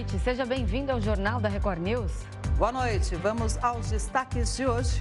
noite, 0.00 0.18
seja 0.20 0.46
bem-vindo 0.46 0.90
ao 0.90 0.98
Jornal 0.98 1.40
da 1.40 1.48
Record 1.50 1.78
News. 1.78 2.10
Boa 2.56 2.72
noite, 2.72 3.14
vamos 3.16 3.62
aos 3.62 3.90
destaques 3.90 4.56
de 4.56 4.64
hoje. 4.64 4.98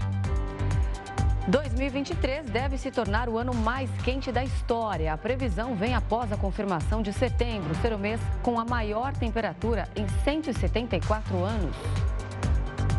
2023 1.47 2.49
deve 2.49 2.77
se 2.77 2.91
tornar 2.91 3.29
o 3.29 3.37
ano 3.37 3.53
mais 3.53 3.89
quente 4.03 4.29
da 4.29 4.43
história. 4.43 5.13
A 5.13 5.17
previsão 5.17 5.73
vem 5.73 5.95
após 5.95 6.33
a 6.33 6.37
confirmação 6.37 7.01
de 7.01 7.13
setembro 7.13 7.73
ser 7.75 7.93
o 7.93 7.97
mês 7.97 8.19
com 8.43 8.59
a 8.59 8.65
maior 8.65 9.13
temperatura 9.13 9.87
em 9.95 10.05
174 10.25 11.45
anos. 11.45 11.75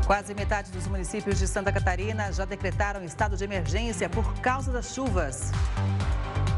Quase 0.07 0.33
metade 0.33 0.73
dos 0.73 0.87
municípios 0.87 1.39
de 1.39 1.47
Santa 1.47 1.71
Catarina 1.71 2.33
já 2.33 2.47
decretaram 2.47 3.05
estado 3.05 3.37
de 3.37 3.45
emergência 3.45 4.09
por 4.09 4.33
causa 4.41 4.73
das 4.73 4.95
chuvas. 4.95 5.53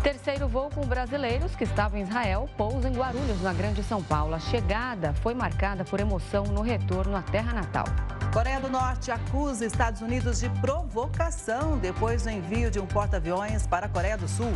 Terceiro 0.03 0.49
voo 0.49 0.69
com 0.69 0.85
brasileiros 0.85 1.55
que 1.55 1.63
estavam 1.63 1.97
em 1.97 2.03
Israel 2.03 2.51
pousa 2.57 2.89
em 2.89 2.93
Guarulhos, 2.93 3.41
na 3.41 3.53
Grande 3.53 3.85
São 3.85 4.03
Paulo. 4.03 4.35
A 4.35 4.41
chegada 4.41 5.15
foi 5.15 5.33
marcada 5.33 5.85
por 5.85 6.01
emoção 6.01 6.43
no 6.43 6.61
retorno 6.61 7.17
à 7.17 7.23
terra 7.23 7.53
natal. 7.53 7.85
Coreia 8.33 8.59
do 8.59 8.69
Norte 8.69 9.13
acusa 9.13 9.65
Estados 9.65 10.01
Unidos 10.01 10.41
de 10.41 10.51
provocação 10.61 11.79
depois 11.79 12.25
do 12.25 12.31
envio 12.31 12.69
de 12.69 12.81
um 12.81 12.87
porta-aviões 12.87 13.65
para 13.69 13.87
a 13.87 13.89
Coreia 13.89 14.19
do 14.19 14.27
Sul. 14.27 14.53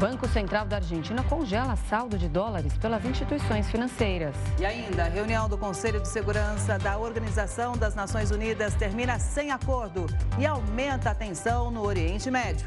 Banco 0.00 0.26
Central 0.26 0.66
da 0.66 0.76
Argentina 0.76 1.22
congela 1.22 1.76
saldo 1.76 2.18
de 2.18 2.28
dólares 2.28 2.76
pelas 2.78 3.04
instituições 3.04 3.70
financeiras. 3.70 4.34
E 4.58 4.64
ainda, 4.64 5.04
a 5.04 5.08
reunião 5.08 5.48
do 5.48 5.56
Conselho 5.56 6.00
de 6.00 6.08
Segurança 6.08 6.78
da 6.78 6.98
Organização 6.98 7.76
das 7.76 7.94
Nações 7.94 8.32
Unidas 8.32 8.74
termina 8.74 9.20
sem 9.20 9.52
acordo 9.52 10.06
e 10.36 10.44
aumenta 10.44 11.10
a 11.10 11.14
tensão 11.14 11.70
no 11.70 11.82
Oriente 11.82 12.28
Médio. 12.28 12.66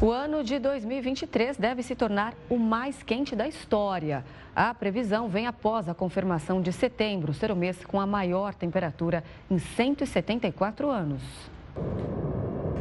O 0.00 0.12
ano 0.12 0.44
de 0.44 0.60
2023 0.60 1.56
deve 1.56 1.82
se 1.82 1.96
tornar 1.96 2.32
o 2.48 2.56
mais 2.56 3.02
quente 3.02 3.34
da 3.34 3.48
história. 3.48 4.24
A 4.54 4.72
previsão 4.72 5.28
vem 5.28 5.48
após 5.48 5.88
a 5.88 5.94
confirmação 5.94 6.62
de 6.62 6.72
setembro 6.72 7.34
ser 7.34 7.50
o 7.50 7.56
mês 7.56 7.84
com 7.84 8.00
a 8.00 8.06
maior 8.06 8.54
temperatura 8.54 9.24
em 9.50 9.58
174 9.58 10.88
anos. 10.88 11.20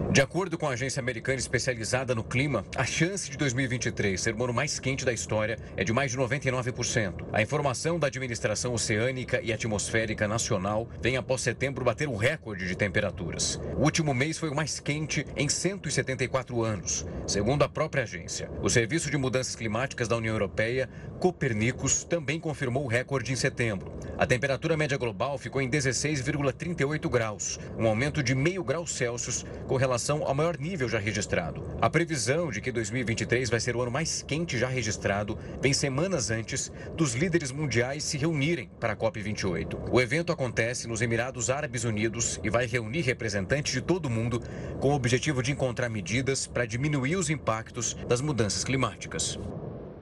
De 0.10 0.22
acordo 0.22 0.58
com 0.58 0.66
a 0.68 0.72
agência 0.72 1.02
americana 1.02 1.38
especializada 1.38 2.16
no 2.16 2.24
clima, 2.24 2.64
a 2.78 2.86
chance 2.86 3.30
de 3.30 3.38
2023 3.38 4.20
ser 4.20 4.34
o 4.34 4.44
ano 4.44 4.54
mais 4.54 4.80
quente 4.80 5.04
da 5.04 5.12
história 5.12 5.60
é 5.76 5.84
de 5.84 5.92
mais 5.92 6.12
de 6.12 6.18
99%. 6.18 7.26
A 7.34 7.42
informação 7.42 8.00
da 8.00 8.08
Administração 8.08 8.74
Oceânica 8.74 9.42
e 9.42 9.52
Atmosférica 9.52 10.26
Nacional 10.26 10.90
vem 11.02 11.18
após 11.18 11.42
setembro 11.42 11.84
bater 11.84 12.08
um 12.08 12.16
recorde 12.16 12.68
de 12.68 12.76
temperaturas. 12.76 13.60
O 13.76 13.84
último 13.84 14.14
mês 14.14 14.38
foi 14.38 14.50
o 14.50 14.56
mais 14.56 14.80
quente 14.80 15.26
em 15.36 15.50
174 15.50 16.64
anos, 16.64 17.06
segundo 17.28 17.64
a 17.64 17.70
própria 17.70 18.04
agência. 18.04 18.50
O 18.62 18.70
Serviço 18.70 19.12
de 19.12 19.18
Mudanças 19.18 19.56
Climáticas 19.56 20.08
da 20.08 20.16
União 20.16 20.34
Europeia, 20.34 20.90
Copernicus, 21.20 22.06
também 22.06 22.40
confirmou 22.40 22.86
o 22.86 22.88
recorde 22.88 23.34
em 23.34 23.36
setembro. 23.36 23.92
A 24.18 24.26
temperatura 24.26 24.78
média 24.78 24.98
global 24.98 25.38
ficou 25.38 25.62
em 25.62 25.70
16,38 25.70 27.10
graus, 27.10 27.60
um 27.78 27.86
aumento 27.86 28.24
de 28.24 28.34
meio 28.34 28.64
grau 28.64 28.88
Celsius 28.88 29.46
com 29.68 29.76
relação 29.76 29.97
relação 29.98 30.24
ao 30.24 30.36
maior 30.36 30.60
nível 30.60 30.88
já 30.88 31.00
registrado. 31.00 31.64
A 31.82 31.90
previsão 31.90 32.52
de 32.52 32.62
que 32.62 32.72
2023 32.72 33.50
vai 33.50 33.60
ser 33.60 33.76
o 33.76 33.82
ano 33.82 33.90
mais 33.90 34.22
quente 34.22 34.56
já 34.56 34.68
registrado 34.68 35.36
vem 35.60 35.74
semanas 35.74 36.30
antes 36.30 36.72
dos 36.96 37.16
líderes 37.16 37.52
mundiais 37.52 38.04
se 38.04 38.16
reunirem 38.16 38.70
para 38.80 38.94
a 38.94 38.96
COP28. 38.96 39.90
O 39.92 40.00
evento 40.00 40.32
acontece 40.32 40.88
nos 40.88 41.02
Emirados 41.02 41.50
Árabes 41.50 41.84
Unidos 41.84 42.40
e 42.44 42.50
vai 42.50 42.68
reunir 42.68 43.02
representantes 43.02 43.74
de 43.74 43.82
todo 43.82 44.06
o 44.06 44.10
mundo 44.10 44.40
com 44.80 44.90
o 44.90 44.96
objetivo 44.96 45.42
de 45.42 45.52
encontrar 45.52 45.90
medidas 45.90 46.46
para 46.46 46.68
diminuir 46.68 47.16
os 47.16 47.32
impactos 47.32 47.96
das 48.08 48.22
mudanças 48.22 48.64
climáticas. 48.64 49.40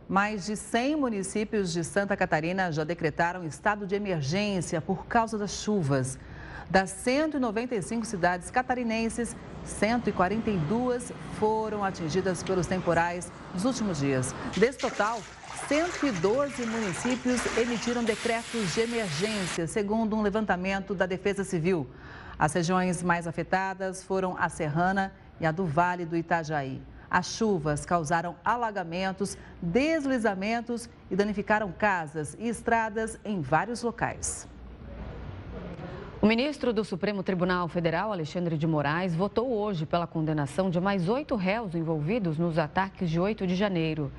Mais 0.09 0.45
de 0.45 0.57
100 0.57 0.97
municípios 0.97 1.71
de 1.71 1.85
Santa 1.85 2.17
Catarina 2.17 2.69
já 2.69 2.83
decretaram 2.83 3.47
estado 3.47 3.87
de 3.87 3.95
emergência 3.95 4.81
por 4.81 5.05
causa 5.07 5.37
das 5.37 5.51
chuvas. 5.51 6.19
Das 6.69 6.89
195 6.89 8.05
cidades 8.05 8.49
catarinenses, 8.49 9.35
142 9.63 11.11
foram 11.39 11.83
atingidas 11.83 12.41
pelos 12.41 12.67
temporais 12.67 13.31
nos 13.53 13.65
últimos 13.65 13.99
dias. 13.99 14.33
Desse 14.57 14.79
total, 14.79 15.21
112 15.67 16.65
municípios 16.65 17.57
emitiram 17.57 18.03
decretos 18.03 18.73
de 18.73 18.81
emergência, 18.81 19.67
segundo 19.67 20.15
um 20.15 20.21
levantamento 20.21 20.93
da 20.93 21.05
Defesa 21.05 21.43
Civil. 21.43 21.87
As 22.37 22.53
regiões 22.53 23.01
mais 23.01 23.27
afetadas 23.27 24.03
foram 24.03 24.35
a 24.37 24.49
Serrana 24.49 25.13
e 25.39 25.45
a 25.45 25.51
do 25.51 25.65
Vale 25.65 26.05
do 26.05 26.17
Itajaí. 26.17 26.81
As 27.09 27.27
chuvas 27.27 27.85
causaram 27.85 28.35
alagamentos, 28.43 29.37
deslizamentos 29.61 30.89
e 31.09 31.15
danificaram 31.15 31.71
casas 31.71 32.35
e 32.39 32.49
estradas 32.49 33.17
em 33.23 33.39
vários 33.41 33.81
locais. 33.83 34.47
O 36.25 36.27
ministro 36.27 36.73
do 36.73 36.83
Supremo 36.83 37.21
Tribunal 37.21 37.67
Federal, 37.67 38.11
Alexandre 38.11 38.57
de 38.57 38.65
Moraes, 38.65 39.13
votou 39.13 39.47
hoje 39.47 39.85
pela 39.85 40.07
condenação 40.07 40.71
de 40.71 40.81
mais 40.81 41.07
oito 41.07 41.35
réus 41.35 41.75
envolvidos 41.75 42.39
nos 42.39 42.57
ataques 42.57 43.11
de 43.11 43.19
8 43.19 43.45
de 43.45 43.53
janeiro. 43.53 44.11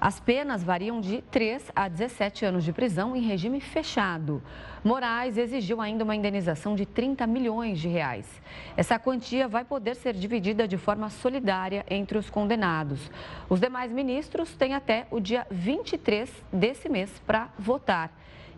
As 0.00 0.18
penas 0.18 0.64
variam 0.64 0.98
de 0.98 1.20
3 1.30 1.72
a 1.76 1.88
17 1.88 2.46
anos 2.46 2.64
de 2.64 2.72
prisão 2.72 3.14
em 3.14 3.20
regime 3.20 3.60
fechado. 3.60 4.42
Moraes 4.82 5.36
exigiu 5.36 5.78
ainda 5.82 6.04
uma 6.04 6.16
indenização 6.16 6.74
de 6.74 6.86
30 6.86 7.26
milhões 7.26 7.78
de 7.78 7.86
reais. 7.86 8.40
Essa 8.74 8.98
quantia 8.98 9.46
vai 9.46 9.62
poder 9.62 9.96
ser 9.96 10.14
dividida 10.14 10.66
de 10.66 10.78
forma 10.78 11.10
solidária 11.10 11.84
entre 11.90 12.16
os 12.16 12.30
condenados. 12.30 13.10
Os 13.46 13.60
demais 13.60 13.92
ministros 13.92 14.56
têm 14.56 14.72
até 14.72 15.06
o 15.10 15.20
dia 15.20 15.46
23 15.50 16.32
desse 16.50 16.88
mês 16.88 17.12
para 17.26 17.50
votar. 17.58 18.10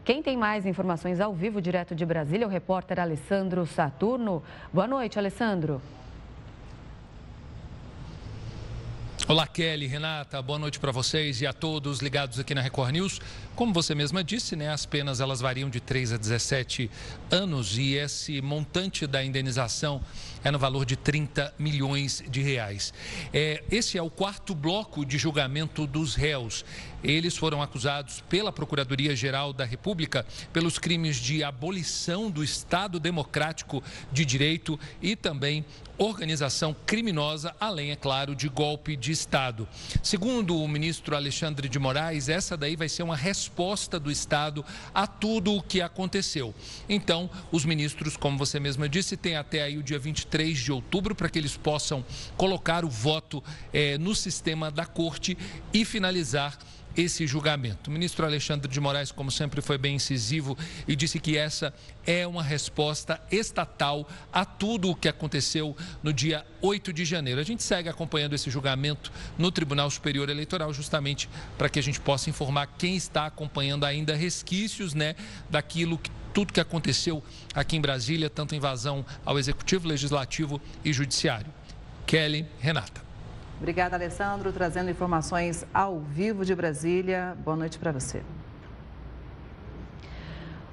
Quem 0.05 0.21
tem 0.21 0.37
mais 0.37 0.67
informações 0.67 1.21
ao 1.21 1.33
vivo, 1.33 1.63
direto 1.63 1.95
de 1.95 2.05
Brasília, 2.05 2.45
é 2.45 2.47
o 2.47 2.51
repórter 2.51 2.99
Alessandro 2.99 3.65
Saturno. 3.65 4.43
Boa 4.73 4.89
noite, 4.89 5.17
Alessandro. 5.17 5.81
Olá, 9.29 9.47
Kelly, 9.47 9.87
Renata, 9.87 10.43
boa 10.43 10.59
noite 10.59 10.81
para 10.81 10.91
vocês 10.91 11.41
e 11.41 11.47
a 11.47 11.53
todos 11.53 12.01
ligados 12.01 12.41
aqui 12.41 12.53
na 12.53 12.61
Record 12.61 12.91
News. 12.91 13.21
Como 13.55 13.71
você 13.73 13.95
mesma 13.95 14.25
disse, 14.25 14.57
né, 14.57 14.71
as 14.71 14.87
penas 14.87 15.21
elas 15.21 15.41
variam 15.41 15.69
de 15.69 15.79
3 15.79 16.15
a 16.15 16.17
17 16.17 16.91
anos 17.31 17.77
e 17.77 17.95
esse 17.95 18.41
montante 18.41 19.07
da 19.07 19.23
indenização 19.23 20.01
é 20.43 20.51
no 20.51 20.59
valor 20.59 20.87
de 20.87 20.97
30 20.97 21.55
milhões 21.59 22.25
de 22.29 22.41
reais. 22.41 22.95
É, 23.33 23.63
esse 23.71 23.99
é 23.99 24.03
o 24.03 24.11
quarto 24.11 24.55
bloco 24.55 25.05
de 25.05 25.19
julgamento 25.19 25.87
dos 25.87 26.15
réus. 26.15 26.65
Eles 27.05 27.37
foram 27.37 27.61
acusados 27.61 28.23
pela 28.29 28.53
Procuradoria-Geral 28.53 29.53
da 29.53 29.65
República 29.65 30.25
pelos 30.53 30.79
crimes 30.79 31.17
de 31.17 31.45
abolição 31.45 32.31
do 32.31 32.43
Estado 32.43 32.99
Democrático 32.99 33.83
de 34.11 34.25
Direito 34.25 34.81
e 35.01 35.15
também 35.15 35.65
organização 35.99 36.75
criminosa, 36.87 37.55
além, 37.61 37.91
é 37.91 37.97
claro, 37.97 38.35
de 38.35 38.49
golpe 38.49 38.97
de 38.97 39.13
Estado. 39.13 39.69
Segundo 40.03 40.57
o 40.57 40.67
ministro 40.67 41.15
Alexandre 41.15 41.69
de 41.69 41.79
Moraes, 41.79 42.29
essa 42.29 42.57
daí 42.57 42.77
vai 42.77 42.89
ser 42.89 43.03
uma 43.03 43.17
resposta 43.17 43.42
do 44.01 44.11
Estado 44.11 44.65
a 44.95 45.07
tudo 45.07 45.55
o 45.55 45.63
que 45.63 45.81
aconteceu. 45.81 46.55
Então, 46.89 47.31
os 47.51 47.65
ministros, 47.65 48.17
como 48.17 48.39
você 48.39 48.59
mesma 48.61 48.89
disse, 48.89 49.17
têm 49.17 49.37
até 49.37 49.63
aí 49.63 49.79
o 49.79 49.83
dia 49.83 49.99
23 49.99 50.59
de 50.59 50.73
outubro 50.73 51.15
para 51.15 51.29
que 51.29 51.39
eles 51.39 51.57
possam 51.57 52.05
colocar 52.37 52.85
o 52.85 52.89
voto 52.89 53.43
eh, 53.73 53.99
no 53.99 54.15
sistema 54.15 54.71
da 54.71 54.85
corte 54.85 55.37
e 55.73 55.85
finalizar 55.85 56.59
esse 56.97 57.27
julgamento. 57.27 57.89
O 57.89 57.93
ministro 57.93 58.25
Alexandre 58.25 58.71
de 58.71 58.81
Moraes, 58.81 59.11
como 59.13 59.31
sempre, 59.31 59.61
foi 59.61 59.79
bem 59.79 59.97
incisivo 59.97 60.57
e 60.87 60.95
disse 60.95 61.19
que 61.19 61.37
essa 61.37 61.73
é 62.07 62.27
uma 62.27 62.43
resposta 62.43 63.21
estatal 63.31 64.09
a 64.33 64.45
tudo 64.45 64.91
o 64.91 64.95
que 64.95 65.09
aconteceu 65.09 65.77
no 66.03 66.13
dia 66.13 66.45
8 66.61 66.93
de 66.93 67.05
janeiro. 67.05 67.41
A 67.41 67.45
gente 67.45 67.63
segue 67.63 67.89
acompanhando 67.89 68.35
esse 68.35 68.51
julgamento 68.51 69.13
no 69.39 69.51
Tribunal 69.51 69.91
Superior 69.91 70.29
Eleitoral, 70.29 70.73
justamente 70.73 71.29
para 71.57 71.69
que 71.69 71.79
a 71.79 71.83
gente 71.83 72.01
possa 72.01 72.31
informar 72.31 72.67
quem 72.79 72.97
está 72.97 73.27
acompanhando 73.27 73.85
ainda 73.85 74.15
resquícios 74.15 74.95
né, 74.95 75.15
daquilo 75.51 75.99
que 75.99 76.11
tudo 76.33 76.53
que 76.53 76.61
aconteceu 76.61 77.23
aqui 77.55 77.77
em 77.77 77.81
Brasília, 77.81 78.31
tanto 78.31 78.55
invasão 78.55 79.05
ao 79.25 79.39
Executivo, 79.39 79.87
Legislativo 79.87 80.61
e 80.85 80.93
Judiciário. 80.93 81.53
Kelly, 82.07 82.47
Renata. 82.59 83.12
Obrigada, 83.63 83.95
Alessandro, 83.95 84.53
trazendo 84.53 84.91
informações 84.91 85.65
ao 85.73 86.01
vivo 86.01 86.45
de 86.45 86.53
Brasília. 86.53 87.37
Boa 87.45 87.57
noite 87.57 87.79
para 87.79 87.93
você. 87.93 88.21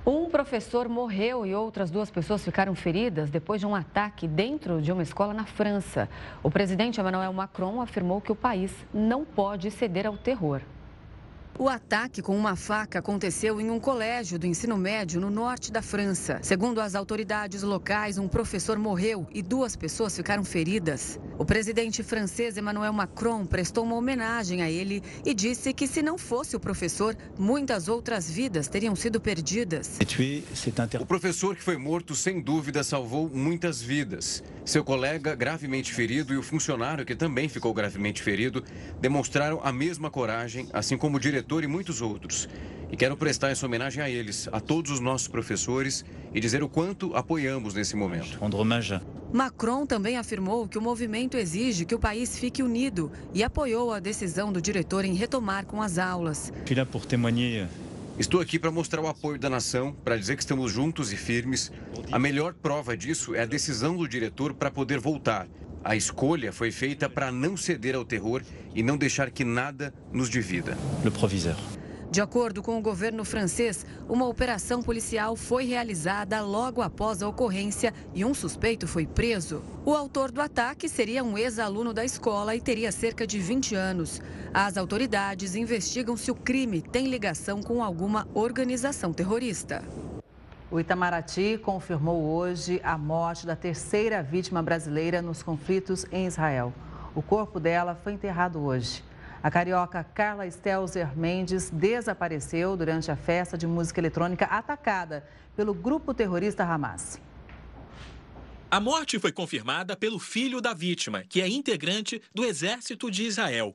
Um 0.03 0.27
professor 0.27 0.89
morreu 0.89 1.45
e 1.45 1.53
outras 1.53 1.91
duas 1.91 2.09
pessoas 2.09 2.43
ficaram 2.43 2.73
feridas 2.73 3.29
depois 3.29 3.61
de 3.61 3.67
um 3.67 3.75
ataque 3.75 4.27
dentro 4.27 4.81
de 4.81 4.91
uma 4.91 5.03
escola 5.03 5.35
na 5.35 5.45
França. 5.45 6.09
O 6.41 6.49
presidente 6.49 6.99
Emmanuel 6.99 7.31
Macron 7.31 7.79
afirmou 7.79 8.19
que 8.19 8.31
o 8.31 8.35
país 8.35 8.73
não 8.91 9.23
pode 9.23 9.69
ceder 9.69 10.07
ao 10.07 10.17
terror. 10.17 10.59
O 11.61 11.67
ataque 11.67 12.21
com 12.21 12.37
uma 12.37 12.55
faca 12.55 12.99
aconteceu 12.99 13.59
em 13.59 13.69
um 13.69 13.81
colégio 13.81 14.39
do 14.39 14.47
ensino 14.47 14.77
médio 14.77 15.19
no 15.19 15.29
norte 15.29 15.73
da 15.73 15.81
França. 15.81 16.39
Segundo 16.41 16.79
as 16.79 16.95
autoridades 16.95 17.63
locais, 17.63 18.17
um 18.17 18.29
professor 18.29 18.79
morreu 18.79 19.27
e 19.29 19.41
duas 19.41 19.75
pessoas 19.75 20.15
ficaram 20.15 20.45
feridas. 20.45 21.19
O 21.37 21.43
presidente 21.43 22.01
francês 22.01 22.55
Emmanuel 22.55 22.93
Macron 22.93 23.45
prestou 23.45 23.83
uma 23.83 23.97
homenagem 23.97 24.61
a 24.61 24.71
ele 24.71 25.03
e 25.25 25.33
disse 25.33 25.73
que 25.73 25.85
se 25.85 26.01
não 26.01 26.17
fosse 26.17 26.55
o 26.55 26.61
professor, 26.61 27.13
muitas 27.37 27.89
outras 27.89 28.31
vidas 28.31 28.69
teriam 28.69 28.95
sido 28.95 29.19
perdidas. 29.19 29.99
O 31.01 31.05
professor 31.05 31.57
que 31.57 31.61
foi 31.61 31.75
morto, 31.75 32.15
sem 32.15 32.39
dúvida, 32.39 32.85
salvou 32.85 33.29
muitas 33.29 33.81
vidas. 33.81 34.41
Seu 34.63 34.83
colega, 34.83 35.35
gravemente 35.35 35.93
ferido, 35.93 36.33
e 36.33 36.37
o 36.37 36.43
funcionário, 36.43 37.05
que 37.05 37.15
também 37.15 37.49
ficou 37.49 37.73
gravemente 37.73 38.21
ferido, 38.21 38.63
demonstraram 39.01 39.59
a 39.63 39.73
mesma 39.73 40.11
coragem, 40.11 40.69
assim 40.71 40.95
como 40.95 41.17
o 41.17 41.19
diretor 41.19 41.48
e 41.63 41.67
muitos 41.67 42.01
outros. 42.01 42.47
E 42.91 42.97
quero 42.97 43.17
prestar 43.17 43.49
essa 43.49 43.65
homenagem 43.65 44.03
a 44.03 44.09
eles, 44.09 44.47
a 44.51 44.59
todos 44.59 44.91
os 44.91 44.99
nossos 44.99 45.27
professores 45.27 46.05
e 46.33 46.39
dizer 46.39 46.63
o 46.63 46.69
quanto 46.69 47.15
apoiamos 47.15 47.73
nesse 47.73 47.95
momento. 47.95 48.37
Macron 49.31 49.85
também 49.85 50.17
afirmou 50.17 50.67
que 50.67 50.77
o 50.77 50.81
movimento 50.81 51.37
exige 51.37 51.85
que 51.85 51.93
o 51.93 51.99
país 51.99 52.37
fique 52.37 52.63
unido 52.63 53.11
e 53.33 53.43
apoiou 53.43 53.93
a 53.93 53.99
decisão 53.99 54.51
do 54.51 54.61
diretor 54.61 55.05
em 55.05 55.13
retomar 55.13 55.65
com 55.65 55.81
as 55.81 55.97
aulas. 55.97 56.51
Estou 58.17 58.41
aqui 58.41 58.59
para 58.59 58.69
mostrar 58.69 59.01
o 59.01 59.07
apoio 59.07 59.39
da 59.39 59.49
nação, 59.49 59.95
para 60.03 60.17
dizer 60.17 60.35
que 60.35 60.41
estamos 60.41 60.73
juntos 60.73 61.13
e 61.13 61.15
firmes. 61.15 61.71
A 62.11 62.19
melhor 62.19 62.53
prova 62.53 62.97
disso 62.97 63.33
é 63.33 63.43
a 63.43 63.45
decisão 63.45 63.95
do 63.95 64.05
diretor 64.07 64.53
para 64.53 64.69
poder 64.69 64.99
voltar. 64.99 65.47
A 65.83 65.95
escolha 65.95 66.51
foi 66.51 66.71
feita 66.71 67.09
para 67.09 67.31
não 67.31 67.55
ceder 67.55 67.95
ao 67.95 68.03
terror 68.03 68.41
e 68.75 68.83
não 68.83 68.97
deixar 68.97 69.31
que 69.31 69.45
nada 69.45 69.93
nos 70.11 70.29
divida. 70.29 70.77
Le 71.03 71.11
proviseur. 71.11 71.55
De 72.11 72.21
acordo 72.21 72.63
com 72.63 72.75
o 72.75 72.81
governo 72.81 73.23
francês, 73.23 73.85
uma 74.07 74.27
operação 74.27 74.81
policial 74.81 75.35
foi 75.35 75.65
realizada 75.65 76.41
logo 76.41 76.81
após 76.81 77.21
a 77.21 77.27
ocorrência 77.27 77.93
e 78.15 78.25
um 78.25 78.33
suspeito 78.33 78.87
foi 78.87 79.05
preso. 79.05 79.61
O 79.85 79.93
autor 79.93 80.31
do 80.31 80.41
ataque 80.41 80.89
seria 80.89 81.23
um 81.23 81.37
ex-aluno 81.37 81.93
da 81.93 82.03
escola 82.03 82.55
e 82.55 82.61
teria 82.61 82.91
cerca 82.91 83.27
de 83.27 83.37
20 83.37 83.75
anos. 83.75 84.19
As 84.51 84.75
autoridades 84.75 85.53
investigam 85.53 86.17
se 86.17 86.31
o 86.31 86.35
crime 86.35 86.81
tem 86.81 87.07
ligação 87.07 87.61
com 87.61 87.83
alguma 87.83 88.27
organização 88.33 89.13
terrorista. 89.13 89.83
O 90.71 90.79
Itamaraty 90.79 91.57
confirmou 91.57 92.21
hoje 92.23 92.79
a 92.83 92.95
morte 92.95 93.43
da 93.43 93.55
terceira 93.55 94.21
vítima 94.21 94.61
brasileira 94.61 95.19
nos 95.19 95.41
conflitos 95.41 96.05
em 96.11 96.27
Israel. 96.27 96.71
O 97.15 97.23
corpo 97.23 97.59
dela 97.59 97.95
foi 97.95 98.13
enterrado 98.13 98.59
hoje. 98.59 99.03
A 99.41 99.49
carioca 99.49 100.03
Carla 100.03 100.49
Stelzer 100.49 101.17
Mendes 101.17 101.71
desapareceu 101.71 102.77
durante 102.77 103.09
a 103.09 103.15
festa 103.15 103.57
de 103.57 103.65
música 103.65 103.99
eletrônica 103.99 104.45
atacada 104.45 105.27
pelo 105.55 105.73
grupo 105.73 106.13
terrorista 106.13 106.63
Hamas. 106.63 107.19
A 108.69 108.79
morte 108.79 109.17
foi 109.17 109.31
confirmada 109.31 109.97
pelo 109.97 110.19
filho 110.19 110.61
da 110.61 110.75
vítima, 110.75 111.23
que 111.27 111.41
é 111.41 111.47
integrante 111.47 112.21
do 112.31 112.45
Exército 112.45 113.09
de 113.09 113.23
Israel. 113.23 113.73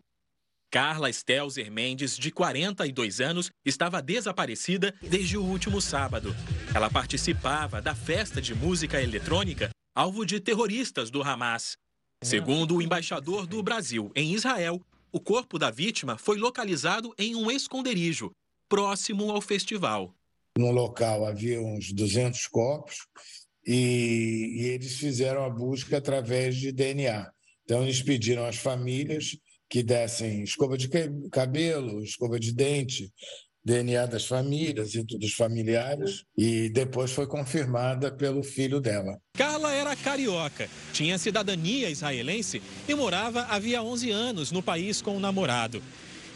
Carla 0.74 1.08
Stelzer 1.12 1.70
Mendes, 1.70 2.18
de 2.18 2.32
42 2.32 3.20
anos, 3.20 3.48
estava 3.64 4.02
desaparecida 4.02 4.92
desde 5.00 5.38
o 5.38 5.44
último 5.44 5.80
sábado. 5.80 6.34
Ela 6.74 6.90
participava 6.90 7.80
da 7.80 7.94
festa 7.94 8.42
de 8.42 8.56
música 8.56 9.00
eletrônica 9.00 9.70
alvo 9.94 10.26
de 10.26 10.40
terroristas 10.40 11.12
do 11.12 11.22
Hamas. 11.22 11.76
Segundo 12.24 12.74
o 12.74 12.82
embaixador 12.82 13.46
do 13.46 13.62
Brasil 13.62 14.10
em 14.16 14.32
Israel, 14.34 14.80
o 15.12 15.20
corpo 15.20 15.60
da 15.60 15.70
vítima 15.70 16.18
foi 16.18 16.38
localizado 16.38 17.14
em 17.16 17.36
um 17.36 17.52
esconderijo, 17.52 18.32
próximo 18.68 19.30
ao 19.30 19.40
festival. 19.40 20.12
No 20.58 20.72
local 20.72 21.24
havia 21.24 21.62
uns 21.62 21.92
200 21.92 22.48
corpos 22.48 22.96
e, 23.64 24.56
e 24.56 24.64
eles 24.70 24.96
fizeram 24.96 25.44
a 25.44 25.50
busca 25.50 25.98
através 25.98 26.56
de 26.56 26.72
DNA. 26.72 27.30
Então, 27.62 27.84
eles 27.84 28.02
pediram 28.02 28.44
às 28.44 28.56
famílias 28.56 29.38
que 29.74 29.82
dessem 29.82 30.44
escova 30.44 30.78
de 30.78 30.88
cabelo, 31.32 32.00
escova 32.00 32.38
de 32.38 32.52
dente, 32.52 33.12
DNA 33.64 34.06
das 34.06 34.24
famílias 34.24 34.94
e 34.94 35.02
dos 35.02 35.34
familiares, 35.34 36.22
e 36.38 36.68
depois 36.68 37.10
foi 37.10 37.26
confirmada 37.26 38.14
pelo 38.14 38.40
filho 38.44 38.80
dela. 38.80 39.18
Carla 39.36 39.72
era 39.72 39.96
carioca, 39.96 40.70
tinha 40.92 41.18
cidadania 41.18 41.90
israelense 41.90 42.62
e 42.88 42.94
morava 42.94 43.46
havia 43.50 43.82
11 43.82 44.12
anos 44.12 44.52
no 44.52 44.62
país 44.62 45.02
com 45.02 45.16
o 45.16 45.20
namorado. 45.20 45.82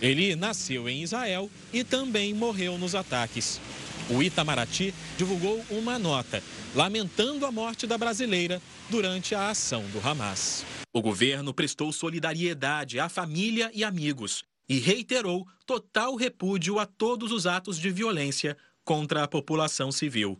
Ele 0.02 0.34
nasceu 0.34 0.88
em 0.88 1.05
Israel 1.05 1.49
e 1.73 1.84
também 1.84 2.34
morreu 2.34 2.76
nos 2.76 2.96
ataques. 2.96 3.61
O 4.10 4.22
Itamaraty 4.22 4.94
divulgou 5.19 5.62
uma 5.70 5.99
nota 5.99 6.43
lamentando 6.75 7.44
a 7.44 7.52
morte 7.52 7.87
da 7.87 7.99
brasileira 7.99 8.60
durante 8.88 9.34
a 9.34 9.50
ação 9.50 9.84
do 9.90 10.00
Hamas. 10.00 10.64
O 10.94 11.02
governo 11.02 11.52
prestou 11.52 11.93
solidariedade 11.93 12.99
à 12.99 13.08
família 13.10 13.70
e 13.75 13.84
amigos 13.84 14.44
e 14.66 14.78
reiterou 14.78 15.46
total 15.66 16.14
repúdio 16.14 16.78
a 16.78 16.87
todos 16.87 17.32
os 17.32 17.46
atos 17.46 17.78
de 17.78 17.90
violência 17.90 18.56
contra 18.82 19.25
a 19.25 19.28
população 19.28 19.93
civil. 19.93 20.38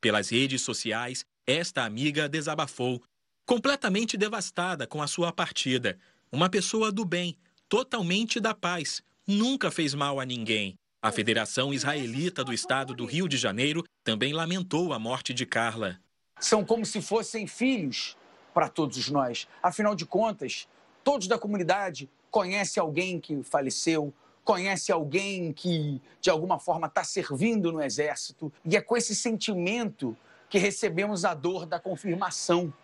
Pelas 0.00 0.28
redes 0.28 0.62
sociais, 0.62 1.24
esta 1.44 1.84
amiga 1.84 2.28
desabafou, 2.28 3.02
completamente 3.44 4.16
devastada 4.16 4.86
com 4.86 5.02
a 5.02 5.08
sua 5.08 5.32
partida. 5.32 5.98
Uma 6.30 6.48
pessoa 6.48 6.92
do 6.92 7.04
bem, 7.04 7.36
totalmente 7.68 8.38
da 8.38 8.54
paz, 8.54 9.02
nunca 9.26 9.72
fez 9.72 9.92
mal 9.92 10.20
a 10.20 10.24
ninguém. 10.24 10.78
A 11.00 11.12
Federação 11.12 11.72
Israelita 11.72 12.42
do 12.42 12.52
Estado 12.52 12.92
do 12.92 13.04
Rio 13.04 13.28
de 13.28 13.36
Janeiro 13.36 13.84
também 14.02 14.32
lamentou 14.32 14.92
a 14.92 14.98
morte 14.98 15.32
de 15.32 15.46
Carla. 15.46 16.00
São 16.40 16.64
como 16.64 16.84
se 16.84 17.00
fossem 17.00 17.46
filhos 17.46 18.16
para 18.52 18.68
todos 18.68 19.08
nós. 19.08 19.46
Afinal 19.62 19.94
de 19.94 20.04
contas, 20.04 20.66
todos 21.04 21.28
da 21.28 21.38
comunidade 21.38 22.10
conhece 22.32 22.80
alguém 22.80 23.20
que 23.20 23.44
faleceu, 23.44 24.12
conhece 24.42 24.90
alguém 24.90 25.52
que 25.52 26.02
de 26.20 26.30
alguma 26.30 26.58
forma 26.58 26.88
está 26.88 27.04
servindo 27.04 27.70
no 27.70 27.80
exército 27.80 28.52
e 28.64 28.76
é 28.76 28.80
com 28.80 28.96
esse 28.96 29.14
sentimento 29.14 30.16
que 30.50 30.58
recebemos 30.58 31.24
a 31.24 31.32
dor 31.32 31.64
da 31.64 31.78
confirmação 31.78 32.74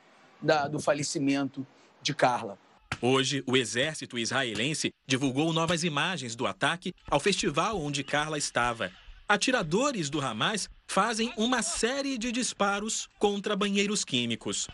da, 0.41 0.69
do 0.69 0.79
falecimento 0.79 1.67
de 2.01 2.15
Carla. 2.15 2.57
Hoje, 3.07 3.45
o 3.47 3.55
exército 3.55 4.19
israelense 4.19 4.91
divulgou 5.07 5.53
novas 5.53 5.85
imagens 5.85 6.35
do 6.35 6.47
ataque 6.47 6.95
ao 7.07 7.21
festival 7.21 7.79
onde 7.79 8.03
Carla 8.03 8.39
estava. 8.39 8.91
Atiradores 9.29 10.09
do 10.09 10.23
Hamas 10.23 10.71
fazem 10.87 11.31
uma 11.37 11.63
série 11.63 12.17
de 12.17 12.33
disparos 12.33 13.07
contra 13.19 13.55
banheiros 13.55 14.07
químicos. 14.07 14.69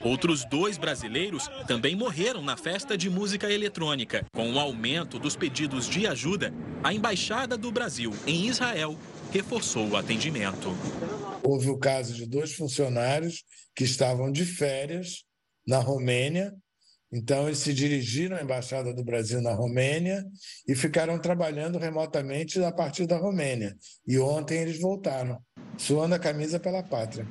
Outros 0.00 0.44
dois 0.44 0.76
brasileiros 0.76 1.48
também 1.68 1.94
morreram 1.94 2.42
na 2.42 2.56
festa 2.56 2.98
de 2.98 3.08
música 3.08 3.48
eletrônica. 3.48 4.26
Com 4.34 4.52
o 4.52 4.58
aumento 4.58 5.16
dos 5.16 5.36
pedidos 5.36 5.88
de 5.88 6.08
ajuda, 6.08 6.52
a 6.82 6.92
Embaixada 6.92 7.56
do 7.56 7.70
Brasil 7.70 8.12
em 8.26 8.48
Israel 8.48 8.98
reforçou 9.32 9.88
o 9.88 9.96
atendimento. 9.96 10.68
Houve 11.42 11.70
o 11.70 11.78
caso 11.78 12.12
de 12.12 12.26
dois 12.26 12.52
funcionários 12.52 13.44
que 13.74 13.82
estavam 13.82 14.30
de 14.30 14.44
férias 14.44 15.24
na 15.66 15.78
Romênia. 15.78 16.54
Então, 17.10 17.46
eles 17.46 17.58
se 17.58 17.72
dirigiram 17.72 18.36
à 18.36 18.42
Embaixada 18.42 18.92
do 18.92 19.02
Brasil 19.02 19.40
na 19.40 19.54
Romênia 19.54 20.24
e 20.68 20.74
ficaram 20.74 21.18
trabalhando 21.18 21.78
remotamente 21.78 22.62
a 22.62 22.70
partir 22.70 23.06
da 23.06 23.16
Romênia. 23.16 23.74
E 24.06 24.18
ontem 24.18 24.58
eles 24.60 24.78
voltaram, 24.78 25.38
suando 25.78 26.14
a 26.14 26.18
camisa 26.18 26.60
pela 26.60 26.82
pátria. 26.82 27.26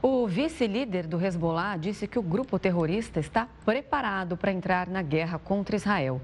O 0.00 0.28
vice-líder 0.28 1.08
do 1.08 1.20
Hezbollah 1.20 1.76
disse 1.76 2.06
que 2.06 2.20
o 2.20 2.22
grupo 2.22 2.56
terrorista 2.56 3.18
está 3.18 3.48
preparado 3.64 4.36
para 4.36 4.52
entrar 4.52 4.86
na 4.86 5.02
guerra 5.02 5.40
contra 5.40 5.74
Israel. 5.74 6.20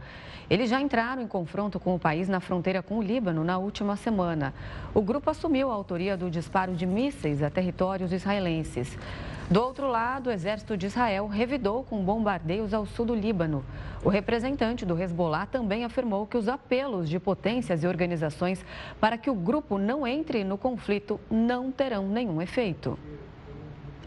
Eles 0.49 0.71
já 0.71 0.81
entraram 0.81 1.21
em 1.21 1.27
confronto 1.27 1.81
com 1.81 1.93
o 1.93 1.99
país 1.99 2.29
na 2.29 2.39
fronteira 2.39 2.85
com 2.85 2.99
o 2.99 3.03
Líbano 3.03 3.43
na 3.43 3.59
última 3.59 3.97
semana. 3.97 4.55
O 4.95 5.03
grupo 5.03 5.29
assumiu 5.29 5.73
a 5.73 5.75
autoria 5.75 6.17
do 6.17 6.31
disparo 6.31 6.73
de 6.73 6.87
mísseis 6.87 7.43
a 7.43 7.51
territórios 7.51 8.13
israelenses. 8.13 8.97
Do 9.51 9.61
outro 9.61 9.89
lado, 9.89 10.29
o 10.29 10.33
exército 10.33 10.77
de 10.77 10.87
Israel 10.87 11.27
revidou 11.27 11.83
com 11.83 12.05
bombardeios 12.05 12.73
ao 12.73 12.87
sul 12.87 13.07
do 13.07 13.15
Líbano. 13.15 13.65
O 14.05 14.09
representante 14.09 14.87
do 14.87 14.97
Hezbollah 14.97 15.47
também 15.47 15.85
afirmou 15.85 16.29
que 16.29 16.37
os 16.37 16.47
apelos 16.47 17.09
de 17.11 17.19
potências 17.19 17.83
e 17.83 17.89
organizações 17.89 18.65
para 19.01 19.19
que 19.19 19.29
o 19.29 19.35
grupo 19.35 19.79
não 19.79 20.07
entre 20.07 20.45
no 20.45 20.57
conflito 20.57 21.19
não 21.29 21.73
terão 21.73 22.07
nenhum 22.07 22.41
efeito. 22.41 22.97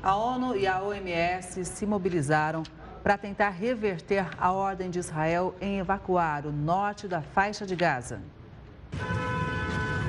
A 0.02 0.16
ONU 0.16 0.56
e 0.56 0.68
a 0.68 0.82
OMS 0.82 1.66
se 1.66 1.86
mobilizaram 1.86 2.64
para 3.04 3.18
tentar 3.18 3.50
reverter 3.50 4.28
a 4.38 4.52
ordem 4.52 4.90
de 4.90 5.00
Israel 5.00 5.56
em 5.60 5.80
evacuar 5.80 6.46
o 6.46 6.52
norte 6.52 7.08
da 7.08 7.22
faixa 7.22 7.66
de 7.66 7.76
Gaza. 7.76 8.22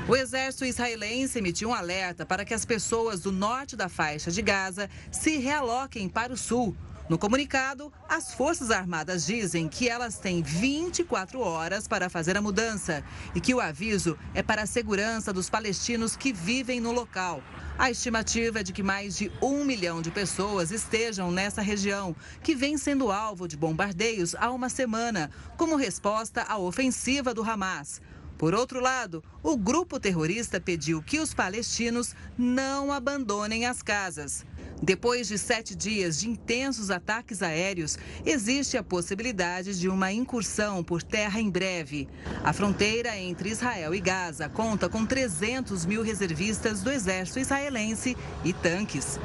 O 0.07 0.15
exército 0.15 0.65
israelense 0.65 1.37
emitiu 1.39 1.69
um 1.69 1.73
alerta 1.73 2.25
para 2.25 2.43
que 2.43 2.53
as 2.53 2.65
pessoas 2.65 3.21
do 3.21 3.31
norte 3.31 3.75
da 3.75 3.87
faixa 3.89 4.31
de 4.31 4.41
Gaza 4.41 4.89
se 5.11 5.37
realoquem 5.37 6.09
para 6.09 6.33
o 6.33 6.37
sul. 6.37 6.75
No 7.07 7.17
comunicado, 7.17 7.91
as 8.07 8.33
Forças 8.33 8.69
Armadas 8.69 9.25
dizem 9.25 9.67
que 9.67 9.89
elas 9.89 10.19
têm 10.19 10.43
24 10.43 11.39
horas 11.39 11.87
para 11.87 12.09
fazer 12.09 12.37
a 12.37 12.41
mudança 12.41 13.03
e 13.33 13.41
que 13.41 13.53
o 13.53 13.59
aviso 13.59 14.17
é 14.33 14.43
para 14.43 14.63
a 14.63 14.67
segurança 14.67 15.33
dos 15.33 15.49
palestinos 15.49 16.15
que 16.15 16.31
vivem 16.31 16.79
no 16.79 16.91
local. 16.91 17.41
A 17.79 17.89
estimativa 17.89 18.59
é 18.59 18.63
de 18.63 18.73
que 18.73 18.83
mais 18.83 19.15
de 19.15 19.31
um 19.41 19.63
milhão 19.63 20.01
de 20.01 20.11
pessoas 20.11 20.69
estejam 20.69 21.31
nessa 21.31 21.61
região, 21.61 22.13
que 22.43 22.53
vem 22.53 22.77
sendo 22.77 23.09
alvo 23.09 23.47
de 23.47 23.55
bombardeios 23.55 24.35
há 24.35 24.51
uma 24.51 24.67
semana, 24.67 25.31
como 25.55 25.77
resposta 25.77 26.43
à 26.43 26.57
ofensiva 26.57 27.33
do 27.33 27.41
Hamas. 27.41 28.01
Por 28.37 28.53
outro 28.53 28.81
lado, 28.81 29.23
o 29.41 29.55
grupo 29.55 29.97
terrorista 29.97 30.59
pediu 30.59 31.01
que 31.01 31.19
os 31.19 31.33
palestinos 31.33 32.13
não 32.37 32.91
abandonem 32.91 33.65
as 33.65 33.81
casas. 33.81 34.45
Depois 34.81 35.27
de 35.27 35.37
sete 35.37 35.75
dias 35.75 36.19
de 36.19 36.29
intensos 36.29 36.89
ataques 36.89 37.41
aéreos, 37.41 37.97
existe 38.25 38.77
a 38.77 38.83
possibilidade 38.83 39.77
de 39.77 39.89
uma 39.89 40.11
incursão 40.11 40.83
por 40.83 41.03
terra 41.03 41.41
em 41.41 41.49
breve. 41.49 42.07
A 42.43 42.53
fronteira 42.53 43.17
entre 43.17 43.49
Israel 43.49 43.93
e 43.93 43.99
Gaza 43.99 44.47
conta 44.47 44.87
com 44.87 45.05
300 45.05 45.85
mil 45.85 46.01
reservistas 46.01 46.81
do 46.81 46.91
exército 46.91 47.39
israelense 47.39 48.15
e 48.43 48.53
tanques. 48.53 49.19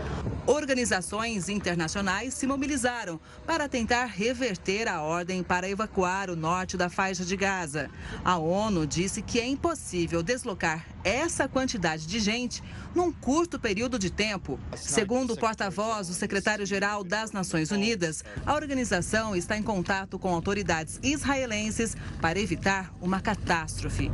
Organizações 0.47 1.49
internacionais 1.49 2.35
se 2.35 2.47
mobilizaram 2.47 3.19
para 3.47 3.67
tentar 3.67 4.05
reverter 4.07 4.89
a 4.89 5.03
ordem 5.03 5.43
para 5.43 5.69
evacuar 5.69 6.29
o 6.29 6.37
norte 6.37 6.77
da 6.77 6.91
faixa 6.91 7.25
de 7.25 7.35
Gaza. 7.37 7.89
A 8.23 8.37
ONU 8.37 8.87
disse 8.87 9.23
que 9.23 9.41
é 9.41 9.47
impossível 9.47 10.23
deslocar 10.23 10.85
essa 11.03 11.49
quantidade 11.49 12.07
de 12.07 12.21
gente 12.21 12.63
num 12.95 13.13
curto 13.13 13.59
período 13.59 13.99
de 13.99 14.11
tempo. 14.11 14.59
Segundo 14.77 15.33
o 15.33 15.37
porta-voz 15.37 16.09
do 16.09 16.15
secretário-geral 16.15 17.03
das 17.03 17.33
Nações 17.33 17.71
Unidas, 17.71 18.25
a 18.47 18.55
organização 18.55 19.35
está 19.35 19.57
em 19.57 19.63
contato 19.63 20.19
com 20.19 20.33
autoridades 20.33 21.01
israelenses 21.03 21.97
para 22.21 22.39
evitar 22.39 22.95
uma 23.01 23.21
catástrofe. 23.21 24.11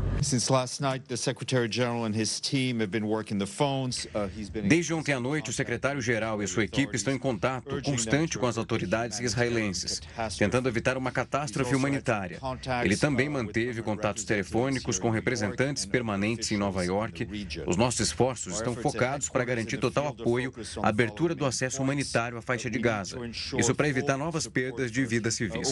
Desde 4.69 4.95
ontem 4.95 5.13
à 5.13 5.21
noite, 5.21 5.51
o 5.51 5.53
secretário-geral 5.53 6.43
e 6.43 6.47
sua 6.47 6.65
equipe 6.65 6.97
estão 6.97 7.13
em 7.13 7.19
contato 7.19 7.83
constante 7.83 8.39
com 8.39 8.47
as 8.47 8.57
autoridades 8.57 9.21
israelenses, 9.21 10.01
tentando 10.39 10.69
evitar 10.69 10.97
uma 10.97 11.11
catástrofe 11.11 11.75
humanitária. 11.75 12.39
Ele 12.85 12.97
também 12.97 13.29
manteve 13.29 13.83
contatos 13.83 14.25
telefônicos 14.25 14.99
com 14.99 15.11
representantes 15.11 15.85
permanentes 15.85 16.51
em 16.53 16.57
Nova 16.57 16.85
York. 16.85 17.29
Os 17.67 17.77
nossos 17.77 18.01
esforços 18.01 18.55
estão 18.55 18.70
focados 18.75 19.29
para 19.29 19.45
garantir 19.45 19.79
total 19.79 20.09
apoio 20.09 20.53
à 20.83 20.89
abertura 20.89 21.35
do 21.35 21.45
acesso 21.45 21.83
humanitário 21.83 22.39
à 22.39 22.43
faixa 22.43 22.71
de 22.71 22.79
Gaza. 22.79 23.19
Isso 23.59 23.75
para 23.75 23.89
evitar 23.89 24.17
novas 24.17 24.47
perdas 24.47 24.91
de 24.91 25.05
vidas 25.05 25.35
civis. 25.35 25.69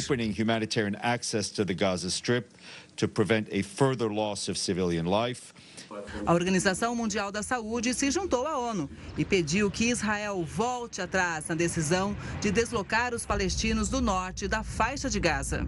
A 6.26 6.34
Organização 6.34 6.94
Mundial 6.94 7.32
da 7.32 7.42
Saúde 7.42 7.94
se 7.94 8.10
juntou 8.10 8.46
à 8.46 8.58
ONU 8.58 8.90
e 9.16 9.24
pediu 9.24 9.70
que 9.70 9.86
Israel 9.86 10.44
volte 10.44 11.00
atrás 11.00 11.48
na 11.48 11.54
decisão 11.54 12.16
de 12.40 12.50
deslocar 12.50 13.14
os 13.14 13.24
palestinos 13.24 13.88
do 13.88 14.00
norte 14.00 14.46
da 14.46 14.62
faixa 14.62 15.08
de 15.08 15.18
Gaza. 15.18 15.66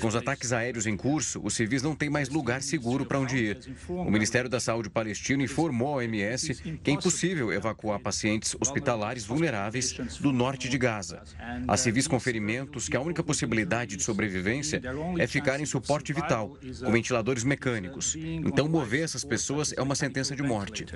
Com 0.00 0.08
os 0.08 0.16
ataques 0.16 0.52
aéreos 0.52 0.86
em 0.86 0.96
curso, 0.96 1.40
os 1.42 1.54
civis 1.54 1.82
não 1.82 1.94
têm 1.94 2.08
mais 2.08 2.28
lugar 2.28 2.62
seguro 2.62 3.04
para 3.04 3.18
onde 3.18 3.36
ir. 3.36 3.58
O 3.88 4.10
Ministério 4.10 4.48
da 4.48 4.60
Saúde 4.60 4.88
palestino 4.88 5.42
informou 5.42 5.94
à 5.94 5.96
OMS 5.96 6.54
que 6.54 6.90
é 6.90 6.94
impossível 6.94 7.52
evacuar 7.52 7.98
pacientes 7.98 8.56
hospitalares 8.60 9.24
vulneráveis 9.24 9.92
do 10.20 10.32
norte 10.32 10.68
de 10.68 10.78
Gaza. 10.78 11.22
Há 11.66 11.76
civis 11.76 12.06
com 12.06 12.20
ferimentos 12.20 12.88
que 12.88 12.96
a 12.96 13.00
única 13.00 13.22
possibilidade 13.22 13.96
de 13.96 14.02
sobrevivência 14.02 14.80
é 15.18 15.26
ficar 15.26 15.60
em 15.60 15.66
suporte 15.66 16.12
vital, 16.12 16.56
com 16.80 16.92
ventiladores 16.92 17.44
mecânicos. 17.44 18.16
Então, 18.16 18.68
mover 18.68 19.04
essas 19.04 19.24
pessoas 19.24 19.72
é 19.76 19.82
uma 19.82 19.94
sentença 19.94 20.34
de 20.34 20.42
morte. 20.42 20.86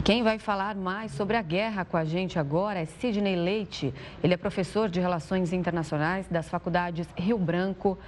E 0.00 0.02
quem 0.02 0.22
vai 0.22 0.38
falar 0.38 0.74
mais 0.76 1.12
sobre 1.12 1.36
a 1.36 1.42
guerra 1.42 1.84
com 1.84 1.94
a 1.94 2.06
gente 2.06 2.38
agora 2.38 2.78
é 2.78 2.86
Sidney 2.86 3.36
Leite. 3.36 3.92
Ele 4.24 4.32
é 4.32 4.36
professor 4.38 4.88
de 4.88 4.98
Relações 4.98 5.52
Internacionais 5.52 6.26
das 6.26 6.48
faculdades 6.48 7.06
Rio 7.14 7.36
Branco. 7.36 7.98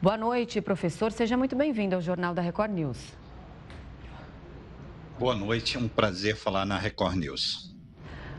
Boa 0.00 0.16
noite, 0.16 0.62
professor. 0.62 1.12
Seja 1.12 1.36
muito 1.36 1.54
bem-vindo 1.54 1.94
ao 1.94 2.00
Jornal 2.00 2.32
da 2.32 2.40
Record 2.40 2.72
News. 2.72 3.12
Boa 5.18 5.34
noite, 5.34 5.76
é 5.76 5.78
um 5.78 5.88
prazer 5.88 6.36
falar 6.36 6.64
na 6.64 6.78
Record 6.78 7.16
News. 7.16 7.76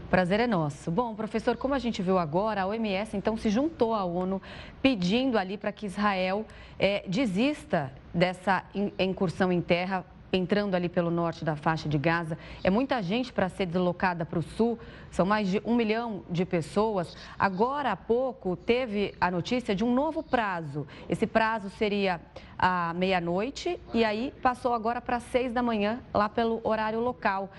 Prazer 0.09 0.39
é 0.39 0.47
nosso. 0.47 0.89
Bom, 0.89 1.13
professor, 1.13 1.55
como 1.55 1.75
a 1.75 1.79
gente 1.79 2.01
viu 2.01 2.17
agora, 2.17 2.63
a 2.63 2.65
OMS 2.65 3.15
então 3.15 3.37
se 3.37 3.51
juntou 3.51 3.93
à 3.93 4.05
ONU 4.05 4.41
pedindo 4.81 5.37
ali 5.37 5.55
para 5.55 5.71
que 5.71 5.85
Israel 5.85 6.47
é, 6.79 7.03
desista 7.07 7.93
dessa 8.11 8.63
incursão 8.97 9.51
em 9.51 9.61
terra 9.61 10.03
entrando 10.31 10.75
ali 10.75 10.89
pelo 10.89 11.09
norte 11.09 11.45
da 11.45 11.55
faixa 11.55 11.87
de 11.87 11.97
Gaza. 11.97 12.37
É 12.63 12.69
muita 12.69 13.01
gente 13.01 13.31
para 13.31 13.49
ser 13.49 13.65
deslocada 13.65 14.25
para 14.25 14.39
o 14.39 14.41
sul, 14.41 14.77
são 15.11 15.25
mais 15.25 15.47
de 15.47 15.61
um 15.65 15.75
milhão 15.75 16.23
de 16.29 16.45
pessoas. 16.45 17.15
Agora 17.37 17.91
há 17.91 17.95
pouco 17.95 18.55
teve 18.55 19.13
a 19.19 19.31
notícia 19.31 19.75
de 19.75 19.83
um 19.83 19.93
novo 19.93 20.21
prazo. 20.21 20.87
Esse 21.09 21.25
prazo 21.25 21.69
seria 21.71 22.19
à 22.57 22.93
meia-noite 22.93 23.79
e 23.93 24.03
aí 24.03 24.33
passou 24.41 24.73
agora 24.73 24.99
para 24.99 25.19
seis 25.19 25.53
da 25.53 25.61
manhã, 25.61 25.99
lá 26.13 26.27
pelo 26.27 26.59
horário 26.63 26.99
local. 26.99 27.49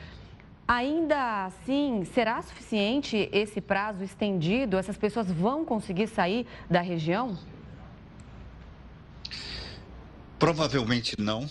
Ainda 0.66 1.46
assim, 1.46 2.04
será 2.04 2.42
suficiente 2.42 3.28
esse 3.32 3.58
prazo 3.58 4.04
estendido? 4.04 4.76
Essas 4.76 4.98
pessoas 4.98 5.32
vão 5.32 5.64
conseguir 5.64 6.06
sair 6.08 6.46
da 6.68 6.82
região? 6.82 7.38
Provavelmente 10.38 11.16
não. 11.18 11.48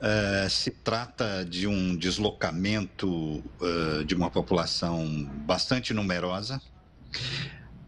Uh, 0.00 0.48
se 0.48 0.70
trata 0.70 1.44
de 1.44 1.66
um 1.66 1.94
deslocamento 1.94 3.06
uh, 3.06 4.02
de 4.06 4.14
uma 4.14 4.30
população 4.30 5.28
bastante 5.44 5.92
numerosa. 5.92 6.58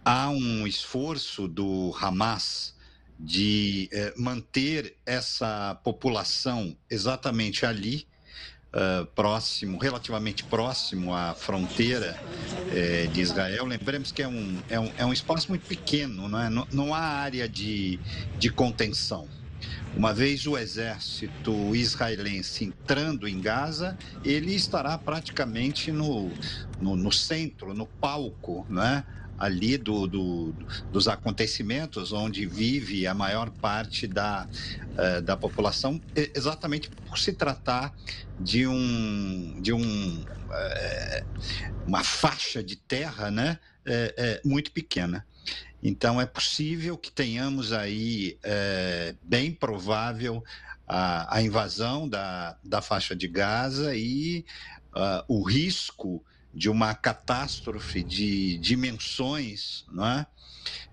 Há 0.05 0.29
um 0.29 0.67
esforço 0.67 1.49
do 1.49 1.97
Hamas 1.99 2.75
de 3.19 3.89
uh, 3.95 4.23
manter 4.23 4.95
essa 5.07 5.75
população 5.83 6.77
exatamente 6.91 7.65
ali, 7.65 8.07
próximo, 9.15 9.77
relativamente 9.77 10.45
próximo 10.45 11.15
à 11.15 11.35
fronteira 11.35 12.19
eh, 12.71 13.07
de 13.13 13.21
Israel. 13.21 13.67
Lembremos 13.67 14.11
que 14.13 14.23
é 14.23 14.27
um, 14.29 14.63
é 14.71 14.81
um, 14.81 14.93
é 14.97 15.05
um 15.05 15.13
espaço 15.13 15.51
muito 15.51 15.67
pequeno, 15.67 16.27
não, 16.27 16.41
é? 16.41 16.49
não, 16.49 16.67
não 16.73 16.95
há 16.95 17.01
área 17.01 17.47
de, 17.47 18.01
de 18.39 18.49
contenção. 18.49 19.29
Uma 19.97 20.15
vez 20.15 20.47
o 20.47 20.57
exército 20.57 21.77
israelense 21.77 22.65
entrando 22.65 23.29
em 23.29 23.41
Gaza, 23.41 23.97
ele 24.25 24.55
estará 24.55 24.97
praticamente 24.97 25.93
no, 25.93 26.31
no, 26.81 26.97
no 26.97 27.13
centro, 27.13 27.75
no 27.75 27.87
palco, 27.87 28.67
né? 28.71 29.05
ali 29.43 29.77
do, 29.77 30.07
do, 30.07 30.55
dos 30.93 31.09
acontecimentos, 31.09 32.13
onde 32.13 32.47
vive 32.47 33.09
a 33.09 33.15
maior 33.15 33.51
parte 33.51 34.07
da, 34.07 34.47
uh, 34.47 35.21
da 35.21 35.37
população, 35.37 36.01
exatamente 36.15 36.89
por 36.89 37.19
se 37.19 37.33
tratar 37.33 37.93
de 38.39 38.69
um 38.69 39.61
de 39.61 39.73
um 39.73 40.21
uh, 40.21 41.27
uma 41.87 42.05
faixa 42.05 42.63
de 42.63 42.77
terra, 42.77 43.33
né, 43.33 43.59
uh, 43.85 44.49
muito 44.49 44.71
pequena. 44.71 45.27
Então, 45.83 46.21
é 46.21 46.27
possível 46.27 46.97
que 46.97 47.11
tenhamos 47.11 47.73
aí, 47.73 48.39
é, 48.43 49.15
bem 49.23 49.51
provável, 49.53 50.45
a, 50.87 51.37
a, 51.37 51.43
invasão 51.43 52.09
da, 52.09 52.57
da 52.63 52.81
faixa 52.81 53.17
de 53.17 53.27
Gaza 53.27 53.97
e 53.97 54.45
uh, 54.95 55.25
o 55.27 55.43
risco 55.43 56.25
de 56.53 56.69
uma 56.69 56.95
catástrofe 56.95 58.03
de 58.03 58.59
dimensões 58.59 59.87
não 59.91 60.07
é? 60.07 60.27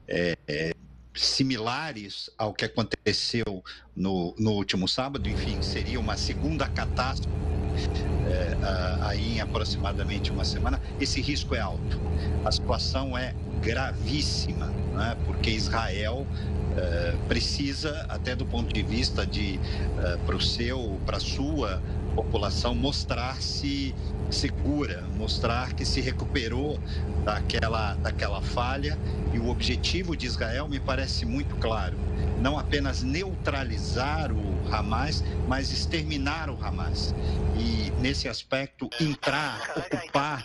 É, 0.08 0.38
é, 0.48 0.74
similares 1.14 2.30
ao 2.38 2.54
que 2.54 2.66
aconteceu 2.66 3.64
no, 3.96 4.34
no 4.40 4.52
último 4.54 4.88
sábado, 4.88 5.30
enfim, 5.30 5.62
seria 5.62 6.00
uma 6.00 6.16
segunda 6.16 6.68
catástrofe 6.68 8.09
é, 8.30 8.58
aí 9.02 9.38
em 9.38 9.42
aproximadamente 9.42 10.32
uma 10.32 10.46
semana, 10.46 10.80
esse 11.00 11.22
risco 11.22 11.56
é 11.56 11.60
alto. 11.60 12.00
A 12.46 12.52
situação 12.52 13.18
é 13.18 13.34
gravíssima, 13.62 14.68
né? 14.94 15.18
porque 15.26 15.50
Israel 15.50 16.26
uh, 16.26 17.18
precisa, 17.28 18.06
até 18.08 18.36
do 18.36 18.46
ponto 18.46 18.74
de 18.74 18.82
vista 18.82 19.26
de 19.26 19.60
uh, 19.60 20.18
para 20.26 20.36
o 20.36 20.42
seu, 20.42 21.00
para 21.06 21.20
sua 21.20 21.82
população 22.20 22.76
mostrar-se 22.76 23.96
segura, 24.30 25.06
mostrar 25.16 25.74
que 25.74 25.86
se 25.86 26.02
recuperou 26.02 26.78
daquela, 27.24 27.96
daquela 27.96 28.42
falha. 28.42 28.98
E 29.34 29.40
o 29.40 29.50
objetivo 29.50 30.18
de 30.18 30.26
Israel 30.26 30.68
me 30.68 30.80
parece 30.80 31.26
muito 31.26 31.56
claro: 31.56 31.98
não 32.42 32.60
apenas 32.60 33.02
neutralizar 33.02 34.32
o 34.34 34.60
Hamas, 34.70 35.24
mas 35.48 35.72
exterminar 35.72 36.50
o 36.50 36.58
Hamas. 36.62 37.16
E 37.58 37.92
nesse 38.02 38.28
aspecto, 38.28 38.90
entrar, 39.00 39.72
ocupar 39.78 40.44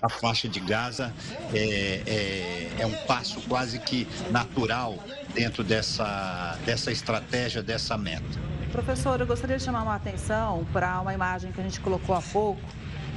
a 0.00 0.08
faixa 0.08 0.48
de 0.48 0.60
Gaza 0.60 1.12
é, 1.52 2.02
é, 2.06 2.82
é 2.82 2.86
um 2.86 2.94
passo 3.06 3.40
quase 3.48 3.80
que 3.80 4.06
natural 4.30 4.96
dentro 5.34 5.64
dessa, 5.64 6.56
dessa 6.64 6.92
estratégia, 6.92 7.62
dessa 7.62 7.98
meta. 7.98 8.53
Professor, 8.74 9.20
eu 9.20 9.26
gostaria 9.26 9.56
de 9.56 9.62
chamar 9.62 9.84
uma 9.84 9.94
atenção 9.94 10.66
para 10.72 11.00
uma 11.00 11.14
imagem 11.14 11.52
que 11.52 11.60
a 11.60 11.62
gente 11.62 11.78
colocou 11.78 12.12
há 12.12 12.20
pouco. 12.20 12.60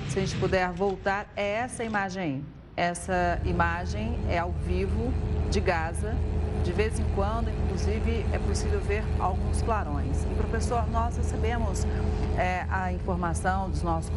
Se 0.08 0.20
a 0.20 0.22
gente 0.22 0.38
puder 0.38 0.72
voltar, 0.72 1.28
é 1.36 1.54
essa 1.54 1.84
imagem. 1.84 2.46
Essa 2.76 3.42
imagem 3.44 4.20
é 4.30 4.38
ao 4.38 4.52
vivo 4.52 5.12
de 5.50 5.60
Gaza. 5.60 6.16
De 6.64 6.72
vez 6.72 7.00
em 7.00 7.06
quando, 7.16 7.50
inclusive, 7.50 8.24
é 8.32 8.38
possível 8.38 8.80
ver 8.80 9.04
alguns 9.20 9.64
clarões. 9.64 10.26
E, 10.32 10.36
professor, 10.36 10.88
nós 10.92 11.18
recebemos 11.18 11.88
é, 12.38 12.68
a 12.70 12.94
informação 12.94 13.68
dos 13.68 13.82
nossos 13.82 14.12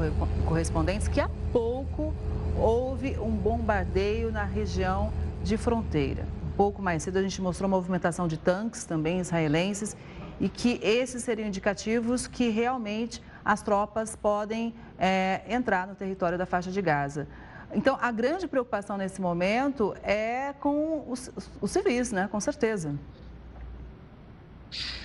correspondentes 0.45 1.09
que 1.09 1.23
há 1.23 1.31
pouco 1.51 2.13
houve 2.59 3.19
um 3.19 3.31
bombardeio 3.31 4.31
na 4.31 4.45
região 4.45 5.11
de 5.43 5.57
fronteira. 5.57 6.23
Um 6.53 6.55
pouco 6.55 6.83
mais 6.83 7.03
cedo, 7.03 7.17
a 7.17 7.23
gente 7.23 7.41
mostrou 7.41 7.67
a 7.67 7.71
movimentação 7.71 8.29
de 8.29 8.37
tanques 8.37 8.85
também 8.85 9.21
israelenses 9.21 9.97
e 10.41 10.49
que 10.49 10.81
esses 10.83 11.23
seriam 11.23 11.47
indicativos 11.47 12.27
que 12.27 12.49
realmente 12.49 13.23
as 13.45 13.63
tropas 13.63 14.17
podem 14.17 14.75
é, 14.99 15.43
entrar 15.49 15.87
no 15.87 15.95
território 15.95 16.39
da 16.39 16.47
faixa 16.47 16.71
de 16.71 16.81
Gaza. 16.81 17.29
Então, 17.73 17.97
a 18.01 18.11
grande 18.11 18.49
preocupação 18.49 18.97
nesse 18.97 19.21
momento 19.21 19.95
é 20.03 20.55
com 20.59 21.05
os, 21.09 21.31
os 21.61 21.71
civis, 21.71 22.11
né? 22.11 22.29
Com 22.31 22.41
certeza. 22.41 22.99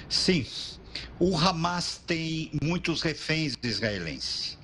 Sim. 0.09 0.45
O 1.19 1.37
Hamas 1.37 2.01
tem 2.07 2.51
muitos 2.63 3.01
reféns 3.01 3.55
israelenses. 3.61 4.57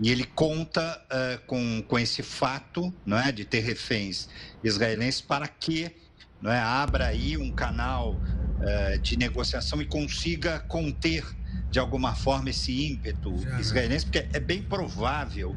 E 0.00 0.10
ele 0.10 0.24
conta 0.24 1.00
uh, 1.04 1.46
com, 1.46 1.82
com 1.86 1.98
esse 1.98 2.22
fato 2.22 2.92
não 3.04 3.18
é, 3.18 3.30
de 3.30 3.44
ter 3.44 3.60
reféns 3.60 4.28
israelenses 4.64 5.20
para 5.20 5.46
que 5.46 5.94
não 6.42 6.50
é, 6.50 6.58
abra 6.58 7.06
aí 7.06 7.36
um 7.36 7.52
canal 7.52 8.14
uh, 8.14 8.98
de 8.98 9.16
negociação 9.16 9.80
e 9.80 9.86
consiga 9.86 10.58
conter 10.60 11.24
de 11.70 11.78
alguma 11.78 12.14
forma 12.14 12.50
esse 12.50 12.86
ímpeto 12.86 13.38
Já, 13.38 13.60
israelense, 13.60 14.04
porque 14.04 14.26
é 14.32 14.40
bem 14.40 14.62
provável 14.62 15.56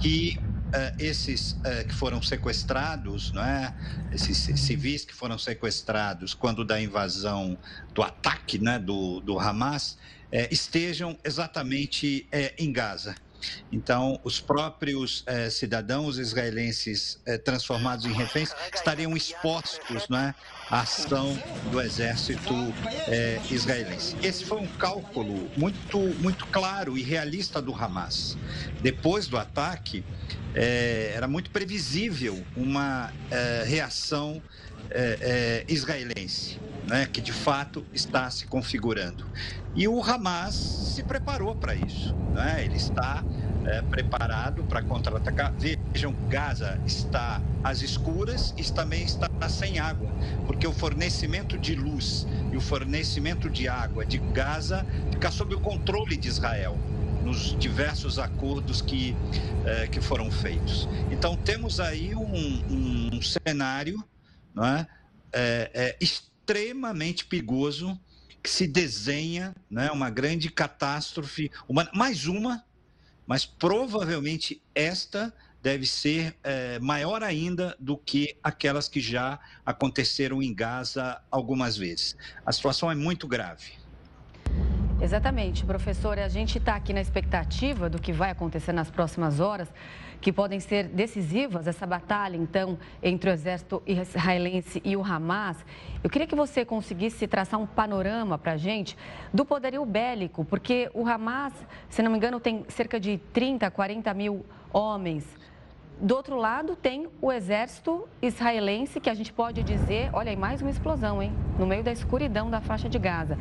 que 0.00 0.38
uh, 0.38 1.02
esses 1.02 1.52
uh, 1.52 1.86
que 1.86 1.94
foram 1.94 2.22
sequestrados, 2.22 3.32
não 3.32 3.44
é? 3.44 3.74
esses 4.12 4.48
uhum. 4.48 4.56
civis 4.56 5.04
que 5.04 5.12
foram 5.12 5.36
sequestrados 5.36 6.32
quando 6.32 6.64
da 6.64 6.80
invasão, 6.80 7.58
do 7.92 8.02
ataque 8.02 8.58
né? 8.58 8.78
do, 8.78 9.20
do 9.20 9.38
Hamas, 9.38 9.98
estejam 10.50 11.16
exatamente 11.24 12.26
em 12.58 12.72
Gaza. 12.72 13.14
Então, 13.70 14.20
os 14.22 14.40
próprios 14.40 15.22
eh, 15.26 15.50
cidadãos 15.50 16.18
israelenses 16.18 17.20
eh, 17.26 17.38
transformados 17.38 18.04
em 18.06 18.12
reféns 18.12 18.54
estariam 18.72 19.16
expostos 19.16 20.08
né, 20.08 20.34
à 20.70 20.80
ação 20.80 21.36
do 21.70 21.80
exército 21.80 22.54
eh, 23.08 23.40
israelense. 23.50 24.16
Esse 24.22 24.44
foi 24.44 24.58
um 24.58 24.66
cálculo 24.66 25.50
muito, 25.56 25.98
muito 26.20 26.46
claro 26.46 26.96
e 26.96 27.02
realista 27.02 27.60
do 27.60 27.74
Hamas. 27.74 28.36
Depois 28.80 29.26
do 29.26 29.36
ataque, 29.36 30.04
era 30.54 31.26
muito 31.26 31.50
previsível 31.50 32.44
uma 32.56 33.12
reação 33.66 34.40
israelense 35.66 36.60
né, 36.86 37.06
que 37.06 37.20
de 37.20 37.32
fato 37.32 37.84
está 37.92 38.30
se 38.30 38.46
configurando. 38.46 39.26
E 39.74 39.88
o 39.88 40.02
Hamas 40.02 40.54
se 40.54 41.02
preparou 41.02 41.54
para 41.54 41.74
isso. 41.74 42.14
Né? 42.32 42.64
Ele 42.64 42.76
está 42.76 43.24
é, 43.64 43.82
preparado 43.82 44.62
para 44.64 44.82
contra-atacar. 44.82 45.52
Vejam, 45.92 46.14
Gaza 46.28 46.78
está 46.86 47.40
às 47.62 47.82
escuras 47.82 48.54
e 48.56 48.72
também 48.72 49.02
está 49.02 49.28
sem 49.48 49.78
água, 49.78 50.10
porque 50.46 50.66
o 50.66 50.72
fornecimento 50.72 51.58
de 51.58 51.74
luz 51.74 52.26
e 52.52 52.56
o 52.56 52.60
fornecimento 52.60 53.48
de 53.48 53.68
água 53.68 54.04
de 54.04 54.18
Gaza 54.18 54.86
fica 55.10 55.30
sob 55.30 55.54
o 55.54 55.60
controle 55.60 56.16
de 56.16 56.28
Israel 56.28 56.78
nos 57.24 57.58
diversos 57.58 58.18
acordos 58.18 58.82
que, 58.82 59.16
é, 59.64 59.86
que 59.86 60.00
foram 60.00 60.30
feitos. 60.30 60.86
Então, 61.10 61.34
temos 61.36 61.80
aí 61.80 62.14
um, 62.14 63.10
um 63.14 63.22
cenário 63.22 64.04
não 64.54 64.64
é, 64.64 64.86
é, 65.32 65.70
é 65.74 65.96
extremamente 66.44 67.24
perigoso 67.24 67.98
que 68.42 68.50
se 68.50 68.66
desenha 68.66 69.54
né, 69.70 69.90
uma 69.90 70.10
grande 70.10 70.50
catástrofe, 70.50 71.50
uma, 71.66 71.88
mais 71.94 72.26
uma, 72.26 72.62
mas 73.26 73.46
provavelmente 73.46 74.62
esta 74.74 75.32
deve 75.62 75.86
ser 75.86 76.36
é, 76.44 76.78
maior 76.78 77.22
ainda 77.22 77.74
do 77.80 77.96
que 77.96 78.36
aquelas 78.42 78.86
que 78.86 79.00
já 79.00 79.40
aconteceram 79.64 80.42
em 80.42 80.54
Gaza 80.54 81.22
algumas 81.30 81.78
vezes. 81.78 82.14
A 82.44 82.52
situação 82.52 82.90
é 82.90 82.94
muito 82.94 83.26
grave. 83.26 83.72
Exatamente, 85.00 85.64
professor. 85.64 86.18
A 86.18 86.28
gente 86.28 86.58
está 86.58 86.76
aqui 86.76 86.92
na 86.92 87.00
expectativa 87.00 87.88
do 87.88 87.98
que 87.98 88.12
vai 88.12 88.30
acontecer 88.30 88.72
nas 88.72 88.90
próximas 88.90 89.40
horas 89.40 89.72
que 90.24 90.32
podem 90.32 90.58
ser 90.58 90.84
decisivas, 90.84 91.66
essa 91.66 91.86
batalha, 91.86 92.34
então, 92.34 92.78
entre 93.02 93.28
o 93.28 93.32
exército 93.34 93.82
israelense 93.86 94.80
e 94.82 94.96
o 94.96 95.04
Hamas. 95.04 95.58
Eu 96.02 96.08
queria 96.08 96.26
que 96.26 96.34
você 96.34 96.64
conseguisse 96.64 97.26
traçar 97.26 97.60
um 97.60 97.66
panorama 97.66 98.38
para 98.38 98.52
a 98.52 98.56
gente 98.56 98.96
do 99.34 99.44
poderio 99.44 99.84
bélico, 99.84 100.42
porque 100.42 100.90
o 100.94 101.06
Hamas, 101.06 101.52
se 101.90 102.02
não 102.02 102.10
me 102.10 102.16
engano, 102.16 102.40
tem 102.40 102.64
cerca 102.70 102.98
de 102.98 103.18
30, 103.34 103.70
40 103.70 104.14
mil 104.14 104.46
homens. 104.72 105.26
Do 106.00 106.16
outro 106.16 106.38
lado, 106.38 106.74
tem 106.74 107.06
o 107.20 107.30
exército 107.30 108.08
israelense, 108.22 109.02
que 109.02 109.10
a 109.10 109.14
gente 109.14 109.30
pode 109.30 109.62
dizer, 109.62 110.08
olha 110.14 110.30
aí, 110.30 110.36
mais 110.36 110.62
uma 110.62 110.70
explosão, 110.70 111.22
hein? 111.22 111.34
No 111.58 111.66
meio 111.66 111.84
da 111.84 111.92
escuridão 111.92 112.48
da 112.48 112.62
faixa 112.62 112.88
de 112.88 112.98
Gaza. 112.98 113.36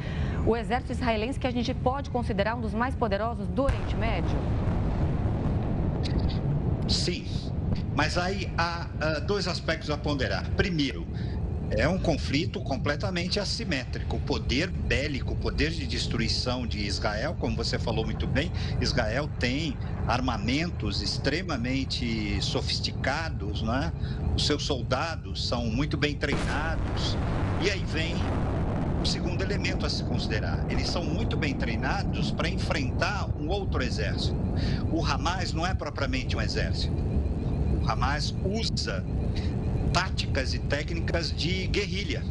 O 0.45 0.53
exército 0.53 0.91
israelense 0.91 1.39
que 1.39 1.47
a 1.47 1.51
gente 1.51 1.73
pode 1.73 2.09
considerar 2.09 2.55
um 2.55 2.61
dos 2.61 2.73
mais 2.73 2.93
poderosos 2.93 3.47
do 3.47 3.63
Oriente 3.63 3.95
Médio? 3.95 4.37
Sim, 6.87 7.25
mas 7.95 8.17
aí 8.17 8.51
há 8.57 9.19
dois 9.25 9.47
aspectos 9.47 9.89
a 9.89 9.97
ponderar. 9.97 10.49
Primeiro, 10.51 11.07
é 11.71 11.87
um 11.87 11.97
conflito 11.97 12.61
completamente 12.61 13.39
assimétrico. 13.39 14.17
O 14.17 14.19
poder 14.19 14.69
bélico, 14.69 15.33
o 15.33 15.35
poder 15.35 15.71
de 15.71 15.87
destruição 15.87 16.67
de 16.67 16.85
Israel, 16.85 17.35
como 17.39 17.55
você 17.55 17.79
falou 17.79 18.05
muito 18.05 18.27
bem, 18.27 18.51
Israel 18.79 19.27
tem 19.39 19.75
armamentos 20.07 21.01
extremamente 21.01 22.39
sofisticados, 22.41 23.63
não 23.63 23.75
é? 23.75 23.91
Os 24.35 24.45
seus 24.45 24.63
soldados 24.63 25.47
são 25.47 25.65
muito 25.65 25.97
bem 25.97 26.15
treinados. 26.15 27.17
E 27.61 27.71
aí 27.71 27.83
vem 27.85 28.15
segundo 29.05 29.41
elemento 29.41 29.85
a 29.85 29.89
se 29.89 30.03
considerar. 30.03 30.65
Eles 30.69 30.89
são 30.89 31.03
muito 31.03 31.35
bem 31.35 31.53
treinados 31.53 32.31
para 32.31 32.49
enfrentar 32.49 33.29
um 33.39 33.49
outro 33.49 33.83
exército. 33.83 34.35
O 34.91 35.05
Hamas 35.05 35.53
não 35.53 35.65
é 35.65 35.73
propriamente 35.73 36.35
um 36.35 36.41
exército. 36.41 36.93
O 37.81 37.89
Hamas 37.89 38.33
usa 38.43 39.03
táticas 39.91 40.53
e 40.53 40.59
técnicas 40.59 41.31
de 41.31 41.67
guerrilha. 41.67 42.23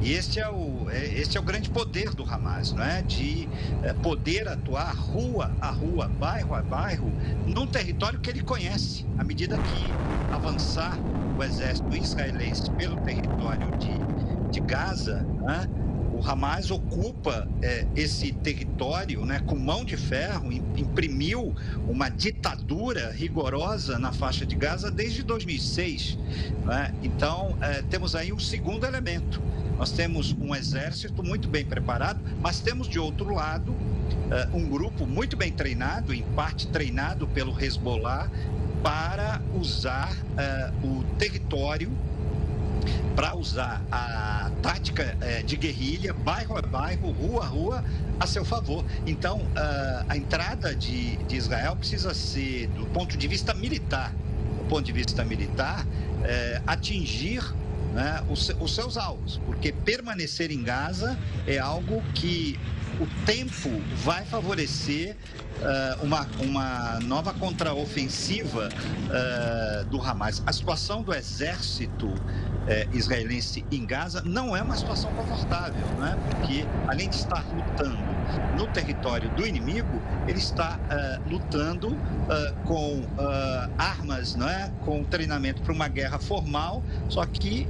E 0.00 0.12
este 0.12 0.38
é 0.38 0.48
o, 0.48 0.88
é, 0.90 1.04
este 1.18 1.36
é 1.36 1.40
o 1.40 1.42
grande 1.42 1.68
poder 1.70 2.14
do 2.14 2.22
Hamas, 2.22 2.72
não 2.72 2.82
é? 2.82 3.02
De 3.02 3.48
é, 3.82 3.92
poder 3.92 4.48
atuar 4.48 4.94
rua 4.94 5.50
a 5.60 5.70
rua, 5.70 6.08
bairro 6.08 6.54
a 6.54 6.62
bairro, 6.62 7.12
num 7.46 7.66
território 7.66 8.20
que 8.20 8.30
ele 8.30 8.42
conhece. 8.42 9.04
À 9.18 9.24
medida 9.24 9.58
que 9.58 9.98
avançar 10.32 10.96
o 11.36 11.42
exército 11.42 11.96
israelense 11.96 12.70
pelo 12.72 12.96
território 13.00 13.70
de, 13.78 14.50
de 14.50 14.60
Gaza, 14.60 15.26
né? 15.40 15.68
O 16.18 16.28
Hamas 16.28 16.70
ocupa 16.70 17.46
é, 17.62 17.86
esse 17.94 18.32
território 18.32 19.24
né, 19.24 19.40
com 19.46 19.56
mão 19.56 19.84
de 19.84 19.96
ferro, 19.96 20.52
imprimiu 20.52 21.54
uma 21.88 22.08
ditadura 22.08 23.12
rigorosa 23.12 23.98
na 24.00 24.12
faixa 24.12 24.44
de 24.44 24.56
Gaza 24.56 24.90
desde 24.90 25.22
2006. 25.22 26.18
Né? 26.64 26.92
Então, 27.04 27.56
é, 27.60 27.82
temos 27.82 28.16
aí 28.16 28.32
um 28.32 28.38
segundo 28.38 28.84
elemento. 28.84 29.40
Nós 29.78 29.92
temos 29.92 30.32
um 30.32 30.54
exército 30.56 31.22
muito 31.22 31.48
bem 31.48 31.64
preparado, 31.64 32.20
mas 32.40 32.58
temos 32.58 32.88
de 32.88 32.98
outro 32.98 33.32
lado 33.32 33.72
é, 34.30 34.48
um 34.52 34.68
grupo 34.68 35.06
muito 35.06 35.36
bem 35.36 35.52
treinado, 35.52 36.12
em 36.12 36.22
parte 36.34 36.66
treinado 36.66 37.28
pelo 37.28 37.56
Hezbollah, 37.62 38.28
para 38.82 39.40
usar 39.54 40.16
é, 40.36 40.72
o 40.82 41.04
território 41.16 41.90
para 43.14 43.36
usar 43.36 43.82
a 43.90 44.50
tática 44.62 45.16
é, 45.20 45.42
de 45.42 45.56
guerrilha, 45.56 46.12
bairro 46.12 46.56
a 46.56 46.62
bairro, 46.62 47.10
rua 47.10 47.44
a 47.44 47.46
rua, 47.46 47.84
a 48.20 48.26
seu 48.26 48.44
favor. 48.44 48.84
Então, 49.06 49.42
a 50.08 50.16
entrada 50.16 50.74
de, 50.74 51.16
de 51.16 51.36
Israel 51.36 51.76
precisa 51.76 52.14
ser, 52.14 52.68
do 52.68 52.86
ponto 52.86 53.16
de 53.16 53.28
vista 53.28 53.54
militar, 53.54 54.12
do 54.58 54.64
ponto 54.68 54.82
de 54.82 54.92
vista 54.92 55.24
militar, 55.24 55.86
é, 56.24 56.60
atingir 56.66 57.42
né, 57.94 58.22
os, 58.28 58.50
os 58.60 58.74
seus 58.74 58.96
alvos, 58.96 59.40
porque 59.46 59.72
permanecer 59.72 60.50
em 60.50 60.62
Gaza 60.62 61.18
é 61.46 61.58
algo 61.58 62.02
que 62.14 62.58
o 63.00 63.06
tempo 63.24 63.70
vai 64.04 64.24
favorecer 64.24 65.16
uh, 65.60 66.04
uma, 66.04 66.26
uma 66.40 67.00
nova 67.00 67.32
contraofensiva 67.32 68.68
uh, 68.68 69.84
do 69.86 70.00
Hamas. 70.00 70.42
A 70.46 70.52
situação 70.52 71.02
do 71.02 71.14
exército 71.14 72.12
eh, 72.68 72.86
israelense 72.92 73.64
em 73.72 73.86
Gaza 73.86 74.22
não 74.26 74.54
é 74.54 74.60
uma 74.62 74.76
situação 74.76 75.10
confortável, 75.14 75.86
não 75.98 76.06
é? 76.06 76.16
porque 76.16 76.66
além 76.86 77.08
de 77.08 77.16
estar 77.16 77.42
lutando 77.54 77.96
no 78.58 78.66
território 78.66 79.30
do 79.30 79.46
inimigo, 79.46 80.02
ele 80.26 80.38
está 80.38 80.78
uh, 80.78 81.30
lutando 81.30 81.88
uh, 81.88 82.66
com 82.66 82.98
uh, 82.98 83.70
armas, 83.78 84.34
não 84.34 84.46
é? 84.46 84.70
com 84.84 85.02
treinamento 85.04 85.62
para 85.62 85.72
uma 85.72 85.88
guerra 85.88 86.18
formal, 86.18 86.82
só 87.08 87.24
que 87.24 87.66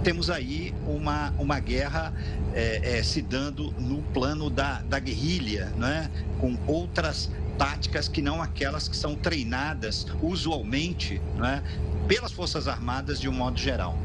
temos 0.00 0.30
aí 0.30 0.74
uma, 0.86 1.32
uma 1.38 1.58
guerra 1.58 2.12
é, 2.54 2.98
é, 2.98 3.02
se 3.02 3.20
dando 3.22 3.72
no 3.78 4.02
plano 4.14 4.48
da, 4.50 4.80
da 4.82 4.98
guerrilha, 4.98 5.66
né? 5.76 6.10
com 6.40 6.56
outras 6.66 7.30
táticas 7.58 8.08
que 8.08 8.22
não 8.22 8.40
aquelas 8.42 8.88
que 8.88 8.96
são 8.96 9.14
treinadas 9.14 10.06
usualmente 10.22 11.20
né? 11.36 11.62
pelas 12.08 12.32
Forças 12.32 12.66
Armadas 12.66 13.20
de 13.20 13.28
um 13.28 13.32
modo 13.32 13.58
geral. 13.58 13.96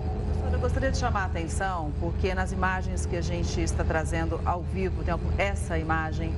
Eu 0.52 0.60
gostaria 0.60 0.92
de 0.92 0.98
chamar 0.98 1.24
a 1.24 1.26
atenção 1.26 1.92
porque 2.00 2.34
nas 2.34 2.52
imagens 2.52 3.06
que 3.06 3.16
a 3.16 3.22
gente 3.22 3.62
está 3.62 3.84
trazendo 3.84 4.40
ao 4.46 4.62
vivo, 4.64 5.04
tem 5.04 5.14
essa 5.38 5.78
imagem 5.78 6.34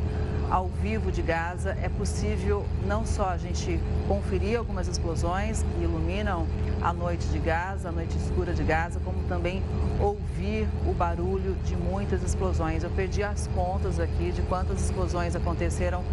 ao 0.49 0.67
vivo 0.81 1.12
de 1.12 1.21
Gaza, 1.21 1.77
é 1.81 1.89
possível 1.89 2.65
não 2.86 3.05
só 3.05 3.29
a 3.29 3.38
gente 3.38 3.79
conferir 4.07 4.57
algumas 4.57 4.88
explosões 4.88 5.63
que 5.63 5.83
iluminam 5.83 6.47
a 6.81 6.93
noite 6.93 7.27
de 7.27 7.39
Gaza, 7.39 7.89
a 7.89 7.91
noite 7.91 8.15
escura 8.17 8.53
de 8.53 8.63
Gaza, 8.63 8.99
como 9.03 9.23
também 9.27 9.62
ouvir 9.99 10.67
o 10.86 10.93
barulho 10.93 11.55
de 11.65 11.75
muitas 11.75 12.23
explosões. 12.23 12.83
Eu 12.83 12.89
perdi 12.91 13.23
as 13.23 13.47
contas 13.47 13.99
aqui 13.99 14.31
de 14.31 14.41
quantas 14.43 14.81
explosões 14.81 15.36
aconteceram 15.36 16.03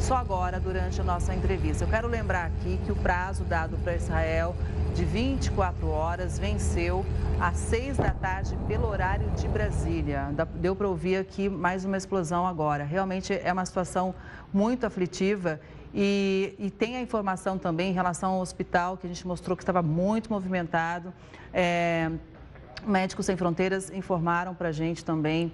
só 0.00 0.16
agora 0.16 0.60
durante 0.60 1.00
a 1.00 1.04
nossa 1.04 1.34
entrevista. 1.34 1.84
Eu 1.84 1.88
quero 1.88 2.08
lembrar 2.08 2.46
aqui 2.46 2.78
que 2.84 2.92
o 2.92 2.96
prazo 2.96 3.44
dado 3.44 3.76
para 3.78 3.94
Israel 3.94 4.54
de 4.94 5.04
24 5.04 5.88
horas 5.88 6.38
venceu 6.38 7.04
às 7.40 7.56
6 7.56 7.96
da 7.96 8.10
tarde 8.10 8.56
pelo 8.68 8.86
horário 8.86 9.28
de 9.30 9.48
Brasília. 9.48 10.28
Deu 10.54 10.76
para 10.76 10.88
ouvir 10.88 11.16
aqui 11.16 11.48
mais 11.48 11.84
uma 11.84 11.96
explosão 11.96 12.46
agora. 12.46 12.84
Realmente 12.84 13.32
é 13.32 13.52
uma 13.52 13.64
situação 13.64 14.14
muito 14.52 14.86
aflitiva 14.86 15.60
e, 15.92 16.54
e, 16.58 16.70
tem 16.70 16.96
a 16.96 17.00
informação 17.00 17.56
também 17.56 17.90
em 17.90 17.94
relação 17.94 18.32
ao 18.32 18.40
hospital, 18.40 18.96
que 18.96 19.06
a 19.06 19.08
gente 19.08 19.24
mostrou 19.24 19.56
que 19.56 19.62
estava 19.62 19.80
muito 19.80 20.28
movimentado. 20.28 21.12
É, 21.52 22.10
Médicos 22.86 23.26
Sem 23.26 23.36
Fronteiras 23.36 23.90
informaram 23.90 24.54
para 24.54 24.68
a 24.68 24.72
gente 24.72 25.04
também, 25.04 25.52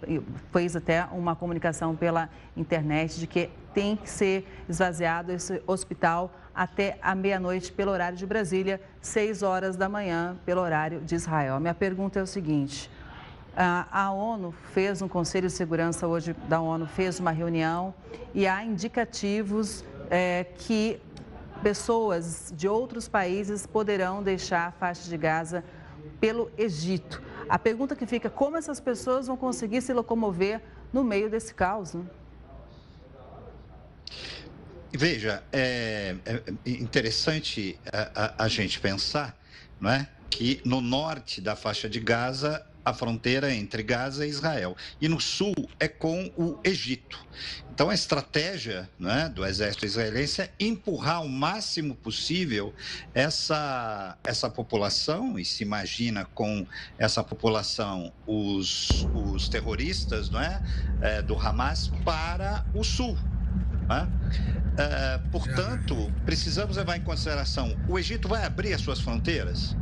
fez 0.53 0.77
até 0.77 1.05
uma 1.12 1.35
comunicação 1.37 1.95
pela 1.95 2.29
internet, 2.57 3.19
de 3.19 3.27
que 3.27 3.51
tem 3.73 3.97
que 3.97 4.09
ser 4.09 4.47
esvaziado 4.69 5.33
esse 5.33 5.62
hospital 5.66 6.33
até 6.55 6.99
a 7.01 7.14
meia-noite 7.14 7.73
pelo 7.73 7.90
horário 7.90 8.19
de 8.19 8.27
Brasília, 8.27 8.81
6 9.01 9.43
horas 9.43 9.77
da 9.77 9.88
manhã 9.88 10.37
pelo 10.45 10.61
horário 10.61 11.01
de 11.01 11.14
Israel. 11.14 11.55
A 11.55 11.61
minha 11.61 11.75
pergunta 11.75 12.19
é 12.19 12.23
o 12.23 12.27
seguinte: 12.27 12.90
a 13.57 14.11
ONU 14.11 14.53
fez 14.73 15.03
um 15.03 15.09
Conselho 15.09 15.49
de 15.49 15.55
Segurança 15.55 16.07
hoje 16.07 16.35
da 16.49 16.61
ONU 16.61 16.87
fez 16.87 17.21
uma 17.21 17.31
reunião 17.31 17.95
e 18.35 18.47
há 18.47 18.64
indicativos 18.64 19.85
é, 20.11 20.45
que 20.57 21.01
pessoas 21.62 22.53
de 22.57 22.66
outros 22.66 23.09
países 23.09 23.66
poderão 23.66 24.23
deixar 24.23 24.69
a 24.69 24.73
faixa 24.73 25.09
de 25.09 25.16
Gaza 25.16 25.62
pelo 26.20 26.50
Egito. 26.56 27.22
A 27.48 27.59
pergunta 27.59 27.96
que 27.96 28.06
fica: 28.06 28.28
como 28.28 28.56
essas 28.56 28.78
pessoas 28.78 29.26
vão 29.26 29.37
conseguir 29.37 29.80
se 29.80 29.92
locomover 29.92 30.61
no 30.92 31.02
meio 31.02 31.30
desse 31.30 31.54
caos? 31.54 31.94
Né? 31.94 32.04
Veja, 34.92 35.42
é, 35.52 36.16
é 36.24 36.70
interessante 36.70 37.78
a, 37.92 38.42
a, 38.42 38.44
a, 38.44 38.48
gente 38.48 38.80
pensar 38.80 39.37
não 39.80 39.90
é, 39.90 40.09
que 40.28 40.61
no 40.64 40.80
norte 40.80 41.40
da 41.40 41.54
faixa 41.54 41.88
de 41.88 42.00
Gaza 42.00 42.66
a 42.85 42.93
fronteira 42.93 43.53
entre 43.55 43.83
Gaza 43.83 44.27
e 44.27 44.31
Israel. 44.31 44.77
E 45.01 45.09
no 45.09 45.21
sul 45.21 45.55
é 45.79 45.88
com 45.88 46.31
o 46.37 46.59
Egito. 46.64 47.19
Então, 47.73 47.88
a 47.88 47.95
estratégia 47.95 48.90
né, 48.99 49.31
do 49.35 49.45
exército 49.45 49.87
israelense 49.87 50.43
é 50.43 50.51
empurrar 50.61 51.23
o 51.23 51.29
máximo 51.29 51.95
possível 51.95 52.75
essa, 53.14 54.19
essa 54.23 54.51
população, 54.51 55.38
e 55.38 55.45
se 55.45 55.62
imagina 55.62 56.27
com 56.27 56.66
essa 56.99 57.25
população 57.25 58.12
os, 58.27 59.07
os 59.14 59.49
terroristas 59.49 60.29
não 60.29 60.40
é, 60.40 60.62
é 61.01 61.23
do 61.23 61.38
Hamas, 61.38 61.90
para 62.05 62.66
o 62.75 62.85
sul. 62.85 63.16
Né? 63.88 64.09
É, 64.77 65.19
portanto, 65.31 66.12
precisamos 66.25 66.77
levar 66.77 66.97
em 66.97 67.03
consideração: 67.03 67.77
o 67.88 67.99
Egito 67.99 68.29
vai 68.29 68.45
abrir 68.45 68.75
as 68.75 68.81
suas 68.83 69.01
fronteiras? 69.01 69.75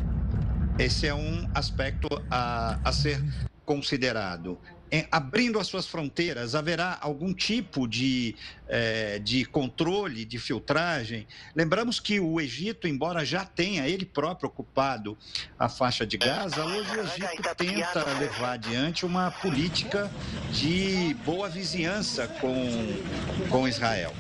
Esse 0.79 1.09
é 1.09 1.15
um 1.15 1.51
aspecto 1.55 2.09
a, 2.31 2.79
a 2.85 2.93
ser 2.93 3.21
considerado. 3.65 4.57
Em, 4.93 5.07
abrindo 5.11 5.59
as 5.59 5.67
suas 5.67 5.89
fronteiras, 5.89 6.55
haverá 6.55 6.97
algum 7.01 7.35
tipo 7.35 7.89
de, 7.89 8.37
eh, 8.69 9.19
de 9.19 9.45
controle, 9.45 10.25
de 10.25 10.39
filtragem? 10.39 11.27
Lembramos 11.55 11.99
que 11.99 12.21
o 12.21 12.41
Egito, 12.41 12.87
embora 12.87 13.25
já 13.25 13.45
tenha 13.45 13.89
ele 13.89 14.07
próprio 14.07 14.49
ocupado 14.49 15.19
a 15.59 15.69
faixa 15.69 16.07
de 16.07 16.17
Gaza, 16.17 16.65
hoje 16.65 16.91
o 16.97 17.01
Egito 17.01 17.55
tenta 17.57 18.05
levar 18.15 18.53
adiante 18.53 19.05
uma 19.05 19.33
política 19.33 20.09
de 20.53 21.13
boa 21.25 21.49
vizinhança 21.49 22.29
com, 22.29 23.49
com 23.51 23.67
Israel. 23.67 24.15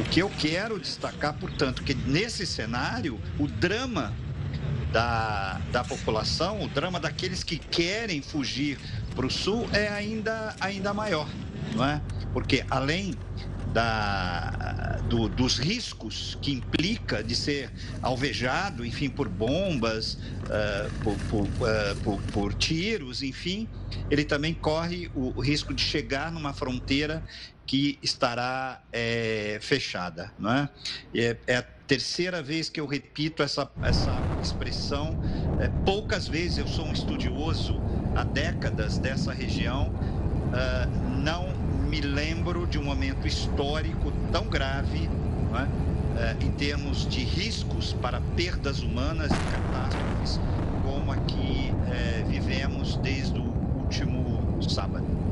O 0.00 0.04
que 0.04 0.20
eu 0.20 0.30
quero 0.30 0.80
destacar, 0.80 1.34
portanto, 1.34 1.84
que 1.84 1.94
nesse 1.94 2.46
cenário, 2.46 3.20
o 3.38 3.46
drama 3.46 4.12
da, 4.92 5.60
da 5.72 5.82
população, 5.82 6.62
o 6.62 6.68
drama 6.68 7.00
daqueles 7.00 7.42
que 7.42 7.56
querem 7.58 8.20
fugir 8.20 8.78
para 9.16 9.26
o 9.26 9.30
sul 9.30 9.68
é 9.72 9.88
ainda, 9.88 10.54
ainda 10.60 10.92
maior, 10.92 11.28
não 11.74 11.84
é? 11.84 12.00
Porque 12.32 12.64
além 12.70 13.14
da, 13.72 15.00
do, 15.08 15.28
dos 15.28 15.58
riscos 15.58 16.36
que 16.42 16.52
implica 16.52 17.24
de 17.24 17.34
ser 17.34 17.70
alvejado, 18.02 18.84
enfim, 18.84 19.08
por 19.08 19.28
bombas, 19.28 20.14
uh, 20.14 20.90
por, 21.02 21.16
por, 21.30 21.44
uh, 21.44 21.96
por, 22.02 22.22
por, 22.24 22.54
tiros, 22.54 23.22
enfim, 23.22 23.66
ele 24.10 24.24
também 24.24 24.52
corre 24.52 25.10
o, 25.14 25.32
o 25.36 25.40
risco 25.40 25.72
de 25.72 25.82
chegar 25.82 26.30
numa 26.30 26.52
fronteira 26.52 27.22
que 27.72 27.98
estará 28.02 28.82
é, 28.92 29.56
fechada, 29.62 30.30
não 30.38 30.52
é? 30.52 30.68
É, 31.14 31.36
é 31.46 31.56
a 31.56 31.62
terceira 31.62 32.42
vez 32.42 32.68
que 32.68 32.78
eu 32.78 32.84
repito 32.84 33.42
essa, 33.42 33.66
essa 33.80 34.22
expressão. 34.42 35.18
É, 35.58 35.68
poucas 35.82 36.28
vezes 36.28 36.58
eu 36.58 36.66
sou 36.66 36.84
um 36.84 36.92
estudioso 36.92 37.80
há 38.14 38.24
décadas 38.24 38.98
dessa 38.98 39.32
região. 39.32 39.88
Uh, 39.88 41.18
não 41.22 41.48
me 41.88 42.02
lembro 42.02 42.66
de 42.66 42.78
um 42.78 42.84
momento 42.84 43.26
histórico 43.26 44.12
tão 44.30 44.50
grave 44.50 45.08
é? 45.54 45.62
uh, 45.62 46.44
em 46.44 46.50
termos 46.50 47.08
de 47.08 47.24
riscos 47.24 47.94
para 47.94 48.20
perdas 48.36 48.80
humanas 48.80 49.30
e 49.32 49.50
catástrofes 49.50 50.38
como 50.82 51.10
a 51.10 51.16
que 51.16 51.70
uh, 51.72 52.28
vivemos 52.28 52.96
desde 52.96 53.38
o 53.38 53.44
último 53.44 54.60
sábado. 54.60 55.31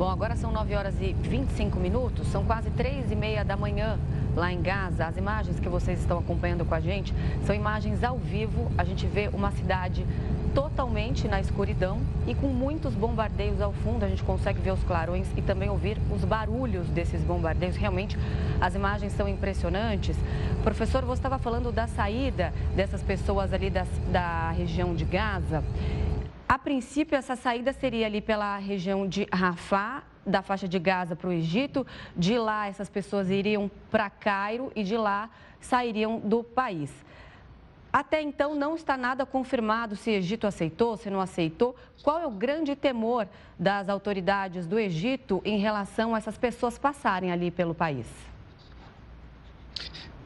Bom, 0.00 0.08
agora 0.08 0.34
são 0.34 0.50
9 0.50 0.74
horas 0.74 0.94
e 0.98 1.12
25 1.12 1.78
minutos, 1.78 2.26
são 2.28 2.42
quase 2.42 2.70
3 2.70 3.12
e 3.12 3.14
meia 3.14 3.44
da 3.44 3.54
manhã 3.54 3.98
lá 4.34 4.50
em 4.50 4.62
Gaza. 4.62 5.04
As 5.04 5.18
imagens 5.18 5.60
que 5.60 5.68
vocês 5.68 6.00
estão 6.00 6.18
acompanhando 6.18 6.64
com 6.64 6.74
a 6.74 6.80
gente 6.80 7.12
são 7.44 7.54
imagens 7.54 8.02
ao 8.02 8.16
vivo. 8.16 8.72
A 8.78 8.84
gente 8.84 9.06
vê 9.06 9.28
uma 9.30 9.50
cidade 9.50 10.06
totalmente 10.54 11.28
na 11.28 11.38
escuridão 11.38 12.00
e 12.26 12.34
com 12.34 12.46
muitos 12.46 12.94
bombardeios 12.94 13.60
ao 13.60 13.74
fundo. 13.74 14.02
A 14.02 14.08
gente 14.08 14.22
consegue 14.22 14.58
ver 14.58 14.70
os 14.70 14.82
clarões 14.84 15.26
e 15.36 15.42
também 15.42 15.68
ouvir 15.68 15.98
os 16.10 16.24
barulhos 16.24 16.88
desses 16.88 17.20
bombardeios. 17.20 17.76
Realmente, 17.76 18.18
as 18.58 18.74
imagens 18.74 19.12
são 19.12 19.28
impressionantes. 19.28 20.16
Professor, 20.64 21.04
você 21.04 21.18
estava 21.18 21.38
falando 21.38 21.70
da 21.70 21.86
saída 21.86 22.54
dessas 22.74 23.02
pessoas 23.02 23.52
ali 23.52 23.68
das, 23.68 23.88
da 24.10 24.50
região 24.52 24.94
de 24.94 25.04
Gaza. 25.04 25.62
A 26.50 26.58
princípio, 26.58 27.16
essa 27.16 27.36
saída 27.36 27.72
seria 27.72 28.06
ali 28.06 28.20
pela 28.20 28.56
região 28.56 29.06
de 29.06 29.24
Rafah, 29.32 30.02
da 30.26 30.42
faixa 30.42 30.66
de 30.66 30.80
Gaza 30.80 31.14
para 31.14 31.28
o 31.28 31.32
Egito. 31.32 31.86
De 32.16 32.36
lá, 32.36 32.66
essas 32.66 32.90
pessoas 32.90 33.30
iriam 33.30 33.70
para 33.88 34.10
Cairo 34.10 34.72
e 34.74 34.82
de 34.82 34.96
lá 34.96 35.30
sairiam 35.60 36.18
do 36.18 36.42
país. 36.42 36.90
Até 37.92 38.20
então 38.20 38.56
não 38.56 38.74
está 38.74 38.96
nada 38.96 39.24
confirmado 39.24 39.94
se 39.94 40.10
Egito 40.10 40.44
aceitou, 40.44 40.96
se 40.96 41.08
não 41.08 41.20
aceitou. 41.20 41.76
Qual 42.02 42.18
é 42.18 42.26
o 42.26 42.32
grande 42.32 42.74
temor 42.74 43.28
das 43.56 43.88
autoridades 43.88 44.66
do 44.66 44.76
Egito 44.76 45.40
em 45.44 45.60
relação 45.60 46.16
a 46.16 46.18
essas 46.18 46.36
pessoas 46.36 46.76
passarem 46.76 47.30
ali 47.30 47.52
pelo 47.52 47.76
país? 47.76 48.08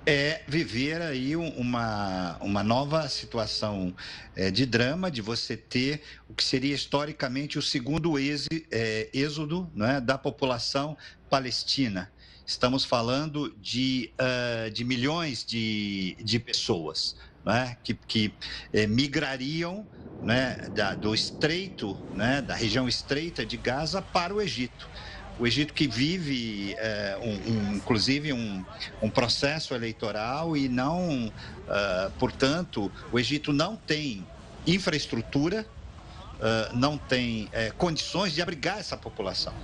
É 0.07 0.43
viver 0.47 1.01
aí 1.01 1.35
uma, 1.35 2.37
uma 2.41 2.63
nova 2.63 3.09
situação 3.09 3.95
é, 4.37 4.51
de 4.51 4.67
drama, 4.67 5.11
de 5.11 5.23
você 5.23 5.57
ter 5.57 6.03
o 6.29 6.35
que 6.35 6.45
seria 6.45 6.75
historicamente 6.75 7.59
o 7.59 7.63
segundo 7.63 8.19
é, 8.19 9.11
êxodo 9.15 9.71
né, 9.75 10.01
da 10.01 10.19
população 10.19 10.97
palestina. 11.29 12.13
Estamos 12.47 12.85
falando 12.85 13.57
de, 13.59 14.15
uh, 14.21 14.71
de 14.71 14.85
milhões 14.85 15.45
de, 15.45 16.15
de 16.23 16.39
pessoas 16.39 17.17
né, 17.43 17.79
que, 17.83 17.95
que 17.95 18.37
é, 18.73 18.87
migrariam 18.87 19.89
né, 20.21 20.57
da, 20.71 20.95
do 20.95 21.15
estreito, 21.15 21.99
né, 22.13 22.43
da 22.43 22.55
região 22.55 22.87
estreita 22.87 23.47
de 23.47 23.57
Gaza 23.57 24.03
para 24.03 24.35
o 24.35 24.43
Egito 24.43 24.91
o 25.39 25.47
Egito 25.47 25.75
que 25.75 25.89
vive, 25.89 26.75
é, 26.79 27.19
um, 27.21 27.53
um, 27.53 27.75
inclusive, 27.75 28.33
um, 28.33 28.65
um, 29.03 29.11
processo 29.11 29.75
eleitoral 29.75 30.57
e 30.57 30.69
não, 30.69 31.27
uh, 31.27 32.11
portanto, 32.19 32.91
o 33.11 33.19
Egito 33.19 33.53
não 33.53 33.77
tem 33.77 34.25
infraestrutura, 34.67 35.67
uh, 36.35 36.77
não 36.77 36.97
tem 36.97 37.51
condições 37.77 38.33
de 38.33 38.41
abrigar 38.41 38.79
essa 38.79 38.97
população, 38.97 39.55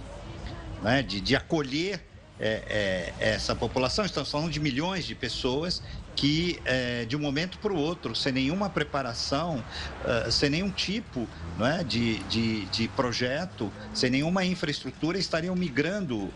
né? 0.83 1.03
de, 1.03 1.21
de 1.21 1.37
acolher 1.37 2.05
é, 2.41 3.13
é, 3.21 3.29
essa 3.33 3.55
população. 3.55 4.05
Estamos 4.05 4.31
falando 4.31 4.51
de 4.51 4.59
milhões 4.59 5.05
de 5.05 5.15
pessoas 5.15 5.83
que 6.21 6.61
é, 6.67 7.07
de 7.07 7.17
um 7.17 7.19
momento 7.19 7.57
para 7.57 7.73
o 7.73 7.77
outro, 7.77 8.15
sem 8.15 8.31
nenhuma 8.31 8.69
preparação, 8.69 9.65
uh, 10.05 10.31
sem 10.31 10.51
nenhum 10.51 10.71
tipo 10.71 11.27
não 11.57 11.67
é, 11.67 11.83
de, 11.83 12.19
de, 12.25 12.67
de, 12.67 12.89
projeto, 12.89 13.73
sem 13.95 14.11
nenhuma 14.11 14.45
infraestrutura, 14.45 15.17
estariam 15.17 15.57
migrando 15.57 16.17
uh, 16.17 16.31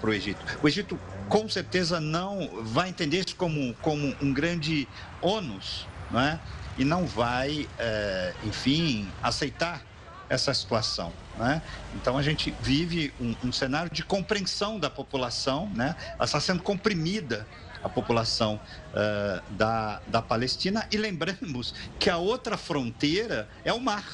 para 0.00 0.10
o 0.10 0.12
Egito. 0.12 0.44
O 0.60 0.66
Egito, 0.66 0.98
com 1.28 1.48
certeza, 1.48 2.00
não 2.00 2.64
vai 2.64 2.88
entender 2.88 3.20
isso 3.24 3.36
como, 3.36 3.72
como 3.74 4.12
um 4.20 4.32
grande 4.32 4.88
ônus, 5.20 5.86
não 6.10 6.20
é? 6.20 6.40
e 6.76 6.84
não 6.84 7.06
vai, 7.06 7.68
uh, 7.78 8.48
enfim, 8.48 9.08
aceitar 9.22 9.84
essa 10.28 10.52
situação. 10.52 11.12
Né? 11.38 11.62
Então 11.94 12.18
a 12.18 12.22
gente 12.22 12.52
vive 12.60 13.14
um, 13.20 13.36
um, 13.44 13.52
cenário 13.52 13.92
de 13.92 14.02
compreensão 14.02 14.80
da 14.80 14.90
população, 14.90 15.70
né? 15.76 15.94
ela 16.16 16.24
está 16.24 16.40
sendo 16.40 16.60
comprimida 16.60 17.46
a 17.82 17.88
população 17.88 18.60
uh, 18.90 19.42
da, 19.50 20.00
da 20.06 20.22
Palestina. 20.22 20.86
E 20.90 20.96
lembramos 20.96 21.74
que 21.98 22.08
a 22.08 22.16
outra 22.16 22.56
fronteira 22.56 23.48
é 23.64 23.72
o 23.72 23.80
mar. 23.80 24.04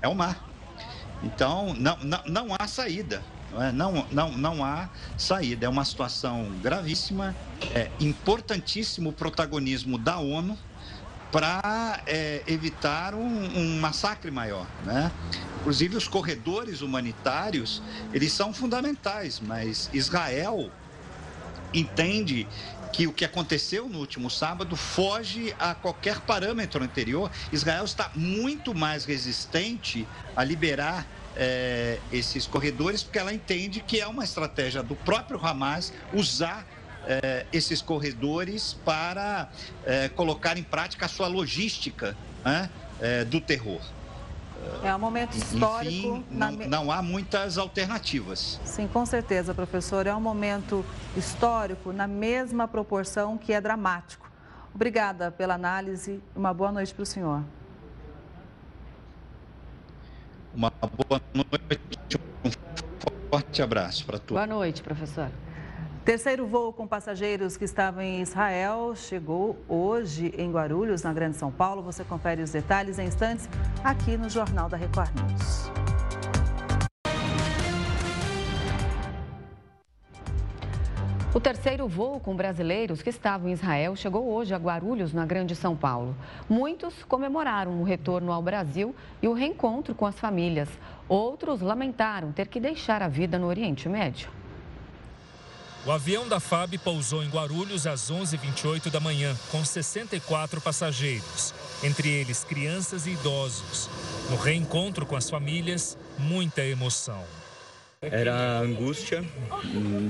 É 0.00 0.08
o 0.08 0.14
mar. 0.14 0.48
Então, 1.22 1.74
não, 1.74 1.96
não, 1.98 2.22
não 2.26 2.56
há 2.58 2.66
saída. 2.66 3.22
Não, 3.52 3.62
é? 3.62 3.72
não, 4.10 4.32
não, 4.38 4.64
há 4.64 4.88
saída. 5.16 5.66
É 5.66 5.68
uma 5.68 5.84
situação 5.84 6.50
gravíssima. 6.62 7.34
É 7.74 7.90
importantíssimo 8.00 9.10
o 9.10 9.12
protagonismo 9.12 9.98
da 9.98 10.18
ONU 10.18 10.58
para 11.30 12.02
é, 12.06 12.42
evitar 12.46 13.14
um, 13.14 13.58
um, 13.58 13.80
massacre 13.80 14.30
maior, 14.30 14.66
né? 14.84 15.10
Inclusive 15.60 15.96
os 15.96 16.06
corredores 16.06 16.82
humanitários 16.82 17.82
eles 18.12 18.32
são 18.32 18.52
fundamentais, 18.52 19.40
mas 19.40 19.88
Israel 19.94 20.70
entende 21.72 22.46
que 22.92 23.06
o 23.06 23.12
que 23.12 23.24
aconteceu 23.24 23.88
no 23.88 23.98
último 23.98 24.30
sábado 24.30 24.76
foge 24.76 25.54
a 25.58 25.74
qualquer 25.74 26.20
parâmetro 26.20 26.84
anterior. 26.84 27.30
Israel 27.50 27.84
está 27.84 28.10
muito 28.14 28.74
mais 28.74 29.04
resistente 29.04 30.06
a 30.36 30.44
liberar 30.44 31.06
é, 31.34 31.98
esses 32.12 32.46
corredores, 32.46 33.02
porque 33.02 33.18
ela 33.18 33.32
entende 33.32 33.80
que 33.80 33.98
é 33.98 34.06
uma 34.06 34.24
estratégia 34.24 34.82
do 34.82 34.94
próprio 34.94 35.40
Hamas 35.42 35.92
usar 36.12 36.66
é, 37.06 37.46
esses 37.52 37.80
corredores 37.80 38.74
para 38.84 39.50
é, 39.86 40.08
colocar 40.10 40.58
em 40.58 40.62
prática 40.62 41.06
a 41.06 41.08
sua 41.08 41.26
logística 41.26 42.16
né, 42.44 42.68
do 43.28 43.40
terror. 43.40 43.80
É 44.82 44.94
um 44.94 44.98
momento 44.98 45.36
histórico. 45.36 45.90
Enfim, 45.90 46.24
não, 46.30 46.52
na... 46.52 46.66
não, 46.66 46.92
há 46.92 47.02
muitas 47.02 47.56
alternativas. 47.56 48.60
Sim, 48.64 48.88
com 48.88 49.06
certeza, 49.06 49.54
professor. 49.54 50.06
É 50.06 50.14
um 50.14 50.20
momento 50.20 50.84
histórico 51.16 51.92
na 51.92 52.06
mesma 52.06 52.66
proporção 52.66 53.38
que 53.38 53.52
é 53.52 53.60
dramático. 53.60 54.30
Obrigada 54.74 55.30
pela 55.30 55.54
análise. 55.54 56.20
Uma 56.34 56.52
boa 56.52 56.72
noite 56.72 56.92
para 56.94 57.02
o 57.02 57.06
senhor. 57.06 57.42
Uma 60.54 60.70
boa 60.70 61.20
noite. 61.32 62.20
Um 62.44 62.50
forte 63.30 63.62
abraço 63.62 64.04
para 64.04 64.18
todos. 64.18 64.34
Boa 64.34 64.46
noite, 64.46 64.82
professor. 64.82 65.30
Terceiro 66.04 66.44
voo 66.48 66.72
com 66.72 66.84
passageiros 66.84 67.56
que 67.56 67.64
estavam 67.64 68.02
em 68.02 68.22
Israel 68.22 68.92
chegou 68.96 69.56
hoje 69.68 70.34
em 70.36 70.50
Guarulhos, 70.50 71.04
na 71.04 71.12
Grande 71.12 71.36
São 71.36 71.52
Paulo. 71.52 71.80
Você 71.80 72.02
confere 72.02 72.42
os 72.42 72.50
detalhes 72.50 72.98
em 72.98 73.06
instantes 73.06 73.48
aqui 73.84 74.16
no 74.16 74.28
Jornal 74.28 74.68
da 74.68 74.76
Record 74.76 75.12
News. 75.14 75.70
O 81.32 81.38
terceiro 81.38 81.86
voo 81.86 82.18
com 82.18 82.34
brasileiros 82.34 83.00
que 83.00 83.08
estavam 83.08 83.48
em 83.48 83.52
Israel 83.52 83.94
chegou 83.94 84.28
hoje 84.28 84.52
a 84.52 84.58
Guarulhos, 84.58 85.12
na 85.12 85.24
Grande 85.24 85.54
São 85.54 85.76
Paulo. 85.76 86.16
Muitos 86.48 87.04
comemoraram 87.04 87.80
o 87.80 87.84
retorno 87.84 88.32
ao 88.32 88.42
Brasil 88.42 88.92
e 89.22 89.28
o 89.28 89.32
reencontro 89.32 89.94
com 89.94 90.04
as 90.04 90.18
famílias. 90.18 90.68
Outros 91.08 91.60
lamentaram 91.60 92.32
ter 92.32 92.48
que 92.48 92.58
deixar 92.58 93.02
a 93.02 93.08
vida 93.08 93.38
no 93.38 93.46
Oriente 93.46 93.88
Médio. 93.88 94.41
O 95.84 95.90
avião 95.90 96.28
da 96.28 96.38
FAB 96.38 96.78
pousou 96.78 97.24
em 97.24 97.28
Guarulhos 97.28 97.88
às 97.88 98.08
11h28 98.08 98.88
da 98.88 99.00
manhã, 99.00 99.36
com 99.50 99.64
64 99.64 100.60
passageiros, 100.60 101.52
entre 101.82 102.08
eles 102.08 102.44
crianças 102.44 103.04
e 103.04 103.10
idosos. 103.10 103.90
No 104.30 104.36
reencontro 104.36 105.04
com 105.04 105.16
as 105.16 105.28
famílias, 105.28 105.98
muita 106.16 106.64
emoção. 106.64 107.24
Era 108.00 108.60
angústia 108.60 109.24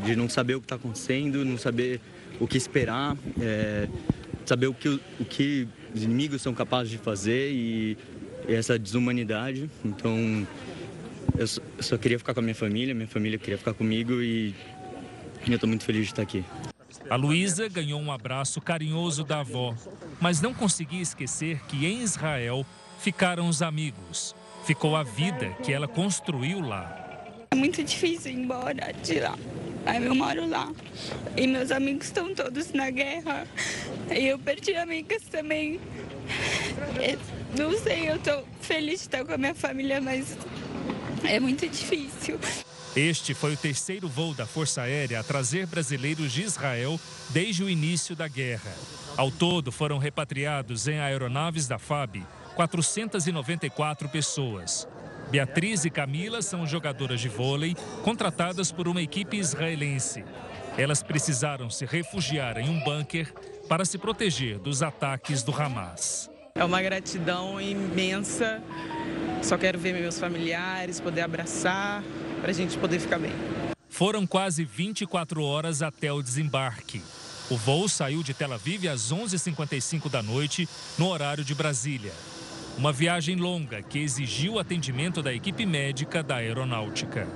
de 0.05 0.15
não 0.15 0.29
saber 0.29 0.57
o 0.57 0.61
que 0.61 0.67
está 0.67 0.77
acontecendo, 0.77 1.43
não 1.43 1.57
saber 1.57 2.03
o 2.39 2.47
que 2.47 2.59
esperar, 2.59 3.17
é, 3.41 3.89
saber 4.45 4.67
o 4.67 4.75
que, 4.75 5.01
o 5.19 5.25
que 5.25 5.67
os 5.95 6.03
inimigos 6.03 6.43
são 6.43 6.53
capazes 6.53 6.91
de 6.91 6.99
fazer 6.99 7.51
e, 7.51 7.97
e 8.47 8.55
essa 8.55 8.79
desumanidade. 8.79 9.71
Então, 9.83 10.47
eu 11.39 11.47
só, 11.47 11.63
eu 11.79 11.83
só 11.83 11.97
queria 11.97 12.19
ficar 12.19 12.35
com 12.35 12.41
a 12.41 12.43
minha 12.43 12.55
família, 12.55 12.95
minha 12.95 13.09
família 13.09 13.39
queria 13.39 13.57
ficar 13.57 13.73
comigo 13.73 14.21
e 14.21 14.55
eu 15.51 15.55
estou 15.55 15.69
muito 15.69 15.85
feliz 15.85 16.07
de 16.07 16.13
estar 16.13 16.23
aqui. 16.23 16.45
A 17.11 17.17
Luísa 17.17 17.69
ganhou 17.69 18.01
um 18.01 18.13
abraço 18.13 18.61
carinhoso 18.61 19.25
da 19.25 19.41
avó, 19.41 19.75
mas 20.21 20.41
não 20.41 20.55
conseguia 20.55 21.03
esquecer 21.03 21.61
que 21.67 21.85
em 21.85 22.03
Israel 22.03 22.65
ficaram 22.99 23.49
os 23.49 23.61
amigos. 23.61 24.35
Ficou 24.65 24.95
a 24.95 25.03
vida 25.03 25.51
que 25.63 25.73
ela 25.73 25.89
construiu 25.89 26.61
lá. 26.61 26.99
É 27.51 27.57
muito 27.57 27.83
difícil 27.83 28.33
ir 28.33 28.37
embora 28.37 28.93
de 29.03 29.21
lá. 29.21 29.37
Aí 29.85 30.05
eu 30.05 30.15
moro 30.15 30.49
lá. 30.49 30.73
E 31.37 31.47
meus 31.47 31.73
amigos 31.73 32.07
estão 32.07 32.35
todos 32.35 32.73
na 32.73 32.91
guerra. 32.91 33.47
E 34.11 34.29
eu 34.29 34.39
perdi 34.39 34.75
amigas 34.77 35.23
também. 35.25 35.81
É, 37.01 37.19
não 37.59 37.77
sei, 37.79 38.09
eu 38.09 38.17
estou 38.17 38.47
feliz 38.61 39.01
de 39.01 39.07
estar 39.07 39.25
com 39.25 39.33
a 39.33 39.39
minha 39.39 39.55
família, 39.55 40.01
mas 40.01 40.37
é 41.25 41.41
muito 41.41 41.69
difícil. 41.69 42.39
Este 42.95 43.33
foi 43.33 43.55
o 43.55 43.57
terceiro 43.57 44.07
voo 44.07 44.35
da 44.35 44.47
Força 44.47 44.83
Aérea 44.83 45.21
a 45.21 45.23
trazer 45.23 45.67
brasileiros 45.67 46.31
de 46.31 46.43
Israel 46.43 47.01
desde 47.31 47.65
o 47.65 47.71
início 47.71 48.15
da 48.15 48.29
guerra. 48.29 48.73
Ao 49.17 49.31
todo, 49.31 49.73
foram 49.73 49.97
repatriados 49.97 50.87
em 50.87 51.01
aeronaves 51.01 51.67
da 51.67 51.79
FAB 51.79 52.23
494 52.55 54.11
pessoas. 54.11 54.87
Beatriz 55.31 55.87
e 55.87 55.91
Camila 55.91 56.43
são 56.43 56.67
jogadoras 56.67 57.19
de 57.19 57.31
vôlei 57.31 57.75
contratadas 58.05 58.71
por 58.71 58.87
uma 58.87 59.01
equipe 59.01 59.39
israelense. 59.39 60.23
Elas 60.77 61.03
precisaram 61.03 61.71
se 61.71 61.87
refugiar 61.87 62.59
em 62.59 62.69
um 62.69 62.79
bunker 62.85 63.33
para 63.69 63.87
se 63.87 63.97
proteger 63.97 64.59
dos 64.59 64.83
ataques 64.83 65.43
do 65.43 65.51
Hamas. 65.51 66.31
É 66.55 66.63
uma 66.63 66.83
gratidão 66.83 67.59
imensa. 67.59 68.63
Só 69.43 69.57
quero 69.57 69.79
ver 69.79 69.95
meus 69.95 70.19
familiares, 70.19 71.01
poder 71.01 71.23
abraçar, 71.23 72.03
para 72.43 72.51
a 72.51 72.55
gente 72.55 72.77
poder 72.77 72.99
ficar 72.99 73.19
bem. 73.21 73.33
Foram 73.89 74.27
quase 74.27 74.65
24 74.65 75.45
horas 75.45 75.81
até 75.81 76.13
o 76.13 76.21
desembarque. 76.21 77.01
O 77.49 77.57
voo 77.57 77.89
saiu 77.89 78.23
de 78.23 78.35
Tel 78.35 78.53
Aviv 78.53 78.89
às 78.89 79.13
11h55 79.13 80.11
da 80.11 80.23
noite, 80.23 80.69
no 80.99 81.09
horário 81.09 81.45
de 81.45 81.55
Brasília. 81.55 82.13
Uma 82.77 82.93
viagem 82.93 83.37
longa 83.37 83.81
que 83.81 84.01
exigiu 84.01 84.55
o 84.55 84.59
atendimento 84.59 85.23
da 85.23 85.33
equipe 85.33 85.65
médica 85.65 86.23
da 86.23 86.37
aeronáutica. 86.37 87.29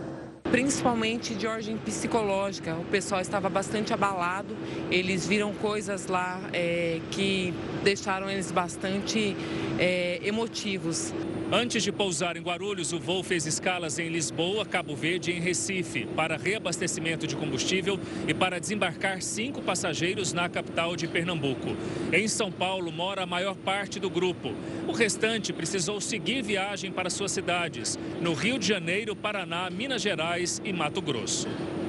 principalmente 0.50 1.34
de 1.34 1.46
ordem 1.46 1.76
psicológica. 1.76 2.74
O 2.76 2.84
pessoal 2.84 3.20
estava 3.20 3.48
bastante 3.48 3.92
abalado, 3.92 4.56
eles 4.90 5.26
viram 5.26 5.52
coisas 5.52 6.06
lá 6.06 6.40
é, 6.52 7.00
que 7.10 7.52
deixaram 7.82 8.30
eles 8.30 8.50
bastante 8.50 9.36
é, 9.78 10.20
emotivos. 10.22 11.12
Antes 11.52 11.84
de 11.84 11.92
pousar 11.92 12.36
em 12.36 12.42
Guarulhos, 12.42 12.92
o 12.92 12.98
voo 12.98 13.22
fez 13.22 13.46
escalas 13.46 14.00
em 14.00 14.08
Lisboa, 14.08 14.66
Cabo 14.66 14.96
Verde 14.96 15.30
e 15.30 15.36
em 15.36 15.40
Recife 15.40 16.04
para 16.04 16.36
reabastecimento 16.36 17.24
de 17.24 17.36
combustível 17.36 18.00
e 18.26 18.34
para 18.34 18.58
desembarcar 18.58 19.22
cinco 19.22 19.62
passageiros 19.62 20.32
na 20.32 20.48
capital 20.48 20.96
de 20.96 21.06
Pernambuco. 21.06 21.76
Em 22.12 22.26
São 22.26 22.50
Paulo 22.50 22.90
mora 22.90 23.22
a 23.22 23.26
maior 23.26 23.54
parte 23.54 24.00
do 24.00 24.10
grupo. 24.10 24.52
O 24.88 24.92
restante 24.92 25.52
precisou 25.52 26.00
seguir 26.00 26.42
viagem 26.42 26.90
para 26.90 27.08
suas 27.08 27.30
cidades, 27.30 27.96
no 28.20 28.34
Rio 28.34 28.58
de 28.58 28.66
Janeiro, 28.66 29.14
Paraná, 29.14 29.70
Minas 29.70 30.02
Gerais 30.02 30.60
e 30.64 30.72
Mato 30.72 31.00
Grosso. 31.00 31.46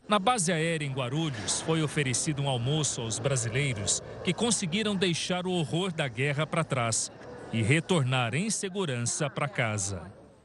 Na 0.08 0.20
base 0.20 0.54
aérea 0.54 0.86
em 0.86 0.93
Guarulhos, 0.93 1.62
foi 1.62 1.82
oferecido 1.82 2.43
um 2.43 2.48
almoço 2.48 3.02
aos 3.02 3.17
brasileiros 3.17 4.02
que 4.24 4.34
conseguiram 4.34 4.96
deixar 4.96 5.48
o 5.48 5.52
horror 5.52 5.91
da 5.91 6.08
guerra 6.08 6.46
para 6.46 6.63
trás 6.63 7.12
e 7.58 7.63
retornar 7.63 8.36
em 8.36 8.52
segurança 8.52 9.28
para 9.32 9.50
casa. 9.50 10.04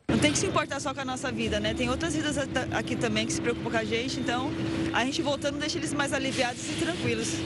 Não 0.09 0.19
tem 0.19 0.33
que 0.33 0.39
se 0.39 0.47
importar 0.47 0.81
só 0.81 0.95
com 0.95 1.01
a 1.01 1.05
nossa 1.05 1.31
vida, 1.31 1.61
né? 1.61 1.75
Tem 1.75 1.91
outras 1.91 2.15
vidas 2.15 2.39
aqui 2.73 2.97
também 2.97 3.27
que 3.27 3.33
se 3.35 3.41
preocupam 3.41 3.71
com 3.71 3.77
a 3.77 3.85
gente, 3.85 4.19
então 4.19 4.51
a 4.95 5.05
gente 5.05 5.21
voltando 5.21 5.59
deixa 5.59 5.77
eles 5.77 5.93
mais 5.93 6.15
aliviados 6.15 6.67
e 6.71 6.75
tranquilos. 6.75 7.37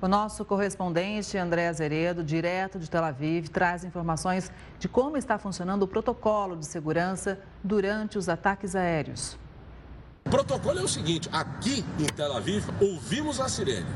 O 0.00 0.06
nosso 0.06 0.44
correspondente 0.44 1.36
André 1.36 1.66
Azeredo, 1.66 2.22
direto 2.22 2.78
de 2.78 2.88
Tel 2.88 3.02
Aviv, 3.02 3.48
traz 3.48 3.82
informações 3.82 4.52
de 4.78 4.86
como 4.86 5.16
está 5.16 5.36
funcionando 5.36 5.82
o 5.82 5.88
protocolo 5.88 6.56
de 6.56 6.66
segurança 6.66 7.40
durante 7.62 8.18
os 8.18 8.28
ataques 8.28 8.76
aéreos. 8.76 9.36
O 10.24 10.30
protocolo 10.30 10.78
é 10.78 10.82
o 10.82 10.88
seguinte: 10.88 11.28
aqui 11.32 11.84
em 11.98 12.06
Tel 12.06 12.36
Aviv, 12.36 12.64
ouvimos 12.80 13.40
a 13.40 13.48
sirene. 13.48 13.90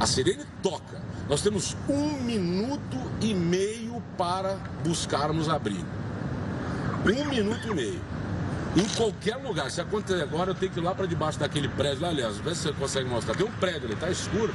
A 0.00 0.06
sirene 0.06 0.44
toca. 0.62 1.07
Nós 1.28 1.42
temos 1.42 1.76
um 1.88 2.22
minuto 2.22 2.96
e 3.20 3.34
meio 3.34 4.02
para 4.16 4.56
buscarmos 4.82 5.48
abrigo. 5.48 5.86
Um 7.04 7.28
minuto 7.28 7.68
e 7.68 7.74
meio. 7.74 8.00
Em 8.74 8.88
qualquer 8.96 9.36
lugar. 9.36 9.70
Se 9.70 9.80
acontecer 9.80 10.22
agora, 10.22 10.52
eu 10.52 10.54
tenho 10.54 10.72
que 10.72 10.80
ir 10.80 10.82
lá 10.82 10.94
para 10.94 11.06
debaixo 11.06 11.38
daquele 11.38 11.68
prédio 11.68 12.02
lá, 12.02 12.08
aliás, 12.08 12.38
vê 12.38 12.54
se 12.54 12.62
você 12.62 12.72
consegue 12.72 13.08
mostrar. 13.10 13.34
Tem 13.34 13.46
um 13.46 13.52
prédio 13.52 13.84
ali, 13.84 13.92
está 13.92 14.10
escuro. 14.10 14.54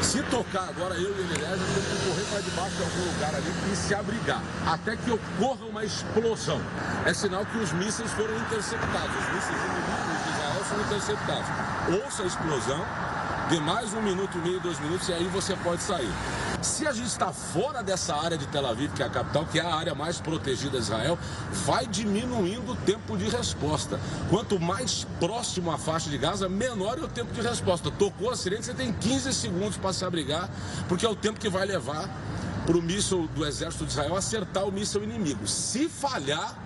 Se 0.00 0.22
tocar 0.24 0.66
agora, 0.70 0.94
eu 0.94 1.10
e 1.10 1.20
ele, 1.20 1.34
aliás, 1.34 1.60
eu 1.60 1.66
tenho 1.66 1.84
que 1.84 2.08
correr 2.08 2.24
para 2.30 2.40
debaixo 2.40 2.76
de 2.76 2.82
algum 2.82 3.12
lugar 3.12 3.34
ali 3.34 3.52
e 3.70 3.76
se 3.76 3.94
abrigar. 3.94 4.42
Até 4.66 4.96
que 4.96 5.10
ocorra 5.10 5.66
uma 5.66 5.84
explosão. 5.84 6.60
É 7.04 7.12
sinal 7.12 7.44
que 7.44 7.58
os 7.58 7.72
mísseis 7.72 8.10
foram 8.12 8.34
interceptados. 8.38 9.10
Os 9.10 9.34
mísseis 9.34 9.58
inimigos 9.68 10.24
de 10.24 10.30
Israel 10.30 10.64
foram 10.64 10.82
interceptados. 10.84 12.02
Ouça 12.02 12.22
a 12.22 12.26
explosão 12.26 12.86
de 13.50 13.58
mais 13.58 13.92
um 13.94 14.00
minuto 14.00 14.38
e 14.38 14.40
meio, 14.42 14.60
dois 14.60 14.78
minutos, 14.78 15.08
e 15.08 15.12
aí 15.12 15.24
você 15.24 15.56
pode 15.56 15.82
sair. 15.82 16.08
Se 16.62 16.86
a 16.86 16.92
gente 16.92 17.08
está 17.08 17.32
fora 17.32 17.82
dessa 17.82 18.14
área 18.14 18.38
de 18.38 18.46
Tel 18.46 18.64
Aviv, 18.64 18.92
que 18.92 19.02
é 19.02 19.06
a 19.06 19.10
capital, 19.10 19.44
que 19.44 19.58
é 19.58 19.62
a 19.62 19.74
área 19.74 19.92
mais 19.92 20.20
protegida 20.20 20.78
de 20.78 20.84
Israel, 20.84 21.18
vai 21.66 21.84
diminuindo 21.84 22.70
o 22.70 22.76
tempo 22.76 23.16
de 23.16 23.28
resposta. 23.28 23.98
Quanto 24.28 24.60
mais 24.60 25.04
próximo 25.18 25.72
à 25.72 25.78
faixa 25.78 26.08
de 26.08 26.16
Gaza, 26.16 26.48
menor 26.48 26.98
é 26.98 27.02
o 27.02 27.08
tempo 27.08 27.32
de 27.32 27.40
resposta. 27.40 27.90
Tocou 27.90 28.30
a 28.30 28.36
sirene, 28.36 28.62
você 28.62 28.72
tem 28.72 28.92
15 28.92 29.32
segundos 29.32 29.76
para 29.76 29.92
se 29.92 30.04
abrigar, 30.04 30.48
porque 30.88 31.04
é 31.04 31.08
o 31.08 31.16
tempo 31.16 31.40
que 31.40 31.48
vai 31.48 31.66
levar 31.66 32.08
para 32.64 32.78
o 32.78 32.82
míssil 32.82 33.28
do 33.34 33.44
exército 33.44 33.84
de 33.84 33.90
Israel 33.90 34.14
acertar 34.14 34.64
o 34.64 34.70
míssil 34.70 35.02
inimigo. 35.02 35.44
Se 35.48 35.88
falhar, 35.88 36.56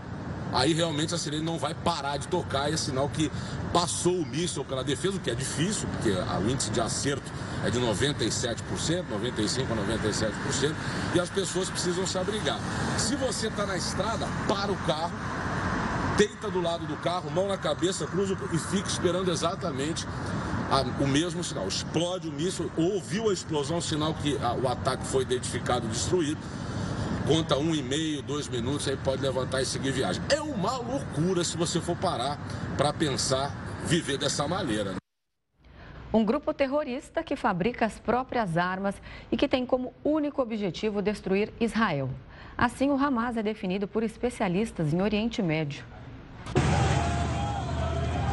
aí 0.55 0.73
realmente 0.73 1.15
a 1.15 1.19
sirene 1.19 1.45
não 1.45 1.59
vai 1.59 1.75
parar 1.75 2.17
de 2.17 2.29
tocar 2.29 2.71
e 2.71 2.75
é 2.75 2.77
sinal 2.77 3.09
que 3.09 3.31
passou 3.73 4.15
o 4.15 4.25
míssil 4.25 4.65
pela 4.65 4.85
defesa, 4.85 5.17
o 5.17 5.21
que 5.21 5.31
é 5.31 5.35
difícil, 5.35 5.89
porque 5.89 6.11
o 6.11 6.51
índice 6.51 6.71
de 6.71 6.81
acerto 6.81 7.31
é 7.65 7.71
de 7.71 7.81
97%, 7.81 8.57
95% 9.11 9.67
a 9.71 9.97
97%, 9.97 10.75
e 11.15 11.21
as 11.21 11.29
pessoas 11.29 11.69
precisam 11.69 12.07
se 12.07 12.17
abrigar. 12.17 12.59
Se 12.97 13.17
você 13.17 13.49
está 13.49 13.67
na 13.67 13.77
estrada, 13.77 14.27
para 14.47 14.71
o 14.71 14.77
carro, 14.87 15.13
deita 16.17 16.49
do 16.49 16.61
lado 16.61 16.87
do 16.87 16.97
carro, 16.97 17.31
mão 17.31 17.49
na 17.49 17.57
cabeça, 17.57 18.07
cruza 18.07 18.37
e 18.53 18.59
fica 18.59 18.89
esperando 18.89 19.33
exatamente 19.33 20.07
a, 20.71 20.83
o 21.03 21.09
mesmo 21.09 21.43
sinal. 21.43 21.67
Explode 21.67 22.29
o 22.29 22.33
míssil, 22.33 22.71
ouviu 22.77 23.31
a 23.31 23.33
explosão, 23.33 23.81
sinal 23.81 24.15
que 24.15 24.39
a, 24.41 24.53
o 24.53 24.69
ataque 24.69 25.05
foi 25.07 25.23
identificado 25.23 25.89
destruído 25.89 26.39
conta 27.27 27.57
um 27.57 27.75
e 27.75 27.83
meio, 27.83 28.23
dois 28.23 28.49
minutos, 28.49 28.87
aí 28.89 28.97
pode 28.97 29.23
levantar 29.23 29.63
e 29.63 29.67
seguir 29.67 29.93
viagem. 29.93 30.23
É 30.31 30.41
uma 30.41 30.77
loucura 30.77 31.43
se 31.43 31.57
você 31.57 31.81
for 31.81 31.97
parar 31.97 32.39
para 32.77 32.93
pensar 32.93 33.51
viver 33.87 34.19
dessa 34.19 34.47
maneira. 34.47 34.93
Né? 34.93 34.97
Um 36.13 36.25
grupo 36.25 36.55
terrorista 36.55 37.23
que 37.23 37.35
fabrica 37.35 37.85
as 37.85 37.99
próprias 37.99 38.57
armas 38.57 38.95
e 39.33 39.37
que 39.37 39.49
tem 39.49 39.67
como 39.67 39.93
único 40.05 40.41
objetivo 40.41 41.03
destruir 41.03 41.53
Israel. 41.61 42.09
Assim, 42.57 42.91
o 42.91 42.95
Hamas 42.95 43.37
é 43.37 43.43
definido 43.43 43.89
por 43.89 44.05
especialistas 44.05 44.93
em 44.95 45.03
Oriente 45.03 45.43
Médio. 45.43 45.85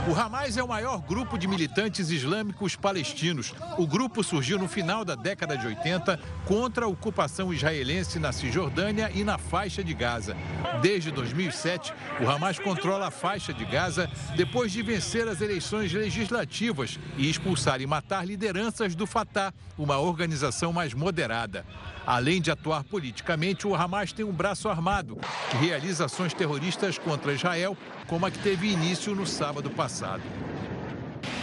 O 0.10 0.20
Hamas 0.20 0.58
é 0.58 0.64
o 0.64 0.68
maior 0.68 1.00
grupo 1.00 1.38
de 1.38 1.48
militantes 1.48 2.10
islâmicos 2.10 2.76
palestinos. 2.76 3.54
O 3.78 3.86
grupo 3.86 4.24
surgiu 4.24 4.58
no 4.58 4.68
final 4.68 5.06
da 5.06 5.14
década 5.14 5.56
de 5.56 5.68
80 5.68 6.20
contra 6.44 6.86
a 6.86 6.88
ocupação 6.88 7.54
israelense 7.54 8.18
na 8.18 8.32
Cisjordânia 8.32 9.12
e 9.14 9.24
na 9.24 9.38
faixa 9.38 9.84
de 9.84 9.94
Gaza. 9.94 10.36
Desde 10.82 11.12
2007, 11.12 11.94
o 12.20 12.28
Hamas 12.28 12.58
controla 12.58 13.08
a 13.08 13.12
faixa 13.12 13.54
de 13.54 13.64
Gaza 13.64 14.10
depois 14.36 14.72
de 14.72 14.82
vencer 14.82 15.28
as 15.28 15.40
eleições 15.40 15.94
legislativas 15.94 17.00
e 17.16 17.30
expulsar 17.30 17.80
e 17.80 17.86
matar 17.86 18.26
lideranças 18.26 18.96
do 18.96 19.06
Fatah, 19.06 19.54
uma 19.78 20.00
organização 20.00 20.74
mais 20.74 20.96
moderada. 20.96 21.64
Além 22.06 22.42
de 22.42 22.50
atuar 22.50 22.84
politicamente, 22.84 23.68
o 23.68 23.76
Hamas 23.76 24.12
tem 24.12 24.26
um 24.26 24.32
braço 24.32 24.68
armado 24.68 25.18
que 25.50 25.58
realiza 25.58 26.06
ações 26.06 26.34
terroristas 26.34 26.98
contra 26.98 27.34
Israel, 27.34 27.78
como 28.08 28.26
a 28.26 28.32
que 28.32 28.40
teve 28.40 28.72
início 28.72 29.14
no 29.14 29.26
sábado 29.26 29.70
passado. 29.70 30.24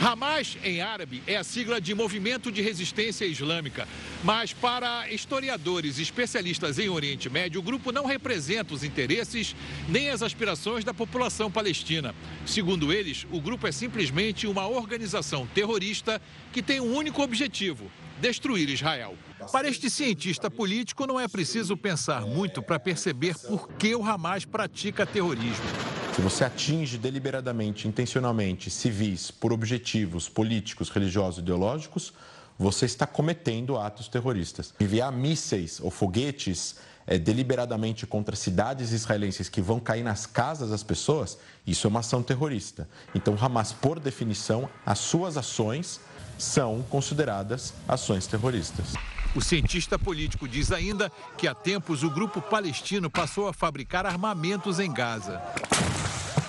Hamas, 0.01 0.57
em 0.63 0.81
árabe, 0.81 1.23
é 1.27 1.37
a 1.37 1.45
sigla 1.45 1.81
de 1.81 1.95
Movimento 1.95 2.53
de 2.53 2.63
Resistência 2.63 3.25
Islâmica. 3.25 3.87
Mas, 4.23 4.53
para 4.53 5.11
historiadores 5.11 5.99
e 5.99 6.03
especialistas 6.03 6.79
em 6.79 6.89
Oriente 6.89 7.29
Médio, 7.29 7.61
o 7.61 7.63
grupo 7.63 7.91
não 7.91 8.07
representa 8.07 8.75
os 8.75 8.85
interesses 8.85 9.57
nem 9.89 10.11
as 10.11 10.23
aspirações 10.23 10.85
da 10.85 10.95
população 10.95 11.51
palestina. 11.51 12.15
Segundo 12.47 12.93
eles, 12.93 13.27
o 13.33 13.41
grupo 13.41 13.67
é 13.67 13.73
simplesmente 13.73 14.47
uma 14.47 14.69
organização 14.69 15.47
terrorista 15.49 16.21
que 16.53 16.63
tem 16.63 16.81
um 16.81 16.95
único 16.95 17.23
objetivo: 17.23 17.91
destruir 18.21 18.69
Israel. 18.69 19.17
Para 19.53 19.69
este 19.69 19.89
cientista 19.89 20.51
político, 20.51 21.07
não 21.07 21.19
é 21.19 21.27
preciso 21.27 21.77
pensar 21.77 22.23
muito 22.23 22.63
para 22.63 22.79
perceber 22.79 23.35
por 23.37 23.69
que 23.73 23.95
o 23.95 24.05
Hamas 24.05 24.45
pratica 24.45 25.07
terrorismo. 25.07 25.88
Se 26.19 26.23
você 26.23 26.43
atinge 26.43 26.99
deliberadamente, 26.99 27.87
intencionalmente 27.87 28.73
civis 28.73 29.31
por 29.31 29.53
objetivos 29.53 30.29
políticos, 30.29 30.89
religiosos, 30.89 31.39
ideológicos, 31.39 32.13
você 32.59 32.87
está 32.87 33.07
cometendo 33.07 33.79
atos 33.79 34.09
terroristas. 34.09 34.75
Enviar 34.81 35.13
mísseis 35.13 35.79
ou 35.81 35.93
foguetes 35.93 36.75
é, 37.07 37.21
deliberadamente 37.21 38.05
contra 38.05 38.35
cidades 38.35 38.91
israelenses 38.91 39.49
que 39.49 39.61
vão 39.61 39.79
cair 39.79 40.03
nas 40.03 40.27
casas 40.27 40.71
das 40.71 40.83
pessoas, 40.83 41.39
isso 41.65 41.87
é 41.87 41.89
uma 41.89 42.01
ação 42.01 42.21
terrorista. 42.21 42.89
Então, 43.15 43.39
Hamas, 43.41 43.73
por 43.73 44.01
definição, 44.01 44.69
as 44.85 44.99
suas 44.99 45.37
ações 45.37 46.01
são 46.37 46.85
consideradas 46.91 47.73
ações 47.87 48.27
terroristas. 48.27 48.95
O 49.37 49.41
cientista 49.41 49.97
político 49.97 50.49
diz 50.49 50.73
ainda 50.73 51.13
que 51.37 51.47
há 51.47 51.55
tempos 51.55 52.03
o 52.03 52.11
grupo 52.11 52.43
palestino 52.43 53.09
passou 53.09 53.47
a 53.47 53.53
fabricar 53.53 54.05
armamentos 54.05 54.81
em 54.81 54.93
Gaza. 54.93 55.41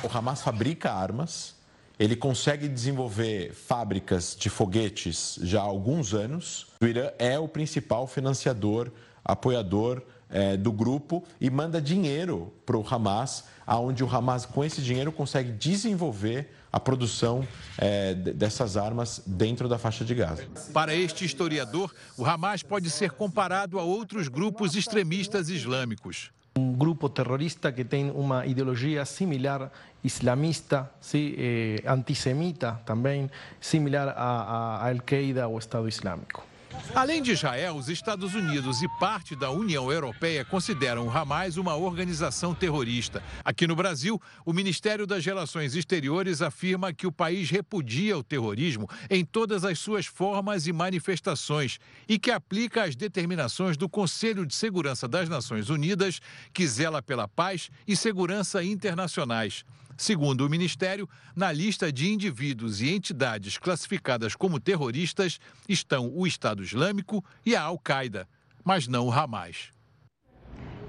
O 0.02 0.18
Hamas 0.18 0.42
fabrica 0.42 0.92
armas, 0.94 1.56
ele 2.00 2.16
consegue 2.16 2.70
desenvolver 2.70 3.54
fábricas 3.54 4.36
de 4.40 4.50
foguetes 4.50 5.38
já 5.42 5.60
há 5.60 5.64
alguns 5.64 6.14
anos. 6.14 6.68
O 6.82 6.86
Irã 6.86 7.12
é 7.20 7.38
o 7.38 7.50
principal 7.50 8.08
financiador, 8.08 8.90
apoiador 9.26 10.02
é, 10.30 10.56
do 10.56 10.72
grupo 10.72 11.26
e 11.42 11.50
manda 11.50 11.82
dinheiro 11.82 12.54
para 12.66 12.78
o 12.78 12.86
Hamas, 12.90 13.44
aonde 13.68 14.02
o 14.02 14.10
Hamas, 14.10 14.46
com 14.46 14.64
esse 14.64 14.82
dinheiro, 14.82 15.12
consegue 15.12 15.52
desenvolver 15.52 16.50
a 16.72 16.80
produção 16.80 17.46
é, 17.78 18.14
dessas 18.14 18.78
armas 18.78 19.22
dentro 19.26 19.68
da 19.68 19.78
faixa 19.78 20.06
de 20.06 20.16
Gaza. 20.16 20.46
Para 20.72 20.96
este 20.96 21.26
historiador, 21.26 21.94
o 22.18 22.26
Hamas 22.26 22.64
pode 22.64 22.90
ser 22.90 23.12
comparado 23.12 23.78
a 23.78 23.84
outros 23.84 24.30
grupos 24.30 24.76
extremistas 24.76 25.50
islâmicos. 25.50 26.32
Um 26.58 26.74
grupo 26.74 27.08
terrorista 27.08 27.72
que 27.72 27.86
tem 27.86 28.12
uma 28.12 28.46
ideologia 28.46 29.06
similar, 29.06 29.72
islamista, 30.04 30.90
sim, 31.02 31.36
eh, 31.38 31.84
antissemita 31.86 32.80
também, 32.86 33.30
similar 33.60 34.10
a, 34.10 34.84
a 34.84 34.90
Al-Qaeda 34.90 35.48
ou 35.48 35.58
Estado 35.58 35.88
Islâmico. 35.88 36.50
Além 36.96 37.22
de 37.22 37.32
Israel, 37.32 37.76
os 37.76 37.88
Estados 37.88 38.34
Unidos 38.34 38.82
e 38.82 38.88
parte 39.00 39.36
da 39.36 39.52
União 39.52 39.92
Europeia 39.92 40.44
consideram 40.44 41.08
o 41.08 41.12
Hamas 41.12 41.58
uma 41.58 41.76
organização 41.76 42.54
terrorista. 42.54 43.24
Aqui 43.44 43.68
no 43.68 43.76
Brasil, 43.76 44.20
o 44.46 44.54
Ministério 44.54 45.06
das 45.06 45.26
Relações 45.26 45.76
Exteriores 45.76 46.42
afirma 46.42 46.94
que 46.94 47.06
o 47.06 47.12
país 47.12 47.50
repudia 47.50 48.18
o 48.18 48.24
terrorismo 48.24 48.88
em 49.10 49.24
todas 49.24 49.64
as 49.64 49.80
suas 49.80 50.06
formas 50.06 50.68
e 50.68 50.74
manifestações 50.74 51.80
e 52.08 52.18
que 52.18 52.32
aplica 52.32 52.84
as 52.84 52.96
determinações 52.96 53.78
do 53.78 53.88
Conselho 53.88 54.46
de 54.46 54.56
Segurança 54.56 55.08
das 55.08 55.30
Nações 55.30 55.70
Unidas, 55.70 56.20
que 56.54 56.68
zela 56.68 57.02
pela 57.02 57.28
paz 57.28 57.70
e 57.88 57.96
segurança 57.96 58.64
internacionais. 58.64 59.64
Segundo 60.00 60.46
o 60.46 60.50
Ministério, 60.50 61.10
na 61.36 61.52
lista 61.52 61.92
de 61.92 62.10
indivíduos 62.10 62.80
e 62.80 62.90
entidades 62.90 63.58
classificadas 63.58 64.34
como 64.34 64.58
terroristas 64.58 65.42
estão 65.68 66.10
o 66.16 66.26
Estado 66.26 66.64
Islâmico 66.64 67.22
e 67.46 67.54
a 67.54 67.64
Al-Qaeda, 67.64 68.26
mas 68.64 68.88
não 68.88 69.08
o 69.08 69.12
Hamas. 69.12 69.74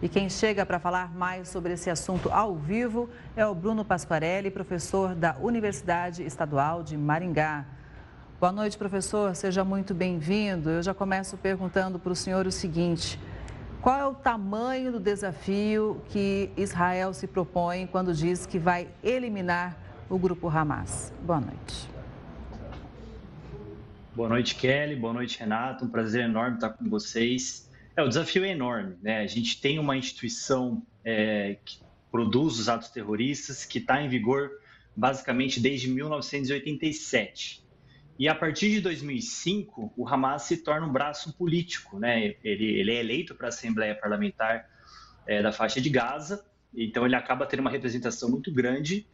E 0.00 0.08
quem 0.08 0.30
chega 0.30 0.64
para 0.64 0.78
falar 0.78 1.12
mais 1.12 1.48
sobre 1.48 1.72
esse 1.72 1.90
assunto 1.90 2.30
ao 2.30 2.56
vivo 2.56 3.10
é 3.34 3.44
o 3.44 3.52
Bruno 3.52 3.84
Pasquarelli, 3.84 4.48
professor 4.48 5.12
da 5.16 5.36
Universidade 5.38 6.22
Estadual 6.22 6.84
de 6.84 6.96
Maringá. 6.96 7.66
Boa 8.38 8.52
noite, 8.52 8.78
professor. 8.78 9.34
Seja 9.34 9.64
muito 9.64 9.92
bem-vindo. 9.92 10.70
Eu 10.70 10.84
já 10.84 10.94
começo 10.94 11.36
perguntando 11.36 11.98
para 11.98 12.12
o 12.12 12.16
senhor 12.16 12.46
o 12.46 12.52
seguinte: 12.52 13.18
qual 13.82 13.98
é 13.98 14.06
o 14.06 14.14
tamanho 14.14 14.92
do 14.92 15.00
desafio 15.00 16.02
que 16.10 16.50
Israel 16.56 17.14
se 17.14 17.26
propõe 17.26 17.86
quando 17.86 18.14
diz 18.14 18.44
que 18.44 18.58
vai 18.58 18.88
eliminar 19.02 19.76
o 20.08 20.18
grupo 20.18 20.48
Hamas? 20.48 21.12
Boa 21.22 21.40
noite. 21.40 21.88
Boa 24.14 24.28
noite, 24.28 24.54
Kelly. 24.54 24.96
Boa 24.96 25.14
noite, 25.14 25.38
Renato. 25.38 25.84
Um 25.84 25.88
prazer 25.88 26.24
enorme 26.24 26.56
estar 26.56 26.70
com 26.70 26.88
vocês. 26.90 27.70
É, 27.96 28.02
o 28.02 28.08
desafio 28.08 28.44
é 28.44 28.50
enorme, 28.50 28.96
né? 29.02 29.20
A 29.20 29.26
gente 29.26 29.60
tem 29.60 29.78
uma 29.78 29.96
instituição 29.96 30.82
é, 31.02 31.56
que 31.64 31.80
produz 32.10 32.58
os 32.58 32.68
atos 32.68 32.90
terroristas 32.90 33.64
que 33.64 33.78
está 33.78 34.02
em 34.02 34.08
vigor 34.08 34.50
basicamente 34.94 35.58
desde 35.58 35.88
1987. 35.88 37.64
E 38.20 38.28
a 38.28 38.34
partir 38.34 38.70
de 38.70 38.82
2005, 38.82 39.94
o 39.96 40.06
Hamas 40.06 40.42
se 40.42 40.58
torna 40.58 40.86
um 40.86 40.92
braço 40.92 41.32
político, 41.32 41.98
né? 41.98 42.34
Ele, 42.44 42.64
ele 42.66 42.92
é 42.92 43.00
eleito 43.00 43.34
para 43.34 43.46
a 43.46 43.48
Assembleia 43.48 43.94
Parlamentar 43.94 44.68
é, 45.26 45.42
da 45.42 45.50
faixa 45.50 45.80
de 45.80 45.88
Gaza, 45.88 46.44
então 46.74 47.06
ele 47.06 47.16
acaba 47.16 47.46
tendo 47.46 47.60
uma 47.60 47.70
representação 47.70 48.28
muito 48.28 48.52
grande 48.52 49.06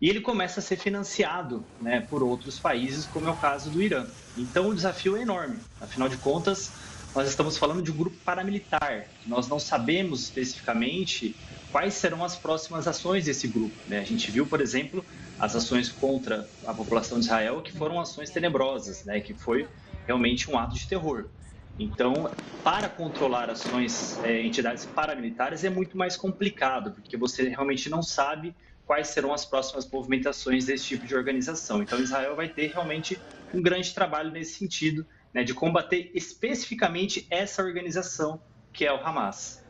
e 0.00 0.08
ele 0.08 0.20
começa 0.20 0.60
a 0.60 0.62
ser 0.62 0.76
financiado 0.76 1.64
né, 1.80 2.02
por 2.02 2.22
outros 2.22 2.56
países, 2.56 3.04
como 3.04 3.26
é 3.26 3.30
o 3.32 3.36
caso 3.36 3.68
do 3.68 3.82
Irã. 3.82 4.06
Então 4.38 4.68
o 4.68 4.74
desafio 4.76 5.16
é 5.16 5.22
enorme. 5.22 5.58
Afinal 5.80 6.08
de 6.08 6.16
contas, 6.16 6.70
nós 7.16 7.28
estamos 7.28 7.58
falando 7.58 7.82
de 7.82 7.90
um 7.90 7.96
grupo 7.96 8.16
paramilitar. 8.24 9.08
Nós 9.26 9.48
não 9.48 9.58
sabemos 9.58 10.22
especificamente 10.22 11.34
quais 11.72 11.94
serão 11.94 12.22
as 12.22 12.36
próximas 12.36 12.86
ações 12.86 13.24
desse 13.24 13.48
grupo. 13.48 13.74
Né? 13.88 13.98
A 13.98 14.04
gente 14.04 14.30
viu, 14.30 14.46
por 14.46 14.60
exemplo, 14.60 15.04
as 15.38 15.54
ações 15.54 15.92
contra 15.92 16.50
a 16.64 16.72
população 16.72 17.18
de 17.18 17.26
Israel, 17.26 17.62
que 17.62 17.72
foram 17.72 18.00
ações 18.00 18.30
tenebrosas, 18.30 19.04
né, 19.04 19.20
que 19.20 19.34
foi 19.34 19.68
realmente 20.06 20.50
um 20.50 20.58
ato 20.58 20.74
de 20.74 20.86
terror. 20.86 21.30
Então, 21.78 22.34
para 22.62 22.88
controlar 22.88 23.50
ações, 23.50 24.22
é, 24.24 24.42
entidades 24.42 24.86
paramilitares 24.86 25.64
é 25.64 25.70
muito 25.70 25.96
mais 25.96 26.16
complicado, 26.16 26.92
porque 26.92 27.16
você 27.16 27.48
realmente 27.48 27.88
não 27.88 28.02
sabe 28.02 28.56
quais 28.84 29.08
serão 29.08 29.32
as 29.32 29.44
próximas 29.44 29.88
movimentações 29.90 30.66
desse 30.66 30.86
tipo 30.86 31.06
de 31.06 31.14
organização. 31.14 31.82
Então, 31.82 32.00
Israel 32.00 32.34
vai 32.34 32.48
ter 32.48 32.68
realmente 32.68 33.20
um 33.52 33.60
grande 33.60 33.92
trabalho 33.92 34.30
nesse 34.30 34.58
sentido, 34.58 35.06
né, 35.34 35.44
de 35.44 35.52
combater 35.52 36.10
especificamente 36.14 37.26
essa 37.30 37.62
organização 37.62 38.40
que 38.72 38.84
é 38.84 38.92
o 38.92 39.04
Hamas. 39.04 39.65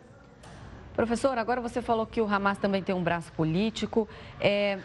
Professor, 0.97 1.37
agora 1.37 1.61
você 1.61 1.83
falou 1.83 2.07
que 2.07 2.23
o 2.23 2.27
Hamas 2.27 2.57
também 2.57 2.83
tem 2.83 2.95
um 2.95 3.03
braço 3.03 3.31
político. 3.35 4.09
É, 4.41 4.79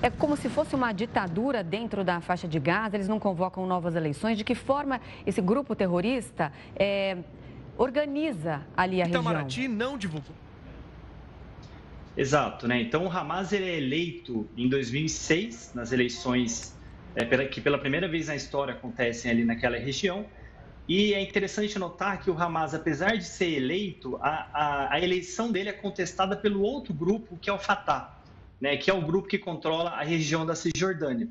é 0.00 0.08
como 0.08 0.36
se 0.36 0.48
fosse 0.48 0.76
uma 0.76 0.92
ditadura 0.92 1.64
dentro 1.64 2.04
da 2.04 2.20
faixa 2.20 2.46
de 2.46 2.60
Gaza, 2.60 2.96
eles 2.96 3.08
não 3.08 3.18
convocam 3.18 3.66
novas 3.66 3.96
eleições. 3.96 4.38
De 4.38 4.44
que 4.44 4.54
forma 4.54 5.00
esse 5.26 5.42
grupo 5.42 5.74
terrorista 5.74 6.52
é, 6.76 7.16
organiza 7.76 8.62
ali 8.76 9.02
a 9.02 9.08
Itamaraty 9.08 9.62
região? 9.62 9.76
não 9.76 9.98
divulgou. 9.98 10.36
Exato, 12.16 12.68
né? 12.68 12.80
Então 12.80 13.04
o 13.04 13.10
Hamas 13.10 13.52
ele 13.52 13.68
é 13.68 13.76
eleito 13.76 14.48
em 14.56 14.68
2006 14.68 15.72
nas 15.74 15.90
eleições 15.90 16.76
é, 17.16 17.24
que 17.46 17.60
pela 17.60 17.76
primeira 17.76 18.06
vez 18.06 18.28
na 18.28 18.36
história 18.36 18.72
acontecem 18.72 19.32
ali 19.32 19.44
naquela 19.44 19.76
região. 19.76 20.26
E 20.88 21.14
é 21.14 21.20
interessante 21.20 21.78
notar 21.80 22.22
que 22.22 22.30
o 22.30 22.40
Hamas, 22.40 22.72
apesar 22.72 23.16
de 23.16 23.24
ser 23.24 23.50
eleito, 23.50 24.16
a, 24.22 24.48
a, 24.52 24.94
a 24.94 25.00
eleição 25.00 25.50
dele 25.50 25.68
é 25.68 25.72
contestada 25.72 26.36
pelo 26.36 26.62
outro 26.62 26.94
grupo, 26.94 27.36
que 27.36 27.50
é 27.50 27.52
o 27.52 27.58
Fatah, 27.58 28.16
né, 28.60 28.76
que 28.76 28.88
é 28.88 28.94
o 28.94 29.02
grupo 29.02 29.26
que 29.26 29.38
controla 29.38 29.90
a 29.90 30.02
região 30.04 30.46
da 30.46 30.54
Cisjordânia. 30.54 31.28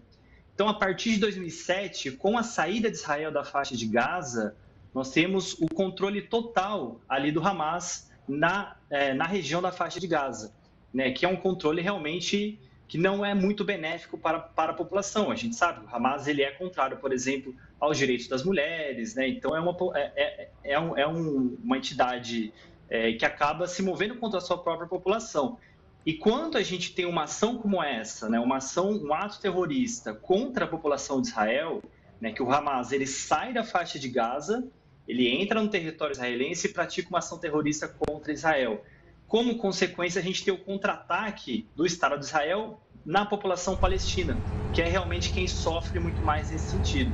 Então, 0.53 0.68
a 0.68 0.74
partir 0.74 1.12
de 1.12 1.20
2007, 1.20 2.12
com 2.12 2.38
a 2.38 2.43
saída 2.43 2.89
de 2.91 2.97
Israel 2.97 3.32
da 3.32 3.45
faixa 3.45 3.78
de 3.78 3.86
Gaza, 3.86 4.56
nós 4.93 5.12
temos 5.12 5.53
o 5.53 5.68
controle 5.68 6.22
total 6.22 6.99
ali 7.08 7.32
do 7.32 7.45
Hamas 7.45 8.12
na, 8.28 8.76
é, 8.89 9.14
na 9.14 9.26
região 9.26 9.62
da 9.62 9.72
faixa 9.72 10.01
de 10.01 10.08
Gaza, 10.08 10.53
né, 10.93 11.12
que 11.12 11.26
é 11.26 11.30
um 11.30 11.36
controle 11.38 11.82
realmente 11.82 12.60
que 12.88 12.97
não 12.97 13.25
é 13.25 13.33
muito 13.33 13.63
benéfico 13.63 14.17
para, 14.17 14.39
para 14.39 14.71
a 14.71 14.75
população. 14.75 15.31
A 15.31 15.36
gente 15.36 15.55
sabe, 15.55 15.86
o 15.86 15.95
Hamas 15.95 16.27
ele 16.27 16.43
é 16.43 16.51
contrário, 16.51 16.97
por 16.97 17.11
exemplo, 17.11 17.55
aos 17.79 17.97
direitos 17.97 18.27
das 18.27 18.43
mulheres, 18.43 19.15
né? 19.15 19.27
Então 19.27 19.55
é 19.55 19.59
uma, 19.59 19.75
é, 19.95 20.11
é, 20.15 20.49
é, 20.63 20.79
um, 20.79 20.97
é 20.97 21.07
um, 21.07 21.57
uma 21.63 21.77
entidade 21.77 22.53
é, 22.89 23.13
que 23.13 23.25
acaba 23.25 23.67
se 23.67 23.81
movendo 23.81 24.15
contra 24.15 24.38
a 24.38 24.41
sua 24.41 24.57
própria 24.57 24.88
população. 24.88 25.57
E 26.05 26.13
quando 26.13 26.57
a 26.57 26.61
gente 26.61 26.93
tem 26.93 27.05
uma 27.05 27.23
ação 27.23 27.57
como 27.57 27.81
essa, 27.81 28.29
né, 28.29 28.39
uma 28.39 28.57
ação, 28.57 28.91
um 28.91 29.11
ato 29.11 29.39
terrorista 29.39 30.13
contra 30.13 30.65
a 30.65 30.67
população 30.67 31.19
de 31.19 31.29
Israel, 31.29 31.81
né, 32.21 32.31
que 32.31 32.43
o 32.43 32.51
Hamas 32.51 32.91
ele 32.91 33.07
sai 33.07 33.51
da 33.51 33.63
faixa 33.63 33.97
de 33.97 34.07
Gaza, 34.07 34.67
ele 35.07 35.27
entra 35.27 35.59
no 35.59 35.67
território 35.67 36.13
israelense 36.13 36.67
e 36.67 36.73
pratica 36.73 37.09
uma 37.09 37.19
ação 37.19 37.39
terrorista 37.39 37.88
contra 37.88 38.31
Israel. 38.31 38.83
Como 39.28 39.57
consequência, 39.57 40.21
a 40.21 40.23
gente 40.23 40.43
tem 40.43 40.53
o 40.53 40.57
contra-ataque 40.57 41.67
do 41.76 41.86
Estado 41.86 42.17
de 42.17 42.26
Israel 42.26 42.80
na 43.03 43.26
população 43.26 43.76
palestina, 43.76 44.38
que 44.71 44.82
é 44.82 44.86
realmente 44.88 45.34
quem 45.34 45.47
sofre 45.47 45.99
muito 45.99 46.21
mais 46.21 46.51
nesse 46.51 46.71
sentido. 46.71 47.11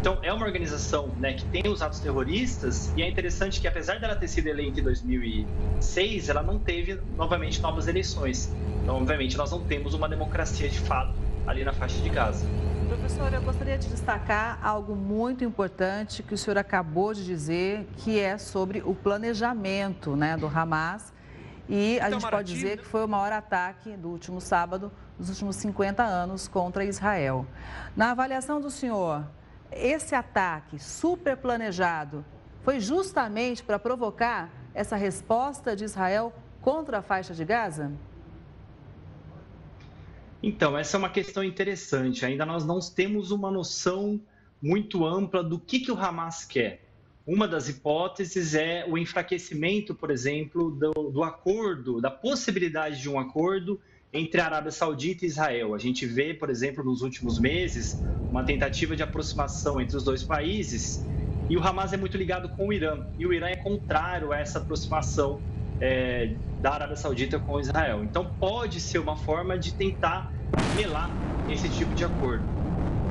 Então, 0.00 0.18
é 0.22 0.32
uma 0.32 0.44
organização 0.44 1.08
né, 1.18 1.32
que 1.32 1.44
tem 1.46 1.62
os 1.66 1.80
atos 1.80 2.00
terroristas, 2.00 2.92
e 2.96 3.02
é 3.02 3.08
interessante 3.08 3.60
que, 3.60 3.68
apesar 3.68 4.00
dela 4.00 4.14
ter 4.16 4.28
sido 4.28 4.48
eleita 4.48 4.80
em 4.80 4.82
2006, 4.82 6.28
ela 6.28 6.42
não 6.42 6.58
teve 6.58 7.00
novamente 7.16 7.62
novas 7.62 7.88
eleições. 7.88 8.52
Então, 8.82 8.96
obviamente, 8.96 9.36
nós 9.36 9.50
não 9.50 9.64
temos 9.64 9.94
uma 9.94 10.08
democracia 10.08 10.68
de 10.68 10.78
fato 10.78 11.14
ali 11.46 11.64
na 11.64 11.72
faixa 11.72 12.00
de 12.02 12.08
Gaza. 12.08 12.44
Professor, 12.88 13.32
eu 13.32 13.40
gostaria 13.40 13.78
de 13.78 13.88
destacar 13.88 14.58
algo 14.62 14.94
muito 14.94 15.44
importante 15.44 16.22
que 16.22 16.34
o 16.34 16.38
senhor 16.38 16.58
acabou 16.58 17.14
de 17.14 17.24
dizer, 17.24 17.86
que 17.98 18.18
é 18.18 18.36
sobre 18.36 18.82
o 18.84 18.94
planejamento 18.94 20.14
né, 20.16 20.36
do 20.36 20.46
Hamas. 20.46 21.13
E 21.68 21.98
a 22.00 22.08
então, 22.08 22.20
gente 22.20 22.30
pode 22.30 22.52
dizer 22.52 22.78
que 22.78 22.84
foi 22.84 23.04
o 23.04 23.08
maior 23.08 23.32
ataque 23.32 23.96
do 23.96 24.08
último 24.08 24.40
sábado, 24.40 24.92
dos 25.18 25.30
últimos 25.30 25.56
50 25.56 26.02
anos, 26.02 26.46
contra 26.46 26.84
Israel. 26.84 27.46
Na 27.96 28.10
avaliação 28.10 28.60
do 28.60 28.70
senhor, 28.70 29.24
esse 29.72 30.14
ataque 30.14 30.78
super 30.78 31.36
planejado 31.36 32.24
foi 32.62 32.80
justamente 32.80 33.62
para 33.62 33.78
provocar 33.78 34.50
essa 34.74 34.96
resposta 34.96 35.74
de 35.76 35.84
Israel 35.84 36.32
contra 36.60 36.98
a 36.98 37.02
faixa 37.02 37.34
de 37.34 37.44
Gaza? 37.44 37.92
Então, 40.42 40.76
essa 40.76 40.96
é 40.96 40.98
uma 40.98 41.08
questão 41.08 41.42
interessante. 41.42 42.24
Ainda 42.26 42.44
nós 42.44 42.66
não 42.66 42.78
temos 42.78 43.30
uma 43.30 43.50
noção 43.50 44.20
muito 44.60 45.04
ampla 45.04 45.42
do 45.42 45.58
que, 45.58 45.80
que 45.80 45.92
o 45.92 45.98
Hamas 45.98 46.44
quer. 46.44 46.83
Uma 47.26 47.48
das 47.48 47.70
hipóteses 47.70 48.54
é 48.54 48.84
o 48.86 48.98
enfraquecimento, 48.98 49.94
por 49.94 50.10
exemplo, 50.10 50.70
do, 50.70 50.92
do 51.10 51.22
acordo, 51.22 51.98
da 51.98 52.10
possibilidade 52.10 53.00
de 53.00 53.08
um 53.08 53.18
acordo 53.18 53.80
entre 54.12 54.40
a 54.42 54.44
Arábia 54.44 54.70
Saudita 54.70 55.24
e 55.24 55.28
Israel. 55.28 55.74
A 55.74 55.78
gente 55.78 56.04
vê, 56.04 56.34
por 56.34 56.50
exemplo, 56.50 56.84
nos 56.84 57.00
últimos 57.00 57.38
meses, 57.38 57.98
uma 58.30 58.44
tentativa 58.44 58.94
de 58.94 59.02
aproximação 59.02 59.80
entre 59.80 59.96
os 59.96 60.04
dois 60.04 60.22
países 60.22 61.02
e 61.48 61.56
o 61.56 61.62
Hamas 61.62 61.92
é 61.92 61.96
muito 61.96 62.16
ligado 62.16 62.48
com 62.50 62.68
o 62.68 62.72
Irã. 62.72 63.06
E 63.18 63.26
o 63.26 63.32
Irã 63.32 63.48
é 63.48 63.56
contrário 63.56 64.32
a 64.32 64.38
essa 64.38 64.58
aproximação 64.58 65.40
é, 65.80 66.34
da 66.60 66.72
Arábia 66.72 66.96
Saudita 66.96 67.38
com 67.38 67.60
Israel. 67.60 68.02
Então, 68.02 68.30
pode 68.38 68.80
ser 68.80 68.98
uma 68.98 69.16
forma 69.16 69.58
de 69.58 69.74
tentar 69.74 70.32
melar 70.76 71.10
esse 71.50 71.68
tipo 71.68 71.94
de 71.94 72.04
acordo. 72.04 72.44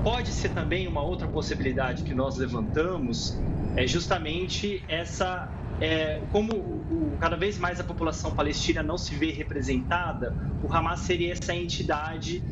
Pode 0.03 0.29
ser 0.29 0.49
também 0.49 0.87
uma 0.87 1.01
outra 1.01 1.27
possibilidade 1.27 2.03
que 2.03 2.13
nós 2.13 2.37
levantamos, 2.37 3.39
é 3.75 3.87
justamente 3.87 4.83
essa 4.87 5.49
é, 5.81 6.21
como 6.31 6.53
o, 6.53 7.17
cada 7.19 7.35
vez 7.35 7.57
mais 7.57 7.79
a 7.79 7.83
população 7.83 8.31
palestina 8.31 8.83
não 8.83 8.97
se 8.97 9.15
vê 9.15 9.31
representada, 9.31 10.35
o 10.63 10.71
Hamas 10.71 10.99
seria 11.01 11.33
essa 11.33 11.53
entidade 11.53 12.43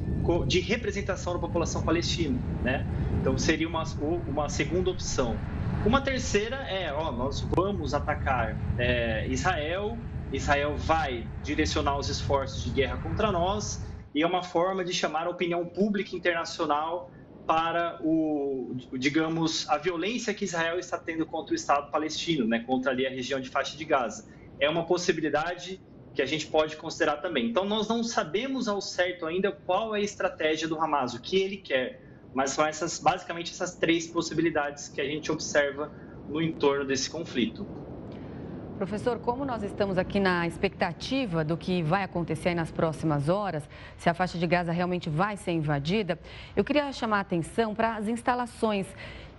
de 0.48 0.60
representação 0.60 1.34
da 1.34 1.40
população 1.40 1.82
palestina, 1.82 2.40
né? 2.64 2.86
Então 3.20 3.38
seria 3.38 3.68
uma, 3.68 3.84
uma 4.28 4.50
segunda 4.50 4.90
opção. 4.90 5.36
Uma 5.86 6.02
terceira 6.02 6.58
é, 6.58 6.92
ó, 6.94 7.12
nós 7.12 7.42
vamos 7.42 7.94
atacar 7.94 8.56
é, 8.78 9.28
Israel, 9.28 9.98
Israel 10.32 10.76
vai 10.78 11.26
direcionar 11.44 11.98
os 11.98 12.10
esforços 12.10 12.64
de 12.64 12.70
guerra 12.70 12.98
contra 12.98 13.32
nós 13.32 13.84
e 14.14 14.22
é 14.22 14.28
uma 14.28 14.44
forma 14.44 14.84
de 14.84 14.94
chamar 14.94 15.28
a 15.28 15.30
opinião 15.30 15.66
pública 15.66 16.16
internacional 16.16 17.12
para 17.52 18.00
o, 18.02 18.74
digamos, 18.98 19.68
a 19.68 19.78
violência 19.78 20.34
que 20.34 20.46
Israel 20.46 20.80
está 20.80 20.98
tendo 20.98 21.26
contra 21.26 21.52
o 21.52 21.56
Estado 21.56 21.92
palestino, 21.92 22.48
né, 22.48 22.64
contra 22.66 22.94
ali 22.94 23.06
a 23.06 23.10
região 23.10 23.42
de 23.42 23.50
faixa 23.50 23.76
de 23.76 23.84
Gaza. 23.84 24.26
É 24.58 24.70
uma 24.70 24.86
possibilidade 24.86 25.82
que 26.16 26.22
a 26.22 26.26
gente 26.26 26.48
pode 26.48 26.78
considerar 26.78 27.18
também. 27.18 27.50
Então, 27.50 27.66
nós 27.66 27.90
não 27.90 28.06
sabemos 28.06 28.70
ao 28.70 28.80
certo 28.80 29.26
ainda 29.26 29.52
qual 29.52 29.94
é 29.94 30.00
a 30.00 30.02
estratégia 30.02 30.66
do 30.66 30.80
Hamas, 30.80 31.14
o 31.14 31.22
que 31.22 31.36
ele 31.36 31.58
quer, 31.58 32.02
mas 32.34 32.52
são 32.52 32.66
essas, 32.66 33.00
basicamente 33.00 33.52
essas 33.52 33.76
três 33.76 34.08
possibilidades 34.08 34.88
que 34.88 35.02
a 35.02 35.06
gente 35.06 35.30
observa 35.30 35.92
no 36.30 36.42
entorno 36.42 36.86
desse 36.86 37.10
conflito. 37.10 37.68
Professor, 38.82 39.20
como 39.20 39.46
nós 39.46 39.62
estamos 39.62 39.96
aqui 39.96 40.20
na 40.20 40.48
expectativa 40.48 41.46
do 41.46 41.56
que 41.56 41.84
vai 41.84 42.02
acontecer 42.02 42.56
nas 42.56 42.72
próximas 42.72 43.30
horas, 43.30 43.62
se 43.96 44.10
a 44.10 44.14
faixa 44.16 44.40
de 44.40 44.48
Gaza 44.48 44.72
realmente 44.72 45.08
vai 45.08 45.38
ser 45.38 45.52
invadida, 45.52 46.18
eu 46.56 46.64
queria 46.64 46.92
chamar 46.92 47.18
a 47.18 47.20
atenção 47.20 47.76
para 47.76 47.96
as 47.96 48.08
instalações 48.08 48.88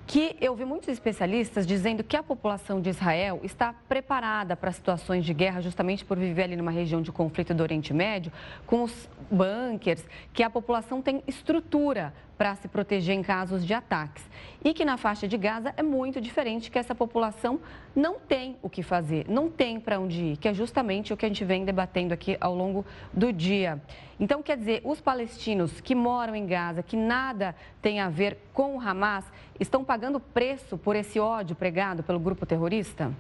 que 0.06 0.36
eu 0.40 0.54
vi 0.54 0.64
muitos 0.64 0.88
especialistas 0.88 1.66
dizendo 1.66 2.04
que 2.04 2.16
a 2.16 2.22
população 2.22 2.80
de 2.80 2.90
Israel 2.90 3.40
está 3.42 3.74
preparada 3.88 4.56
para 4.56 4.70
situações 4.70 5.24
de 5.24 5.34
guerra, 5.34 5.60
justamente 5.60 6.04
por 6.04 6.16
viver 6.16 6.44
ali 6.44 6.54
numa 6.54 6.70
região 6.70 7.02
de 7.02 7.10
conflito 7.10 7.52
do 7.52 7.64
Oriente 7.64 7.92
Médio, 7.92 8.32
com 8.64 8.84
os 8.84 9.08
bunkers, 9.28 10.04
que 10.32 10.44
a 10.44 10.50
população 10.50 11.02
tem 11.02 11.20
estrutura 11.26 12.14
para 12.36 12.54
se 12.56 12.68
proteger 12.68 13.14
em 13.14 13.22
casos 13.22 13.64
de 13.64 13.74
ataques. 13.74 14.24
E 14.64 14.72
que 14.72 14.84
na 14.84 14.96
faixa 14.96 15.28
de 15.28 15.36
Gaza 15.36 15.72
é 15.76 15.82
muito 15.82 16.20
diferente, 16.20 16.70
que 16.70 16.78
essa 16.78 16.94
população 16.94 17.60
não 17.94 18.18
tem 18.18 18.56
o 18.62 18.68
que 18.68 18.82
fazer, 18.82 19.26
não 19.28 19.50
tem 19.50 19.78
para 19.78 20.00
onde 20.00 20.22
ir, 20.22 20.36
que 20.36 20.48
é 20.48 20.54
justamente 20.54 21.12
o 21.12 21.16
que 21.16 21.24
a 21.24 21.28
gente 21.28 21.44
vem 21.44 21.64
debatendo 21.64 22.14
aqui 22.14 22.36
ao 22.40 22.54
longo 22.54 22.84
do 23.12 23.32
dia. 23.32 23.80
Então, 24.18 24.42
quer 24.42 24.56
dizer, 24.56 24.80
os 24.84 25.00
palestinos 25.00 25.80
que 25.80 25.94
moram 25.94 26.34
em 26.34 26.46
Gaza, 26.46 26.82
que 26.82 26.96
nada 26.96 27.54
tem 27.80 28.00
a 28.00 28.08
ver 28.08 28.38
com 28.52 28.76
o 28.76 28.80
Hamas, 28.80 29.24
estão 29.58 29.84
pagando 29.84 30.20
preço 30.20 30.78
por 30.78 30.96
esse 30.96 31.18
ódio 31.18 31.56
pregado 31.56 32.02
pelo 32.02 32.18
grupo 32.18 32.46
terrorista? 32.46 33.12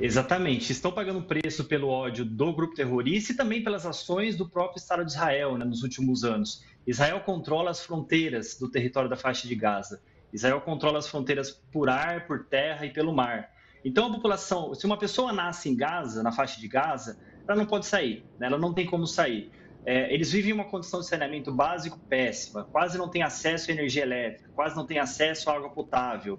Exatamente. 0.00 0.72
Estão 0.72 0.90
pagando 0.90 1.20
preço 1.20 1.64
pelo 1.64 1.88
ódio 1.88 2.24
do 2.24 2.52
grupo 2.54 2.74
terrorista 2.74 3.32
e 3.32 3.36
também 3.36 3.62
pelas 3.62 3.84
ações 3.84 4.34
do 4.34 4.48
próprio 4.48 4.78
Estado 4.78 5.04
de 5.04 5.12
Israel 5.12 5.58
né, 5.58 5.64
nos 5.64 5.82
últimos 5.82 6.24
anos. 6.24 6.64
Israel 6.86 7.20
controla 7.20 7.70
as 7.70 7.84
fronteiras 7.84 8.58
do 8.58 8.70
território 8.70 9.08
da 9.08 9.16
faixa 9.16 9.46
de 9.46 9.54
Gaza. 9.54 10.02
Israel 10.32 10.60
controla 10.60 10.98
as 10.98 11.08
fronteiras 11.08 11.50
por 11.50 11.88
ar, 11.88 12.26
por 12.26 12.46
terra 12.46 12.86
e 12.86 12.92
pelo 12.92 13.12
mar. 13.12 13.50
Então, 13.84 14.06
a 14.06 14.10
população, 14.12 14.74
se 14.74 14.86
uma 14.86 14.96
pessoa 14.96 15.32
nasce 15.32 15.68
em 15.68 15.76
Gaza, 15.76 16.22
na 16.22 16.32
faixa 16.32 16.60
de 16.60 16.68
Gaza, 16.68 17.18
ela 17.48 17.56
não 17.56 17.66
pode 17.66 17.86
sair, 17.86 18.24
né? 18.38 18.46
ela 18.46 18.58
não 18.58 18.72
tem 18.72 18.86
como 18.86 19.06
sair. 19.06 19.50
É, 19.84 20.12
eles 20.12 20.30
vivem 20.30 20.52
uma 20.52 20.64
condição 20.64 21.00
de 21.00 21.06
saneamento 21.06 21.52
básico 21.52 21.98
péssima, 22.08 22.64
quase 22.64 22.98
não 22.98 23.08
têm 23.08 23.22
acesso 23.22 23.70
à 23.70 23.74
energia 23.74 24.02
elétrica, 24.02 24.50
quase 24.54 24.76
não 24.76 24.86
têm 24.86 24.98
acesso 24.98 25.48
à 25.48 25.54
água 25.54 25.70
potável. 25.70 26.38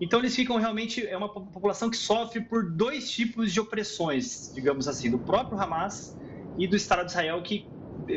Então, 0.00 0.20
eles 0.20 0.34
ficam 0.34 0.56
realmente. 0.56 1.06
É 1.06 1.16
uma 1.16 1.28
população 1.28 1.90
que 1.90 1.96
sofre 1.96 2.40
por 2.40 2.70
dois 2.70 3.10
tipos 3.10 3.52
de 3.52 3.60
opressões, 3.60 4.52
digamos 4.54 4.88
assim, 4.88 5.10
do 5.10 5.18
próprio 5.18 5.60
Hamas 5.60 6.16
e 6.56 6.66
do 6.66 6.76
Estado 6.76 7.04
de 7.04 7.10
Israel, 7.10 7.42
que 7.42 7.68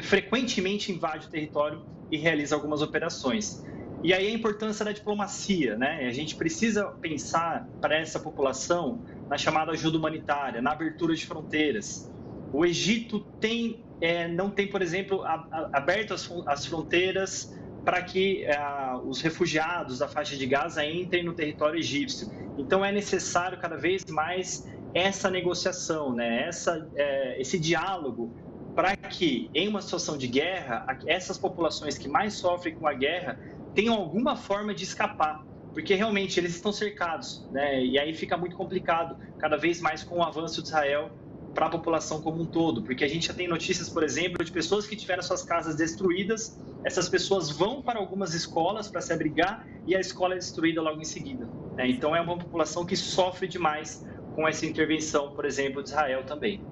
frequentemente 0.02 0.92
invade 0.92 1.28
o 1.28 1.30
território 1.30 1.84
e 2.12 2.18
realiza 2.18 2.56
algumas 2.56 2.82
operações. 2.82 3.66
E 4.04 4.14
aí 4.14 4.28
a 4.28 4.32
importância 4.32 4.84
da 4.84 4.92
diplomacia, 4.92 5.78
né? 5.78 6.08
A 6.08 6.12
gente 6.12 6.36
precisa 6.36 6.86
pensar 6.86 7.68
para 7.80 7.96
essa 7.96 8.20
população 8.20 9.02
na 9.30 9.38
chamada 9.38 9.72
ajuda 9.72 9.98
humanitária, 9.98 10.62
na 10.62 10.72
abertura 10.72 11.16
de 11.16 11.26
fronteiras. 11.26 12.12
O 12.52 12.66
Egito 12.66 13.20
tem, 13.40 13.84
é, 14.02 14.28
não 14.28 14.50
tem, 14.50 14.68
por 14.68 14.82
exemplo, 14.82 15.22
a, 15.24 15.48
a, 15.52 15.78
aberto 15.78 16.14
as, 16.14 16.30
as 16.48 16.66
fronteiras 16.66 17.56
para 17.86 18.02
que 18.02 18.44
é, 18.44 18.60
os 19.06 19.22
refugiados 19.22 20.00
da 20.00 20.08
faixa 20.08 20.36
de 20.36 20.46
Gaza 20.46 20.84
entrem 20.86 21.24
no 21.24 21.34
território 21.34 21.80
egípcio. 21.80 22.30
Então 22.58 22.84
é 22.84 22.92
necessário 22.92 23.58
cada 23.60 23.78
vez 23.78 24.06
mais 24.06 24.68
essa 24.94 25.30
negociação, 25.30 26.14
né? 26.14 26.48
essa, 26.48 26.90
é, 26.96 27.40
esse 27.40 27.58
diálogo 27.58 28.34
para 28.76 28.96
que, 28.96 29.50
em 29.54 29.68
uma 29.68 29.82
situação 29.82 30.18
de 30.18 30.28
guerra, 30.28 30.86
essas 31.06 31.38
populações 31.38 31.98
que 31.98 32.08
mais 32.08 32.34
sofrem 32.34 32.76
com 32.76 32.88
a 32.88 32.94
guerra 32.94 33.40
tenham 33.76 33.96
alguma 33.96 34.36
forma 34.36 34.74
de 34.74 34.84
escapar, 34.84 35.44
porque 35.74 35.94
realmente 35.96 36.40
eles 36.40 36.56
estão 36.56 36.72
cercados, 36.72 37.48
né? 37.52 37.84
E 37.84 38.00
aí 38.00 38.14
fica 38.14 38.38
muito 38.38 38.56
complicado, 38.56 39.18
cada 39.40 39.58
vez 39.58 39.82
mais 39.82 40.04
com 40.04 40.20
o 40.20 40.24
avanço 40.24 40.62
de 40.62 40.68
Israel 40.68 41.12
para 41.54 41.66
a 41.66 41.70
população 41.70 42.22
como 42.22 42.42
um 42.42 42.46
todo, 42.46 42.82
porque 42.82 43.04
a 43.04 43.08
gente 43.08 43.28
já 43.28 43.34
tem 43.34 43.48
notícias, 43.48 43.90
por 43.90 44.04
exemplo, 44.04 44.44
de 44.44 44.52
pessoas 44.52 44.88
que 44.88 44.96
tiveram 44.96 45.22
suas 45.22 45.44
casas 45.44 45.76
destruídas, 45.76 46.58
essas 46.84 47.10
pessoas 47.10 47.50
vão 47.50 47.82
para 47.82 48.00
algumas 48.00 48.34
escolas 48.34 48.88
para 48.88 49.02
se 49.02 49.12
abrigar 49.12 49.68
e 49.86 49.96
a 49.96 50.00
escola 50.00 50.36
é 50.36 50.38
destruída 50.38 50.82
logo 50.82 51.02
em 51.02 51.06
seguida. 51.06 51.48
Né? 51.76 51.90
Então 51.90 52.16
é 52.16 52.22
uma 52.22 52.38
população 52.38 52.86
que 52.86 52.96
sofre 52.96 53.48
demais 53.48 54.06
com 54.34 54.48
essa 54.48 54.66
intervenção, 54.66 55.32
por 55.32 55.46
exemplo, 55.46 55.84
de 55.84 55.90
Israel 55.90 56.24
também. 56.24 56.64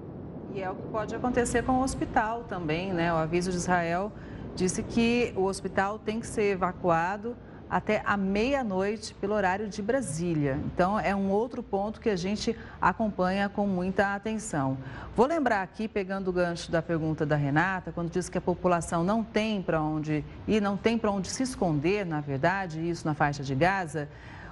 E 0.52 0.60
é 0.60 0.68
o 0.68 0.74
que 0.74 0.82
pode 0.88 1.14
acontecer 1.14 1.62
com 1.62 1.72
o 1.72 1.82
hospital 1.82 2.42
também, 2.44 2.92
né? 2.92 3.12
O 3.12 3.16
aviso 3.16 3.52
de 3.52 3.56
Israel 3.56 4.12
disse 4.56 4.82
que 4.82 5.32
o 5.36 5.44
hospital 5.44 5.98
tem 5.98 6.18
que 6.18 6.26
ser 6.26 6.52
evacuado 6.52 7.36
até 7.70 8.02
a 8.04 8.16
meia-noite 8.16 9.14
pelo 9.14 9.32
horário 9.32 9.68
de 9.68 9.80
Brasília. 9.80 10.58
Então, 10.66 10.98
é 10.98 11.14
um 11.14 11.30
outro 11.30 11.62
ponto 11.62 12.00
que 12.00 12.10
a 12.10 12.16
gente 12.16 12.56
acompanha 12.80 13.48
com 13.48 13.64
muita 13.64 14.12
atenção. 14.12 14.76
Vou 15.14 15.24
lembrar 15.24 15.62
aqui, 15.62 15.86
pegando 15.86 16.28
o 16.28 16.32
gancho 16.32 16.72
da 16.72 16.82
pergunta 16.82 17.24
da 17.24 17.36
Renata, 17.36 17.92
quando 17.92 18.10
disse 18.10 18.28
que 18.28 18.38
a 18.38 18.40
população 18.40 19.04
não 19.04 19.22
tem 19.22 19.62
para 19.62 19.80
onde 19.80 20.24
ir, 20.48 20.60
não 20.60 20.76
tem 20.76 20.98
para 20.98 21.12
onde 21.12 21.28
se 21.28 21.44
esconder, 21.44 22.04
na 22.04 22.20
verdade, 22.20 22.80
isso 22.90 23.06
na 23.06 23.14
faixa 23.14 23.44
de 23.44 23.54
Gaza. 23.54 24.08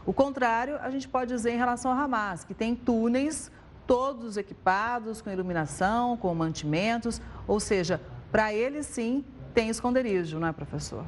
O 0.06 0.12
contrário, 0.12 0.78
a 0.80 0.88
gente 0.90 1.08
pode 1.08 1.34
dizer 1.34 1.50
em 1.50 1.58
relação 1.58 1.90
ao 1.90 1.98
Hamas, 1.98 2.44
que 2.44 2.54
tem 2.54 2.76
túneis 2.76 3.50
todos 3.88 4.36
equipados 4.36 5.22
com 5.22 5.30
iluminação, 5.30 6.14
com 6.18 6.32
mantimentos, 6.34 7.22
ou 7.46 7.58
seja, 7.58 7.98
para 8.30 8.52
eles 8.52 8.84
sim 8.84 9.24
tem 9.54 9.70
esconderijo, 9.70 10.38
não 10.38 10.46
é, 10.46 10.52
professor? 10.52 11.04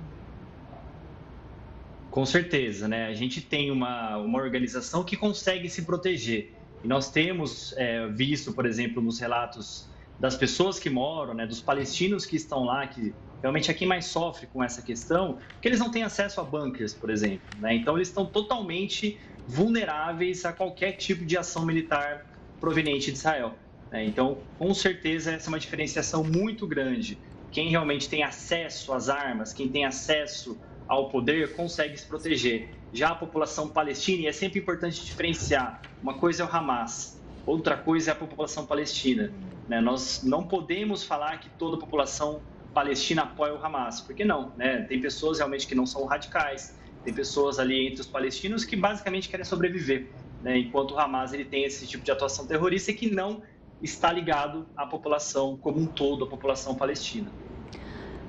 Com 2.11 2.24
certeza, 2.24 2.89
né? 2.89 3.07
A 3.07 3.12
gente 3.12 3.43
tem 3.43 3.70
uma, 3.70 4.16
uma 4.16 4.39
organização 4.39 5.05
que 5.05 5.14
consegue 5.14 5.68
se 5.68 5.83
proteger. 5.83 6.55
E 6.83 6.89
nós 6.89 7.11
temos 7.11 7.74
é, 7.76 8.09
visto, 8.09 8.53
por 8.55 8.64
exemplo, 8.64 9.03
nos 9.03 9.20
relatos 9.20 9.89
das 10.18 10.35
pessoas 10.35 10.78
que 10.78 10.89
moram, 10.89 11.35
né, 11.35 11.47
dos 11.47 11.61
palestinos 11.61 12.24
que 12.24 12.37
estão 12.37 12.64
lá, 12.64 12.87
que 12.87 13.14
realmente 13.43 13.70
é 13.70 13.74
quem 13.74 13.87
mais 13.87 14.07
sofre 14.07 14.47
com 14.47 14.64
essa 14.64 14.81
questão, 14.81 15.39
que 15.61 15.68
eles 15.68 15.78
não 15.78 15.91
têm 15.91 16.03
acesso 16.03 16.41
a 16.41 16.45
bunkers, 16.45 16.95
por 16.95 17.11
exemplo. 17.11 17.47
Né? 17.59 17.74
Então, 17.74 17.97
eles 17.97 18.09
estão 18.09 18.24
totalmente 18.24 19.18
vulneráveis 19.47 20.45
a 20.45 20.53
qualquer 20.53 20.93
tipo 20.93 21.24
de 21.24 21.37
ação 21.37 21.64
militar 21.64 22.30
proveniente 22.61 23.11
de 23.11 23.16
Israel. 23.16 23.54
Né? 23.90 24.04
Então, 24.04 24.38
com 24.58 24.72
certeza, 24.74 25.32
essa 25.32 25.48
é 25.48 25.50
uma 25.50 25.58
diferenciação 25.58 26.22
muito 26.22 26.66
grande. 26.66 27.18
Quem 27.50 27.68
realmente 27.68 28.08
tem 28.08 28.22
acesso 28.22 28.92
às 28.92 29.08
armas, 29.08 29.52
quem 29.52 29.68
tem 29.68 29.84
acesso 29.84 30.56
ao 30.86 31.08
poder, 31.08 31.54
consegue 31.54 31.96
se 31.96 32.06
proteger. 32.06 32.68
Já 32.92 33.11
a 33.11 33.14
população 33.14 33.68
palestina, 33.68 34.22
e 34.22 34.26
é 34.26 34.32
sempre 34.32 34.61
importante 34.61 35.04
diferenciar: 35.04 35.80
uma 36.02 36.14
coisa 36.14 36.42
é 36.42 36.46
o 36.46 36.48
Hamas, 36.48 37.20
outra 37.46 37.76
coisa 37.76 38.11
é 38.11 38.12
a 38.12 38.16
população 38.16 38.66
palestina. 38.66 39.32
Né? 39.68 39.80
Nós 39.80 40.22
não 40.22 40.44
podemos 40.44 41.02
falar 41.02 41.38
que 41.38 41.48
toda 41.50 41.76
a 41.76 41.80
população 41.80 42.42
palestina 42.74 43.22
apoia 43.22 43.54
o 43.54 43.64
Hamas, 43.64 44.00
porque 44.00 44.24
não, 44.24 44.52
né? 44.56 44.82
Tem 44.82 45.00
pessoas 45.00 45.38
realmente 45.38 45.66
que 45.66 45.74
não 45.74 45.86
são 45.86 46.04
radicais, 46.04 46.76
tem 47.04 47.12
pessoas 47.12 47.58
ali 47.58 47.88
entre 47.88 48.00
os 48.00 48.06
palestinos 48.06 48.64
que 48.64 48.76
basicamente 48.76 49.28
querem 49.28 49.44
sobreviver 49.44 50.08
né, 50.43 50.59
enquanto 50.59 50.93
o 50.93 50.99
Hamas 50.99 51.32
ele 51.32 51.45
tem 51.45 51.64
esse 51.64 51.86
tipo 51.86 52.05
de 52.05 52.11
atuação 52.11 52.47
terrorista 52.47 52.93
que 52.93 53.11
não 53.11 53.43
está 53.82 54.12
ligado 54.12 54.66
à 54.76 54.86
população 54.86 55.57
como 55.57 55.80
um 55.80 55.86
todo, 55.86 56.24
à 56.24 56.26
população 56.26 56.74
palestina. 56.74 57.30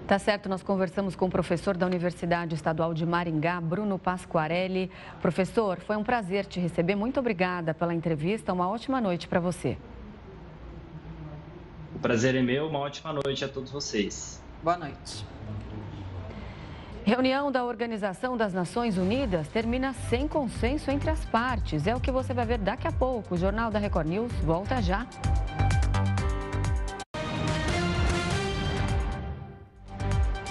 Tá 0.07 0.19
certo, 0.19 0.49
nós 0.49 0.61
conversamos 0.61 1.15
com 1.15 1.27
o 1.27 1.29
professor 1.29 1.77
da 1.77 1.85
Universidade 1.85 2.53
Estadual 2.53 2.93
de 2.93 3.05
Maringá, 3.05 3.61
Bruno 3.61 3.97
Pasquarelli. 3.97 4.91
Professor, 5.21 5.79
foi 5.79 5.95
um 5.95 6.03
prazer 6.03 6.45
te 6.45 6.59
receber. 6.59 6.95
Muito 6.95 7.19
obrigada 7.19 7.73
pela 7.73 7.93
entrevista. 7.93 8.51
Uma 8.51 8.67
ótima 8.69 8.99
noite 8.99 9.27
para 9.27 9.39
você. 9.39 9.77
O 11.95 11.99
prazer 11.99 12.35
é 12.35 12.41
meu. 12.41 12.67
Uma 12.67 12.79
ótima 12.79 13.13
noite 13.13 13.45
a 13.45 13.47
todos 13.47 13.71
vocês. 13.71 14.43
Boa 14.61 14.77
noite. 14.77 15.25
Reunião 17.03 17.51
da 17.51 17.63
Organização 17.63 18.37
das 18.37 18.53
Nações 18.53 18.97
Unidas 18.97 19.47
termina 19.47 19.93
sem 20.09 20.27
consenso 20.27 20.91
entre 20.91 21.09
as 21.09 21.25
partes. 21.25 21.87
É 21.87 21.95
o 21.95 21.99
que 21.99 22.11
você 22.11 22.33
vai 22.33 22.45
ver 22.45 22.59
daqui 22.59 22.87
a 22.87 22.91
pouco. 22.91 23.33
O 23.33 23.37
Jornal 23.37 23.71
da 23.71 23.79
Record 23.79 24.07
News 24.07 24.31
volta 24.43 24.81
já. 24.81 25.07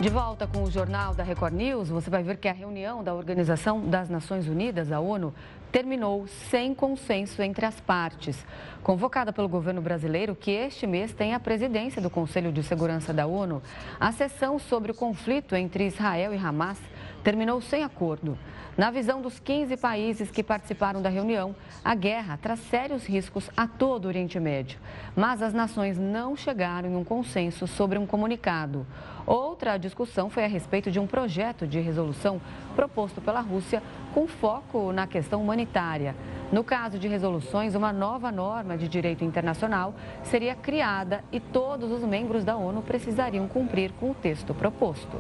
De 0.01 0.09
volta 0.09 0.47
com 0.47 0.63
o 0.63 0.71
Jornal 0.71 1.15
da 1.15 1.23
Record 1.23 1.53
News, 1.53 1.91
você 1.91 2.09
vai 2.09 2.23
ver 2.23 2.39
que 2.39 2.49
a 2.49 2.55
reunião 2.55 3.05
da 3.05 3.13
Organização 3.13 3.79
das 3.87 4.09
Nações 4.09 4.49
Unidas, 4.49 4.91
a 4.91 4.99
ONU, 4.99 5.35
terminou 5.71 6.27
sem 6.27 6.75
consenso 6.75 7.43
entre 7.43 7.67
as 7.67 7.79
partes. 7.81 8.47
Convocada 8.83 9.31
pelo 9.31 9.47
governo 9.47 9.83
brasileiro, 9.83 10.35
que 10.35 10.53
este 10.53 10.87
mês 10.87 11.13
tem 11.13 11.35
a 11.35 11.39
presidência 11.39 12.01
do 12.01 12.09
Conselho 12.09 12.51
de 12.51 12.63
Segurança 12.63 13.13
da 13.13 13.27
ONU, 13.27 13.63
a 14.01 14.11
sessão 14.11 14.59
sobre 14.59 14.91
o 14.91 14.95
conflito 14.95 15.55
entre 15.55 15.87
Israel 15.89 16.33
e 16.33 16.39
Hamas 16.39 16.79
terminou 17.23 17.61
sem 17.61 17.85
acordo. 17.85 18.37
Na 18.77 18.91
visão 18.91 19.21
dos 19.21 19.39
15 19.39 19.77
países 19.77 20.31
que 20.31 20.43
participaram 20.43 21.03
da 21.03 21.09
reunião, 21.09 21.55
a 21.85 21.95
guerra 21.95 22.39
traz 22.41 22.61
sérios 22.61 23.05
riscos 23.05 23.51
a 23.57 23.67
todo 23.67 24.05
o 24.05 24.09
Oriente 24.09 24.41
Médio. 24.41 24.79
Mas 25.15 25.43
as 25.43 25.53
nações 25.53 25.99
não 25.99 26.35
chegaram 26.35 26.89
em 26.89 26.97
um 26.97 27.05
consenso 27.05 27.67
sobre 27.67 27.99
um 27.99 28.07
comunicado. 28.07 28.87
Outra 29.27 29.77
discussão 29.77 30.31
foi 30.31 30.45
a 30.45 30.49
respeito 30.49 30.91
de 30.91 30.99
um 30.99 31.07
projeto 31.07 31.67
de 31.67 31.79
resolução 31.79 32.41
proposto 32.75 33.21
pela 33.21 33.41
Rússia 33.41 33.83
com 34.15 34.27
foco 34.27 34.93
na 34.93 35.07
questão 35.07 35.43
humanitária. 35.43 36.17
No 36.51 36.65
caso 36.65 36.99
de 36.99 37.07
resoluções, 37.07 37.75
uma 37.75 37.93
nova 37.93 38.33
norma 38.33 38.79
de 38.79 38.89
direito 38.89 39.25
internacional 39.25 39.95
seria 40.25 40.55
criada 40.55 41.23
e 41.31 41.39
todos 41.39 41.93
os 41.93 42.03
membros 42.03 42.45
da 42.45 42.57
ONU 42.57 42.83
precisariam 42.83 43.47
cumprir 43.47 43.93
com 43.93 44.11
o 44.11 44.15
texto 44.15 44.55
proposto. 44.55 45.19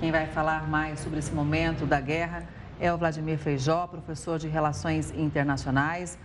Quem 0.00 0.12
vai 0.12 0.28
falar 0.28 0.68
mais 0.68 1.00
sobre 1.00 1.18
esse 1.18 1.32
momento 1.32 1.84
da 1.84 2.00
guerra 2.00 2.46
é 2.78 2.92
o 2.92 2.96
Vladimir 2.96 3.36
Feijó, 3.36 3.84
professor 3.88 4.38
de 4.38 4.46
Relações 4.46 5.10
Internacionais. 5.10 6.16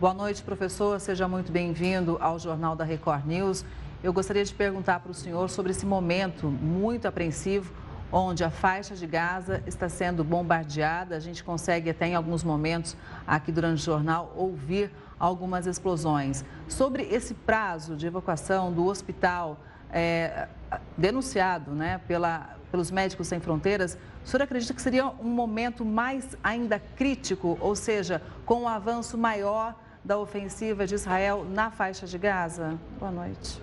Boa 0.00 0.14
noite, 0.14 0.42
professor. 0.42 0.98
Seja 0.98 1.28
muito 1.28 1.52
bem-vindo 1.52 2.16
ao 2.22 2.38
Jornal 2.38 2.74
da 2.74 2.84
Record 2.84 3.26
News. 3.26 3.66
Eu 4.02 4.14
gostaria 4.14 4.42
de 4.42 4.54
perguntar 4.54 5.00
para 5.00 5.10
o 5.10 5.14
senhor 5.14 5.50
sobre 5.50 5.72
esse 5.72 5.84
momento 5.84 6.46
muito 6.46 7.06
apreensivo, 7.06 7.70
onde 8.10 8.42
a 8.42 8.48
faixa 8.48 8.94
de 8.94 9.06
Gaza 9.06 9.62
está 9.66 9.90
sendo 9.90 10.24
bombardeada. 10.24 11.14
A 11.14 11.20
gente 11.20 11.44
consegue 11.44 11.90
até 11.90 12.06
em 12.06 12.14
alguns 12.14 12.42
momentos, 12.42 12.96
aqui 13.26 13.52
durante 13.52 13.82
o 13.82 13.84
jornal, 13.84 14.32
ouvir 14.34 14.90
algumas 15.20 15.66
explosões. 15.66 16.46
Sobre 16.66 17.02
esse 17.02 17.34
prazo 17.34 17.94
de 17.94 18.06
evacuação 18.06 18.72
do 18.72 18.86
hospital 18.86 19.60
é, 19.90 20.48
denunciado 20.96 21.72
né, 21.72 22.00
pela, 22.06 22.57
pelos 22.70 22.90
Médicos 22.90 23.26
Sem 23.28 23.40
Fronteiras, 23.40 23.98
o 24.24 24.28
senhor 24.28 24.42
acredita 24.42 24.74
que 24.74 24.82
seria 24.82 25.06
um 25.06 25.28
momento 25.28 25.84
mais 25.84 26.36
ainda 26.42 26.78
crítico, 26.78 27.58
ou 27.60 27.74
seja, 27.74 28.20
com 28.44 28.62
um 28.62 28.68
avanço 28.68 29.16
maior 29.16 29.74
da 30.04 30.18
ofensiva 30.18 30.86
de 30.86 30.94
Israel 30.94 31.44
na 31.44 31.70
faixa 31.70 32.06
de 32.06 32.18
Gaza? 32.18 32.78
Boa 32.98 33.10
noite. 33.10 33.60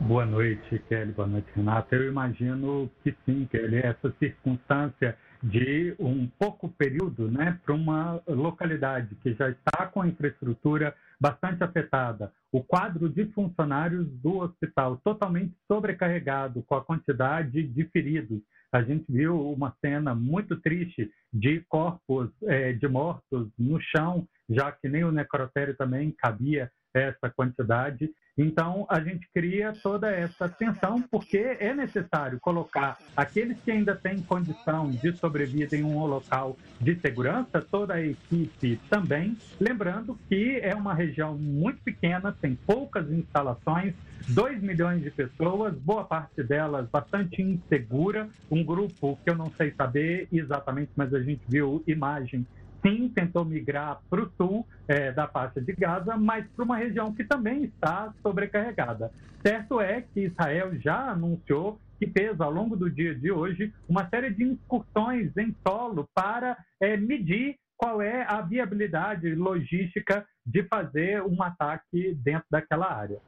Boa 0.00 0.24
noite, 0.24 0.80
Kelly. 0.88 1.12
Boa 1.12 1.26
noite, 1.26 1.48
Renata. 1.54 1.96
Eu 1.96 2.08
imagino 2.08 2.88
que 3.02 3.14
sim, 3.26 3.48
Kelly. 3.50 3.78
Essa 3.78 4.12
circunstância 4.18 5.16
de 5.42 5.94
um 5.98 6.28
pouco 6.38 6.68
período 6.68 7.28
né, 7.30 7.58
para 7.64 7.74
uma 7.74 8.20
localidade 8.26 9.14
que 9.22 9.34
já 9.34 9.50
está 9.50 9.86
com 9.86 10.02
a 10.02 10.08
infraestrutura 10.08 10.94
bastante 11.20 11.62
afetada. 11.62 12.32
O 12.52 12.62
quadro 12.62 13.08
de 13.08 13.26
funcionários 13.32 14.08
do 14.22 14.38
hospital 14.38 14.96
totalmente 14.98 15.54
sobrecarregado 15.66 16.62
com 16.62 16.74
a 16.74 16.84
quantidade 16.84 17.62
de 17.62 17.84
feridos. 17.86 18.40
A 18.70 18.82
gente 18.82 19.04
viu 19.08 19.50
uma 19.50 19.74
cena 19.80 20.14
muito 20.14 20.56
triste 20.60 21.10
de 21.32 21.60
corpos 21.68 22.30
é, 22.44 22.72
de 22.72 22.86
mortos 22.86 23.48
no 23.58 23.80
chão, 23.80 24.26
já 24.48 24.70
que 24.70 24.88
nem 24.88 25.04
o 25.04 25.12
necrotério 25.12 25.76
também 25.76 26.12
cabia 26.12 26.70
essa 26.94 27.30
quantidade. 27.30 28.10
Então, 28.36 28.86
a 28.88 29.00
gente 29.00 29.28
cria 29.34 29.72
toda 29.82 30.08
essa 30.10 30.48
tensão, 30.48 31.02
porque 31.02 31.56
é 31.58 31.74
necessário 31.74 32.38
colocar 32.40 32.96
aqueles 33.16 33.58
que 33.60 33.70
ainda 33.70 33.96
têm 33.96 34.22
condição 34.22 34.88
de 34.88 35.12
sobrevida 35.16 35.76
em 35.76 35.82
um 35.82 36.06
local 36.06 36.56
de 36.80 36.94
segurança, 37.00 37.60
toda 37.60 37.94
a 37.94 38.00
equipe 38.00 38.80
também. 38.88 39.36
Lembrando 39.60 40.16
que 40.28 40.60
é 40.62 40.72
uma 40.72 40.94
região 40.94 41.36
muito 41.36 41.82
pequena, 41.82 42.30
tem 42.30 42.54
poucas 42.54 43.10
instalações, 43.10 43.94
2 44.28 44.62
milhões 44.62 45.02
de 45.02 45.10
pessoas, 45.10 45.74
boa 45.74 46.04
parte 46.04 46.40
delas 46.42 46.88
bastante 46.88 47.42
insegura, 47.42 48.28
um 48.48 48.62
grupo 48.62 49.18
que 49.24 49.30
eu 49.30 49.34
não 49.34 49.50
sei 49.50 49.72
saber 49.72 50.28
exatamente, 50.30 50.92
mas 50.94 51.12
a 51.12 51.20
gente 51.20 51.42
viu 51.48 51.82
imagem 51.88 52.46
sim 52.82 53.08
tentou 53.08 53.44
migrar 53.44 54.00
para 54.08 54.22
o 54.22 54.30
sul 54.36 54.66
é, 54.86 55.12
da 55.12 55.26
faixa 55.26 55.60
de 55.60 55.72
Gaza, 55.72 56.16
mas 56.16 56.46
para 56.48 56.64
uma 56.64 56.76
região 56.76 57.12
que 57.12 57.24
também 57.24 57.64
está 57.64 58.12
sobrecarregada. 58.22 59.10
Certo 59.42 59.80
é 59.80 60.02
que 60.02 60.20
Israel 60.26 60.78
já 60.80 61.10
anunciou 61.10 61.80
que 61.98 62.06
fez 62.06 62.40
ao 62.40 62.50
longo 62.50 62.76
do 62.76 62.88
dia 62.88 63.14
de 63.14 63.30
hoje 63.30 63.72
uma 63.88 64.08
série 64.08 64.30
de 64.30 64.44
incursões 64.44 65.36
em 65.36 65.54
solo 65.66 66.08
para 66.14 66.56
é, 66.80 66.96
medir 66.96 67.56
qual 67.76 68.02
é 68.02 68.22
a 68.22 68.40
viabilidade 68.40 69.34
logística 69.34 70.26
de 70.44 70.62
fazer 70.64 71.22
um 71.22 71.42
ataque 71.42 72.14
dentro 72.14 72.46
daquela 72.50 72.92
área. 72.92 73.20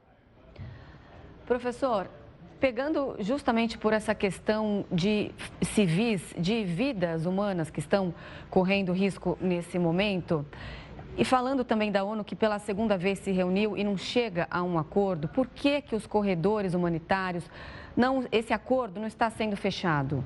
Professor, 1.45 2.07
Pegando 2.61 3.15
justamente 3.19 3.75
por 3.75 3.91
essa 3.91 4.13
questão 4.13 4.85
de 4.91 5.31
civis, 5.63 6.21
de 6.37 6.63
vidas 6.63 7.25
humanas 7.25 7.71
que 7.71 7.79
estão 7.79 8.13
correndo 8.51 8.93
risco 8.93 9.35
nesse 9.41 9.79
momento, 9.79 10.45
e 11.17 11.25
falando 11.25 11.65
também 11.65 11.91
da 11.91 12.03
ONU 12.03 12.23
que 12.23 12.35
pela 12.35 12.59
segunda 12.59 12.95
vez 12.99 13.17
se 13.17 13.31
reuniu 13.31 13.75
e 13.75 13.83
não 13.83 13.97
chega 13.97 14.47
a 14.51 14.61
um 14.61 14.77
acordo, 14.77 15.27
por 15.27 15.47
que 15.47 15.81
que 15.81 15.95
os 15.95 16.05
corredores 16.05 16.75
humanitários 16.75 17.49
não 17.97 18.27
esse 18.31 18.53
acordo 18.53 18.99
não 18.99 19.07
está 19.07 19.27
sendo 19.31 19.57
fechado? 19.57 20.23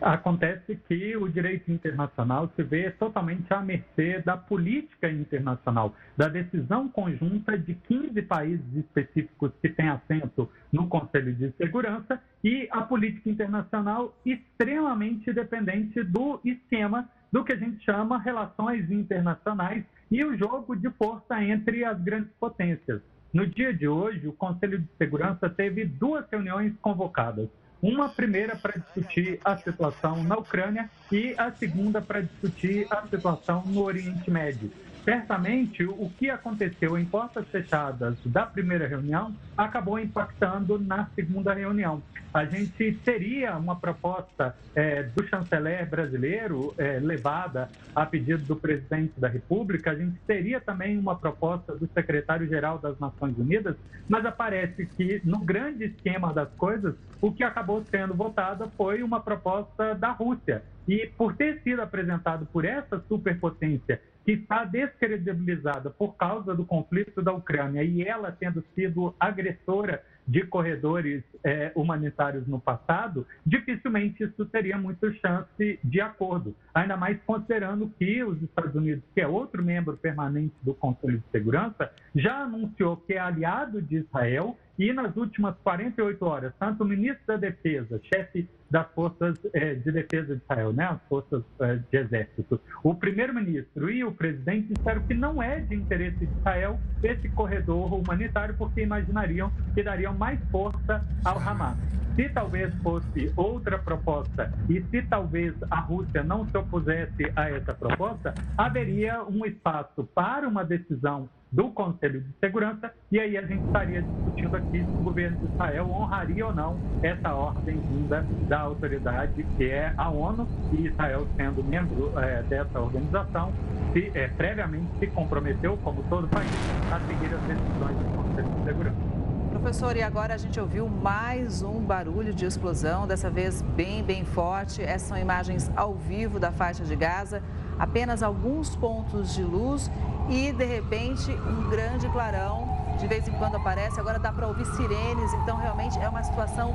Acontece 0.00 0.76
que 0.88 1.16
o 1.16 1.28
direito 1.28 1.70
internacional 1.70 2.50
se 2.54 2.62
vê 2.62 2.90
totalmente 2.90 3.52
à 3.52 3.60
mercê 3.60 4.20
da 4.20 4.36
política 4.36 5.10
internacional, 5.10 5.94
da 6.16 6.28
decisão 6.28 6.88
conjunta 6.88 7.56
de 7.58 7.74
15 7.74 8.22
países 8.22 8.76
específicos 8.76 9.52
que 9.60 9.68
têm 9.68 9.88
assento 9.88 10.50
no 10.72 10.88
Conselho 10.88 11.34
de 11.34 11.52
Segurança 11.52 12.20
e 12.42 12.68
a 12.70 12.82
política 12.82 13.30
internacional 13.30 14.14
extremamente 14.24 15.32
dependente 15.32 16.02
do 16.02 16.40
esquema 16.44 17.08
do 17.32 17.44
que 17.44 17.52
a 17.52 17.56
gente 17.56 17.84
chama 17.84 18.18
relações 18.18 18.90
internacionais 18.90 19.84
e 20.10 20.24
o 20.24 20.36
jogo 20.36 20.74
de 20.74 20.90
força 20.90 21.42
entre 21.42 21.84
as 21.84 22.00
grandes 22.00 22.32
potências. 22.40 23.00
No 23.32 23.46
dia 23.46 23.72
de 23.72 23.86
hoje, 23.86 24.26
o 24.26 24.32
Conselho 24.32 24.80
de 24.80 24.88
Segurança 24.98 25.48
teve 25.48 25.84
duas 25.84 26.28
reuniões 26.28 26.74
convocadas 26.82 27.48
uma 27.82 28.08
primeira 28.08 28.56
para 28.56 28.78
discutir 28.78 29.40
a 29.44 29.56
situação 29.56 30.22
na 30.24 30.36
Ucrânia 30.36 30.90
e 31.10 31.34
a 31.38 31.50
segunda 31.52 32.00
para 32.00 32.20
discutir 32.20 32.86
a 32.90 33.06
situação 33.06 33.62
no 33.66 33.82
Oriente 33.82 34.30
Médio. 34.30 34.70
Certamente, 35.10 35.82
o 35.82 36.08
que 36.16 36.30
aconteceu 36.30 36.96
em 36.96 37.04
portas 37.04 37.44
fechadas 37.48 38.16
da 38.26 38.46
primeira 38.46 38.86
reunião 38.86 39.34
acabou 39.56 39.98
impactando 39.98 40.78
na 40.78 41.06
segunda 41.16 41.52
reunião. 41.52 42.00
A 42.32 42.44
gente 42.44 42.92
teria 43.04 43.56
uma 43.56 43.74
proposta 43.74 44.54
é, 44.72 45.02
do 45.02 45.26
chanceler 45.26 45.90
brasileiro 45.90 46.72
é, 46.78 47.00
levada 47.00 47.68
a 47.92 48.06
pedido 48.06 48.44
do 48.44 48.54
presidente 48.54 49.18
da 49.18 49.26
República, 49.26 49.90
a 49.90 49.96
gente 49.96 50.16
teria 50.28 50.60
também 50.60 50.96
uma 50.96 51.16
proposta 51.16 51.74
do 51.74 51.88
secretário-geral 51.88 52.78
das 52.78 52.96
Nações 53.00 53.36
Unidas, 53.36 53.74
mas 54.08 54.24
aparece 54.24 54.86
que, 54.96 55.20
no 55.24 55.40
grande 55.40 55.86
esquema 55.86 56.32
das 56.32 56.50
coisas, 56.50 56.94
o 57.20 57.32
que 57.32 57.42
acabou 57.42 57.84
sendo 57.90 58.14
votado 58.14 58.70
foi 58.76 59.02
uma 59.02 59.18
proposta 59.18 59.92
da 59.96 60.12
Rússia. 60.12 60.62
E 60.86 61.08
por 61.18 61.36
ter 61.36 61.60
sido 61.62 61.82
apresentado 61.82 62.46
por 62.52 62.64
essa 62.64 63.00
superpotência 63.08 64.00
que 64.24 64.32
está 64.32 64.64
descredibilizada 64.64 65.90
por 65.90 66.16
causa 66.16 66.54
do 66.54 66.64
conflito 66.64 67.22
da 67.22 67.32
Ucrânia 67.32 67.82
e 67.82 68.02
ela 68.02 68.30
tendo 68.30 68.64
sido 68.74 69.14
agressora 69.18 70.02
de 70.26 70.46
corredores 70.46 71.24
é, 71.42 71.72
humanitários 71.74 72.46
no 72.46 72.60
passado, 72.60 73.26
dificilmente 73.44 74.22
isso 74.22 74.46
teria 74.46 74.78
muita 74.78 75.12
chance 75.14 75.78
de 75.82 76.00
acordo. 76.00 76.54
Ainda 76.72 76.96
mais 76.96 77.20
considerando 77.26 77.92
que 77.98 78.22
os 78.22 78.40
Estados 78.40 78.74
Unidos, 78.76 79.02
que 79.12 79.20
é 79.20 79.26
outro 79.26 79.62
membro 79.62 79.96
permanente 79.96 80.54
do 80.62 80.72
Conselho 80.72 81.18
de 81.18 81.24
Segurança, 81.32 81.90
já 82.14 82.44
anunciou 82.44 82.96
que 82.96 83.14
é 83.14 83.18
aliado 83.18 83.82
de 83.82 83.96
Israel 83.96 84.56
e 84.80 84.94
nas 84.94 85.14
últimas 85.14 85.54
48 85.62 86.24
horas, 86.24 86.54
tanto 86.58 86.84
o 86.84 86.86
ministro 86.86 87.26
da 87.26 87.36
Defesa, 87.36 88.00
chefe 88.02 88.48
das 88.70 88.90
Forças 88.94 89.38
eh, 89.52 89.74
de 89.74 89.92
Defesa 89.92 90.34
de 90.34 90.42
Israel, 90.42 90.72
né, 90.72 90.84
as 90.84 91.02
Forças 91.06 91.42
eh, 91.60 91.80
de 91.90 91.98
Exército, 91.98 92.58
o 92.82 92.94
primeiro-ministro 92.94 93.90
e 93.90 94.02
o 94.02 94.10
presidente 94.10 94.72
disseram 94.72 95.02
que 95.02 95.12
não 95.12 95.42
é 95.42 95.60
de 95.60 95.74
interesse 95.74 96.24
de 96.24 96.32
Israel 96.38 96.80
esse 97.02 97.28
corredor 97.28 97.92
humanitário, 97.92 98.54
porque 98.56 98.80
imaginariam 98.80 99.52
que 99.74 99.82
dariam 99.82 100.14
mais 100.14 100.40
força 100.50 101.04
ao 101.26 101.38
Hamas. 101.38 101.76
Se 102.16 102.28
talvez 102.30 102.74
fosse 102.76 103.30
outra 103.36 103.78
proposta 103.78 104.50
e 104.68 104.82
se 104.90 105.02
talvez 105.02 105.54
a 105.70 105.80
Rússia 105.80 106.22
não 106.22 106.48
se 106.48 106.56
opusesse 106.56 107.30
a 107.36 107.50
essa 107.50 107.74
proposta, 107.74 108.34
haveria 108.56 109.22
um 109.24 109.44
espaço 109.44 110.04
para 110.14 110.48
uma 110.48 110.64
decisão 110.64 111.28
do 111.52 111.68
Conselho 111.70 112.20
de 112.20 112.32
Segurança, 112.38 112.92
e 113.10 113.18
aí 113.18 113.36
a 113.36 113.42
gente 113.42 113.64
estaria 113.64 114.02
discutindo 114.02 114.56
aqui 114.56 114.78
se 114.78 114.90
o 114.90 115.02
governo 115.02 115.36
de 115.38 115.52
Israel 115.52 115.90
honraria 115.90 116.46
ou 116.46 116.54
não 116.54 116.78
essa 117.02 117.34
ordem 117.34 117.76
vinda 117.76 118.24
da 118.48 118.60
autoridade, 118.60 119.44
que 119.56 119.64
é 119.64 119.92
a 119.96 120.08
ONU, 120.08 120.46
e 120.72 120.86
Israel, 120.86 121.26
sendo 121.36 121.64
membro 121.64 122.12
é, 122.18 122.42
dessa 122.44 122.80
organização, 122.80 123.52
se, 123.92 124.12
é, 124.14 124.28
previamente 124.28 124.86
se 124.98 125.06
comprometeu, 125.08 125.76
como 125.78 126.02
todo 126.04 126.28
país, 126.28 126.50
a 126.92 127.00
seguir 127.00 127.34
as 127.34 127.40
decisões 127.42 127.96
do 127.96 128.16
Conselho 128.16 128.48
de 128.48 128.64
Segurança. 128.64 129.20
Professor, 129.50 129.96
e 129.96 130.02
agora 130.02 130.34
a 130.34 130.38
gente 130.38 130.58
ouviu 130.58 130.88
mais 130.88 131.62
um 131.62 131.80
barulho 131.80 132.32
de 132.32 132.46
explosão, 132.46 133.06
dessa 133.06 133.28
vez 133.28 133.60
bem, 133.60 134.02
bem 134.02 134.24
forte. 134.24 134.80
Essas 134.80 135.08
são 135.08 135.18
imagens 135.18 135.70
ao 135.76 135.94
vivo 135.94 136.38
da 136.38 136.50
faixa 136.50 136.84
de 136.84 136.96
Gaza, 136.96 137.42
apenas 137.80 138.22
alguns 138.22 138.76
pontos 138.76 139.34
de 139.34 139.42
luz 139.42 139.90
e, 140.28 140.52
de 140.52 140.64
repente, 140.64 141.32
um 141.32 141.70
grande 141.70 142.06
clarão. 142.10 142.68
De 142.98 143.06
vez 143.06 143.26
em 143.26 143.32
quando 143.32 143.56
aparece, 143.56 143.98
agora 143.98 144.18
dá 144.18 144.30
para 144.30 144.46
ouvir 144.46 144.66
sirenes, 144.66 145.32
então 145.32 145.56
realmente 145.56 145.98
é 145.98 146.06
uma 146.06 146.22
situação 146.22 146.70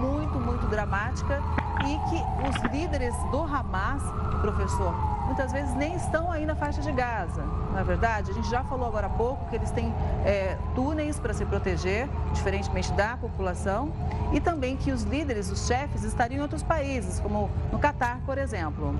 muito, 0.00 0.40
muito 0.40 0.66
dramática 0.66 1.40
e 1.86 2.10
que 2.10 2.48
os 2.48 2.72
líderes 2.72 3.14
do 3.30 3.42
Hamas, 3.42 4.02
professor, 4.40 4.92
muitas 5.26 5.52
vezes 5.52 5.72
nem 5.76 5.94
estão 5.94 6.32
aí 6.32 6.44
na 6.44 6.56
faixa 6.56 6.82
de 6.82 6.90
Gaza, 6.90 7.42
não 7.70 7.78
é 7.78 7.84
verdade? 7.84 8.32
A 8.32 8.34
gente 8.34 8.50
já 8.50 8.64
falou 8.64 8.88
agora 8.88 9.06
há 9.06 9.10
pouco 9.10 9.48
que 9.50 9.54
eles 9.54 9.70
têm 9.70 9.94
é, 10.24 10.56
túneis 10.74 11.20
para 11.20 11.32
se 11.32 11.44
proteger, 11.44 12.08
diferentemente 12.32 12.92
da 12.94 13.16
população, 13.16 13.92
e 14.32 14.40
também 14.40 14.76
que 14.76 14.90
os 14.90 15.02
líderes, 15.04 15.48
os 15.48 15.64
chefes, 15.64 16.02
estariam 16.02 16.38
em 16.38 16.42
outros 16.42 16.64
países, 16.64 17.20
como 17.20 17.48
no 17.70 17.78
Catar, 17.78 18.20
por 18.26 18.36
exemplo. 18.36 18.98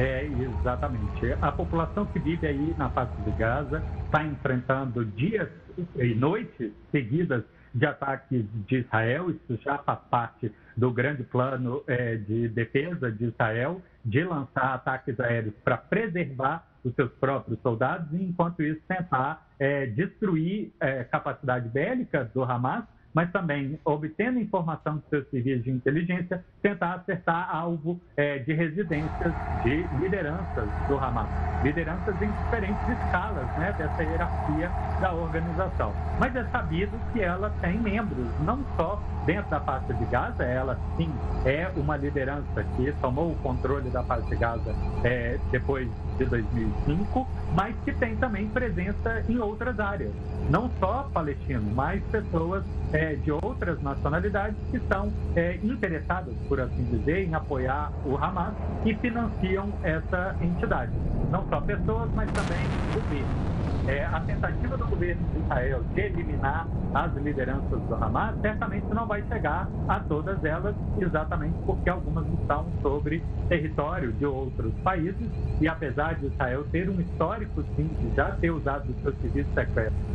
É, 0.00 0.24
exatamente. 0.24 1.36
A 1.42 1.52
população 1.52 2.06
que 2.06 2.18
vive 2.18 2.46
aí 2.46 2.74
na 2.78 2.88
faixa 2.88 3.14
de 3.22 3.30
Gaza 3.32 3.82
está 4.06 4.24
enfrentando 4.24 5.04
dias 5.04 5.46
e 5.94 6.14
noites 6.14 6.72
seguidas 6.90 7.44
de 7.74 7.84
ataques 7.84 8.46
de 8.66 8.76
Israel. 8.78 9.30
Isso 9.30 9.60
já 9.62 9.76
faz 9.76 9.98
parte 10.10 10.50
do 10.74 10.90
grande 10.90 11.22
plano 11.24 11.84
é, 11.86 12.16
de 12.16 12.48
defesa 12.48 13.12
de 13.12 13.26
Israel, 13.26 13.82
de 14.02 14.24
lançar 14.24 14.72
ataques 14.72 15.20
aéreos 15.20 15.54
para 15.62 15.76
preservar 15.76 16.66
os 16.82 16.94
seus 16.94 17.12
próprios 17.12 17.60
soldados 17.60 18.10
e, 18.12 18.24
enquanto 18.24 18.62
isso, 18.62 18.80
tentar 18.88 19.46
é, 19.58 19.84
destruir 19.84 20.72
é, 20.80 21.04
capacidade 21.04 21.68
bélica 21.68 22.24
do 22.32 22.42
Hamas 22.42 22.84
mas 23.14 23.30
também 23.30 23.78
obtendo 23.84 24.38
informação 24.38 24.96
dos 24.96 25.08
seus 25.08 25.28
serviços 25.30 25.64
de 25.64 25.70
inteligência, 25.70 26.44
tentar 26.62 26.94
acertar 26.94 27.54
alvo 27.54 28.00
é, 28.16 28.38
de 28.38 28.52
residências 28.52 29.32
de 29.62 29.82
lideranças 29.98 30.68
do 30.88 30.98
Hamas, 30.98 31.28
lideranças 31.62 32.14
em 32.22 32.30
diferentes 32.30 32.88
escalas 32.88 33.46
né, 33.58 33.74
dessa 33.76 34.02
hierarquia 34.02 34.70
da 35.00 35.12
organização. 35.12 35.94
Mas 36.18 36.34
é 36.36 36.44
sabido 36.44 36.92
que 37.12 37.20
ela 37.20 37.50
tem 37.60 37.78
membros, 37.78 38.28
não 38.40 38.64
só 38.76 39.02
dentro 39.26 39.50
da 39.50 39.60
faixa 39.60 39.92
de 39.92 40.04
Gaza, 40.06 40.42
ela 40.44 40.78
sim 40.96 41.10
é 41.44 41.70
uma 41.76 41.96
liderança 41.96 42.64
que 42.76 42.92
tomou 43.00 43.32
o 43.32 43.36
controle 43.36 43.90
da 43.90 44.02
faixa 44.02 44.26
de 44.26 44.36
Gaza 44.36 44.74
é, 45.04 45.38
depois 45.50 45.88
de 46.18 46.24
2005, 46.24 47.28
mas 47.54 47.74
que 47.84 47.92
tem 47.92 48.16
também 48.16 48.48
presença 48.48 49.24
em 49.28 49.38
outras 49.38 49.78
áreas. 49.78 50.12
Não 50.48 50.70
só 50.78 51.08
palestinos, 51.12 51.72
mas 51.74 52.02
pessoas 52.04 52.64
é, 52.92 52.99
de 53.16 53.30
outras 53.30 53.80
nacionalidades 53.82 54.56
que 54.70 54.76
estão 54.76 55.12
é, 55.34 55.58
interessadas, 55.62 56.34
por 56.48 56.60
assim 56.60 56.84
dizer, 56.84 57.28
em 57.28 57.34
apoiar 57.34 57.92
o 58.04 58.16
Hamas 58.16 58.54
e 58.84 58.94
financiam 58.94 59.72
essa 59.82 60.36
entidade. 60.40 60.92
Não 61.30 61.48
só 61.48 61.60
pessoas, 61.60 62.10
mas 62.14 62.30
também 62.32 62.66
governos 62.94 63.50
é, 63.90 64.04
a 64.04 64.20
tentativa 64.20 64.76
do 64.76 64.86
governo 64.86 65.26
de 65.30 65.40
Israel 65.40 65.82
de 65.94 66.00
eliminar 66.00 66.66
as 66.94 67.12
lideranças 67.16 67.80
do 67.82 67.94
Hamas 67.94 68.40
certamente 68.40 68.86
não 68.94 69.06
vai 69.06 69.22
chegar 69.24 69.68
a 69.88 70.00
todas 70.00 70.42
elas, 70.44 70.74
exatamente 71.00 71.56
porque 71.66 71.90
algumas 71.90 72.26
estão 72.40 72.66
sobre 72.82 73.22
território 73.48 74.12
de 74.12 74.24
outros 74.24 74.72
países. 74.84 75.28
E 75.60 75.68
apesar 75.68 76.14
de 76.14 76.26
Israel 76.26 76.64
ter 76.70 76.88
um 76.88 77.00
histórico 77.00 77.62
sim 77.76 77.88
de 77.88 78.14
já 78.14 78.30
ter 78.32 78.50
usado 78.50 78.88
os 78.90 79.02
seus 79.02 79.16
serviços 79.20 79.52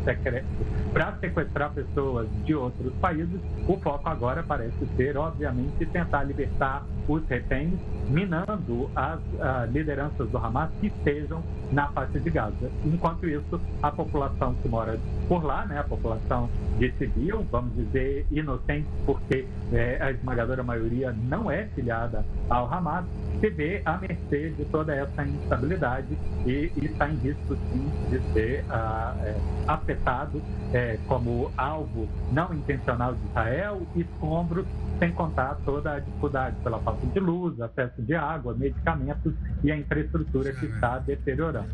secretos 0.03 0.49
para 0.93 1.17
sequestrar 1.17 1.71
pessoas 1.73 2.27
de 2.45 2.55
outros 2.55 2.93
países, 2.95 3.39
o 3.67 3.77
foco 3.77 4.07
agora 4.09 4.41
parece 4.43 4.85
ser, 4.95 5.17
obviamente, 5.17 5.85
tentar 5.87 6.23
libertar 6.23 6.85
os 7.07 7.25
reféns, 7.27 7.73
minando 8.09 8.89
as 8.95 9.19
uh, 9.19 9.71
lideranças 9.71 10.29
do 10.29 10.37
Hamas 10.37 10.69
que 10.79 10.87
estejam 10.87 11.43
na 11.71 11.87
faixa 11.89 12.19
de 12.19 12.29
Gaza. 12.29 12.71
Enquanto 12.83 13.27
isso, 13.27 13.59
a 13.81 13.91
população 13.91 14.55
que 14.55 14.67
mora 14.67 14.99
por 15.27 15.43
lá, 15.43 15.65
né, 15.65 15.79
a 15.79 15.83
população 15.83 16.49
de 16.77 16.91
civil, 16.93 17.45
vamos 17.51 17.73
dizer, 17.75 18.25
inocente, 18.31 18.87
porque 19.05 19.47
é, 19.71 19.97
a 20.01 20.11
esmagadora 20.11 20.63
maioria 20.63 21.15
não 21.27 21.49
é 21.49 21.65
filiada 21.75 22.25
ao 22.49 22.71
Hamas, 22.71 23.05
se 23.39 23.49
vê 23.49 23.81
à 23.85 23.97
mercê 23.97 24.49
de 24.51 24.65
toda 24.65 24.95
essa 24.95 25.23
instabilidade 25.23 26.17
e, 26.45 26.71
e 26.75 26.85
está 26.85 27.09
em 27.09 27.15
risco, 27.15 27.55
sim, 27.71 27.91
de 28.09 28.19
ser 28.33 28.63
ah, 28.69 29.15
é, 29.23 29.35
afetado 29.67 30.41
é, 30.73 30.97
como 31.07 31.51
alvo 31.57 32.07
não 32.31 32.53
intencional 32.53 33.13
de 33.13 33.25
Israel 33.27 33.81
e 33.95 34.01
escombros, 34.01 34.65
sem 34.99 35.11
contar 35.11 35.57
toda 35.65 35.93
a 35.93 35.99
dificuldade 35.99 36.55
pela 36.63 36.79
falta 36.95 37.07
de 37.07 37.19
luz, 37.19 37.59
acesso 37.61 38.01
de 38.01 38.15
água, 38.15 38.53
medicamentos 38.53 39.33
e 39.63 39.71
a 39.71 39.77
infraestrutura 39.77 40.53
que 40.53 40.65
está 40.65 40.99
deteriorando. 40.99 41.69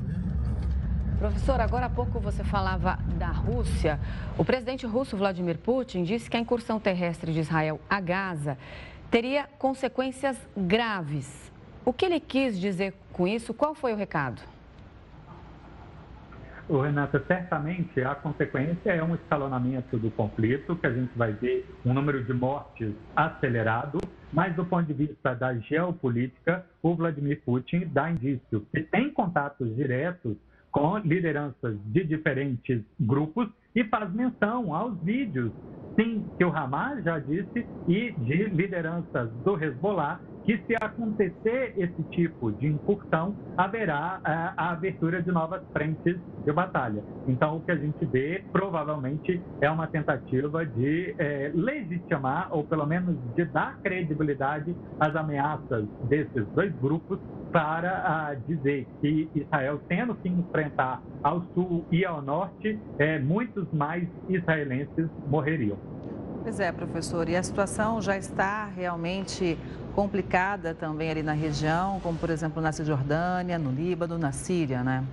Professor, 1.19 1.61
agora 1.61 1.85
há 1.85 1.89
pouco 1.89 2.19
você 2.19 2.43
falava 2.43 2.97
da 3.17 3.27
Rússia. 3.27 3.99
O 4.37 4.43
presidente 4.43 4.87
russo 4.87 5.15
Vladimir 5.15 5.57
Putin 5.59 6.03
disse 6.03 6.29
que 6.29 6.35
a 6.35 6.39
incursão 6.39 6.79
terrestre 6.79 7.31
de 7.31 7.39
Israel 7.39 7.79
a 7.87 7.99
Gaza 8.01 8.57
teria 9.11 9.47
consequências 9.59 10.37
graves. 10.57 11.51
O 11.85 11.93
que 11.93 12.05
ele 12.05 12.19
quis 12.19 12.59
dizer 12.59 12.93
com 13.13 13.27
isso? 13.27 13.53
Qual 13.53 13.75
foi 13.75 13.93
o 13.93 13.95
recado? 13.95 14.41
O 16.67 16.79
Renata, 16.79 17.21
certamente 17.27 18.01
a 18.01 18.15
consequência 18.15 18.91
é 18.91 19.03
um 19.03 19.13
escalonamento 19.13 19.97
do 19.97 20.09
conflito, 20.09 20.75
que 20.75 20.87
a 20.87 20.93
gente 20.93 21.11
vai 21.17 21.33
ver 21.33 21.69
um 21.85 21.93
número 21.93 22.23
de 22.23 22.33
mortes 22.33 22.93
acelerado, 23.15 23.99
mas 24.31 24.55
do 24.55 24.65
ponto 24.65 24.85
de 24.85 24.93
vista 24.93 25.33
da 25.35 25.53
geopolítica, 25.55 26.65
o 26.81 26.95
Vladimir 26.95 27.41
Putin 27.43 27.87
dá 27.87 28.09
indício 28.09 28.65
que 28.71 28.81
tem 28.83 29.11
contatos 29.11 29.75
diretos 29.75 30.37
com 30.71 30.97
lideranças 30.99 31.77
de 31.85 32.03
diferentes 32.03 32.81
grupos 32.99 33.49
e 33.75 33.83
faz 33.85 34.11
menção 34.13 34.73
aos 34.73 34.97
vídeos, 35.01 35.51
sim, 35.99 36.29
que 36.37 36.45
o 36.45 36.55
Hamas 36.55 37.03
já 37.03 37.19
disse, 37.19 37.67
e 37.87 38.11
de 38.11 38.45
lideranças 38.45 39.31
do 39.43 39.61
Hezbollah, 39.61 40.21
que 40.43 40.57
se 40.65 40.75
acontecer 40.81 41.73
esse 41.77 42.03
tipo 42.11 42.51
de 42.51 42.67
incursão, 42.67 43.35
haverá 43.57 44.19
a, 44.23 44.31
é, 44.31 44.53
a 44.57 44.71
abertura 44.71 45.21
de 45.21 45.31
novas 45.31 45.61
frentes 45.71 46.17
de 46.43 46.51
batalha. 46.51 47.03
Então, 47.27 47.57
o 47.57 47.61
que 47.61 47.71
a 47.71 47.75
gente 47.75 48.03
vê, 48.05 48.43
provavelmente, 48.51 49.41
é 49.59 49.69
uma 49.69 49.87
tentativa 49.87 50.65
de 50.65 51.15
é, 51.17 51.51
legitimar, 51.53 52.47
ou 52.51 52.63
pelo 52.63 52.85
menos 52.85 53.15
de 53.35 53.45
dar 53.45 53.77
credibilidade 53.81 54.75
às 54.99 55.15
ameaças 55.15 55.85
desses 56.03 56.47
dois 56.49 56.73
grupos 56.75 57.19
para 57.51 58.35
dizer 58.47 58.87
que 59.01 59.29
Israel, 59.35 59.81
tendo 59.87 60.15
que 60.15 60.29
enfrentar 60.29 61.01
ao 61.21 61.41
sul 61.53 61.85
e 61.91 62.05
ao 62.05 62.21
norte, 62.21 62.79
é, 62.97 63.19
muitos 63.19 63.69
mais 63.71 64.07
israelenses 64.29 65.07
morreriam. 65.27 65.77
Pois 66.41 66.59
é, 66.59 66.71
professor, 66.71 67.29
e 67.29 67.35
a 67.35 67.43
situação 67.43 68.01
já 68.01 68.17
está 68.17 68.65
realmente 68.65 69.57
complicada 69.93 70.73
também 70.73 71.11
ali 71.11 71.21
na 71.21 71.33
região, 71.33 71.99
como 71.99 72.17
por 72.17 72.31
exemplo 72.31 72.59
na 72.61 72.71
Cisjordânia, 72.71 73.59
no 73.59 73.71
Líbano, 73.71 74.17
na 74.17 74.31
Síria, 74.31 74.83
né? 74.83 75.03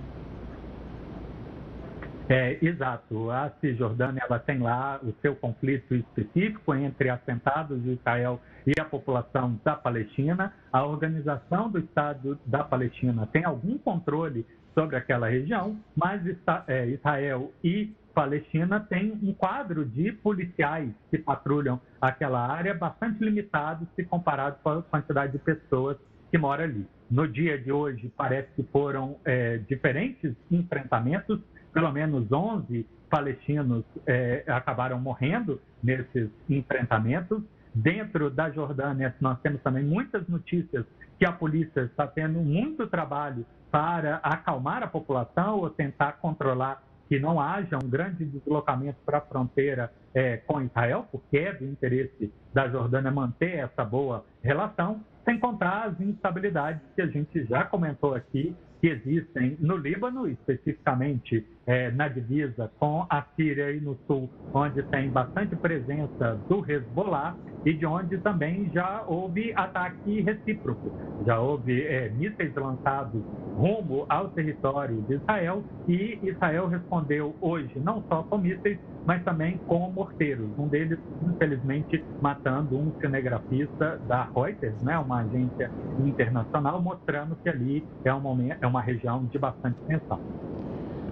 É, 2.27 2.57
exato. 2.61 3.29
A 3.29 3.51
Cisjordânia 3.61 4.23
ela 4.27 4.39
tem 4.39 4.59
lá 4.59 4.99
o 5.03 5.13
seu 5.21 5.35
conflito 5.35 5.95
específico 5.95 6.73
entre 6.73 7.09
assentados 7.09 7.81
de 7.81 7.91
Israel 7.93 8.39
e 8.65 8.79
a 8.79 8.85
população 8.85 9.59
da 9.63 9.75
Palestina. 9.75 10.53
A 10.71 10.83
organização 10.83 11.69
do 11.69 11.79
Estado 11.79 12.39
da 12.45 12.63
Palestina 12.63 13.27
tem 13.31 13.45
algum 13.45 13.77
controle 13.77 14.45
sobre 14.73 14.95
aquela 14.95 15.27
região, 15.27 15.79
mas 15.95 16.21
é, 16.67 16.87
Israel 16.87 17.51
e 17.63 17.93
Palestina 18.19 18.81
tem 18.81 19.13
um 19.23 19.33
quadro 19.33 19.85
de 19.85 20.11
policiais 20.11 20.91
que 21.09 21.17
patrulham 21.17 21.79
aquela 22.01 22.45
área 22.45 22.73
bastante 22.73 23.23
limitado 23.23 23.87
se 23.95 24.03
comparado 24.03 24.57
com 24.61 24.71
a 24.71 24.81
quantidade 24.81 25.31
de 25.31 25.37
pessoas 25.37 25.95
que 26.29 26.37
moram 26.37 26.65
ali. 26.65 26.85
No 27.09 27.25
dia 27.25 27.57
de 27.57 27.71
hoje, 27.71 28.11
parece 28.17 28.49
que 28.57 28.63
foram 28.73 29.15
é, 29.23 29.59
diferentes 29.59 30.35
enfrentamentos, 30.51 31.39
pelo 31.73 31.89
menos 31.93 32.29
11 32.29 32.85
palestinos 33.09 33.85
é, 34.05 34.43
acabaram 34.47 34.99
morrendo 34.99 35.61
nesses 35.81 36.29
enfrentamentos. 36.49 37.41
Dentro 37.73 38.29
da 38.29 38.49
Jordânia, 38.49 39.15
nós 39.21 39.39
temos 39.39 39.61
também 39.61 39.85
muitas 39.85 40.27
notícias 40.27 40.85
que 41.17 41.25
a 41.25 41.31
polícia 41.31 41.83
está 41.83 42.05
tendo 42.05 42.41
muito 42.41 42.85
trabalho 42.85 43.45
para 43.71 44.17
acalmar 44.17 44.83
a 44.83 44.87
população 44.87 45.59
ou 45.59 45.69
tentar 45.69 46.13
controlar 46.13 46.83
que 47.09 47.19
não 47.19 47.41
haja 47.41 47.77
um 47.83 47.89
grande 47.89 48.23
deslocamento 48.23 48.99
para 49.03 49.17
a 49.17 49.21
fronteira 49.21 49.91
é, 50.13 50.37
com 50.37 50.61
Israel, 50.61 51.07
porque 51.11 51.37
é 51.37 51.53
do 51.53 51.65
interesse 51.65 52.31
da 52.53 52.69
Jordânia 52.69 53.11
manter 53.11 53.57
essa 53.57 53.83
boa 53.83 54.23
relação, 54.43 55.03
sem 55.25 55.39
contar 55.39 55.87
as 55.87 55.99
instabilidades 55.99 56.81
que 56.95 57.01
a 57.01 57.07
gente 57.07 57.43
já 57.45 57.65
comentou 57.65 58.13
aqui 58.13 58.55
que 58.79 58.87
existem 58.87 59.57
no 59.59 59.75
Líbano, 59.75 60.27
especificamente 60.27 61.45
é, 61.69 61.91
na 61.91 62.07
divisa 62.07 62.71
com 62.79 63.05
a 63.07 63.23
Síria 63.35 63.71
e 63.71 63.79
no 63.79 63.95
sul, 64.07 64.27
onde 64.51 64.81
tem 64.83 65.07
bastante 65.11 65.55
presença 65.55 66.39
do 66.49 66.65
Hezbollah 66.69 67.35
e 67.63 67.73
de 67.73 67.85
onde 67.85 68.17
também 68.17 68.71
já 68.73 69.03
houve 69.05 69.53
ataque 69.55 70.21
recíproco. 70.21 70.91
Já 71.27 71.39
houve 71.39 71.83
é, 71.83 72.09
mísseis 72.09 72.55
lançados 72.55 73.21
rumo 73.55 74.05
ao 74.09 74.29
território 74.29 74.99
de 75.03 75.15
Israel 75.15 75.63
e 75.87 76.17
Israel 76.23 76.67
respondeu 76.67 77.35
hoje 77.39 77.79
não 77.79 78.03
só 78.09 78.23
com 78.23 78.39
mísseis, 78.39 78.79
mas 79.05 79.23
também 79.23 79.57
com 79.67 79.91
morteiros. 79.91 80.49
Um 80.57 80.67
deles, 80.67 80.97
infelizmente, 81.21 82.03
matando 82.19 82.79
um 82.79 82.91
cinegrafista 82.99 83.99
da 84.07 84.27
Reuters, 84.35 84.81
né, 84.81 84.97
uma 84.97 85.19
agência 85.19 85.69
internacional, 85.99 86.81
mostrando 86.81 87.35
que 87.43 87.49
ali 87.49 87.85
é, 88.03 88.11
um 88.11 88.21
momento, 88.21 88.57
é 88.59 88.65
uma 88.65 88.81
região 88.81 89.25
de 89.25 89.37
bastante 89.37 89.77
tensão. 89.87 90.19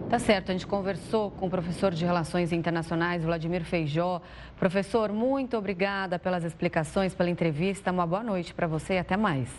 Tá 0.10 0.20
certo, 0.20 0.52
a 0.52 0.54
gente 0.54 0.66
conversou 0.66 1.32
com 1.32 1.48
o 1.48 1.50
professor 1.50 1.92
de 1.92 2.06
Relações 2.06 2.54
Internacionais, 2.54 3.26
Vladimir 3.26 3.66
Feijó. 3.66 4.22
Professor, 4.58 5.12
muito 5.12 5.58
obrigada 5.58 6.18
pelas 6.18 6.46
explicações, 6.46 7.14
pela 7.14 7.30
entrevista. 7.30 7.92
Uma 7.92 8.08
boa 8.08 8.24
noite 8.24 8.54
para 8.54 8.68
você 8.68 8.94
e 8.94 9.00
até 9.00 9.18
mais. 9.18 9.50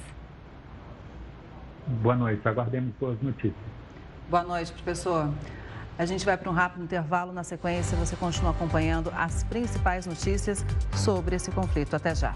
Boa 1.87 2.17
noite, 2.17 2.49
aguardemos 2.49 2.95
boas 2.99 3.21
notícias. 3.21 3.55
Boa 4.31 4.43
noite, 4.43 4.73
professor. 4.73 5.31
A 5.99 6.07
gente 6.07 6.25
vai 6.25 6.39
para 6.39 6.51
um 6.51 6.55
rápido 6.55 6.83
intervalo. 6.83 7.31
Na 7.31 7.45
sequência, 7.45 7.95
você 7.99 8.17
continua 8.17 8.53
acompanhando 8.53 9.13
as 9.15 9.45
principais 9.45 10.07
notícias 10.07 10.65
sobre 10.95 11.37
esse 11.37 11.51
conflito. 11.51 11.95
Até 11.95 12.15
já. 12.15 12.35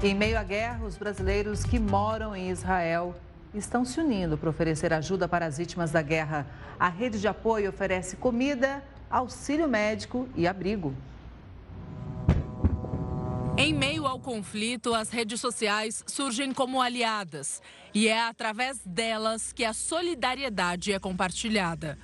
Em 0.00 0.14
meio 0.14 0.38
à 0.38 0.44
guerra, 0.44 0.86
os 0.86 0.96
brasileiros 0.96 1.64
que 1.64 1.76
moram 1.76 2.36
em 2.36 2.50
Israel 2.50 3.16
estão 3.52 3.84
se 3.84 3.98
unindo 3.98 4.38
para 4.38 4.48
oferecer 4.48 4.92
ajuda 4.92 5.26
para 5.26 5.44
as 5.44 5.58
vítimas 5.58 5.90
da 5.90 6.00
guerra. 6.00 6.46
A 6.78 6.88
rede 6.88 7.20
de 7.20 7.26
apoio 7.26 7.70
oferece 7.70 8.14
comida, 8.14 8.80
auxílio 9.10 9.66
médico 9.66 10.28
e 10.36 10.46
abrigo. 10.46 10.94
Em 13.56 13.74
meio 13.74 14.06
ao 14.06 14.20
conflito, 14.20 14.94
as 14.94 15.10
redes 15.10 15.40
sociais 15.40 16.04
surgem 16.06 16.54
como 16.54 16.80
aliadas 16.80 17.60
e 17.92 18.06
é 18.06 18.22
através 18.22 18.80
delas 18.86 19.52
que 19.52 19.64
a 19.64 19.72
solidariedade 19.72 20.92
é 20.92 21.00
compartilhada. 21.00 21.98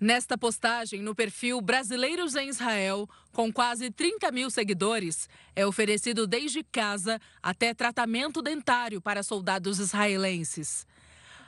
Nesta 0.00 0.38
postagem 0.38 1.02
no 1.02 1.12
perfil 1.12 1.60
Brasileiros 1.60 2.36
em 2.36 2.48
Israel, 2.48 3.08
com 3.32 3.52
quase 3.52 3.90
30 3.90 4.30
mil 4.30 4.48
seguidores, 4.48 5.28
é 5.56 5.66
oferecido 5.66 6.24
desde 6.24 6.62
casa 6.62 7.20
até 7.42 7.74
tratamento 7.74 8.40
dentário 8.40 9.00
para 9.00 9.24
soldados 9.24 9.80
israelenses. 9.80 10.86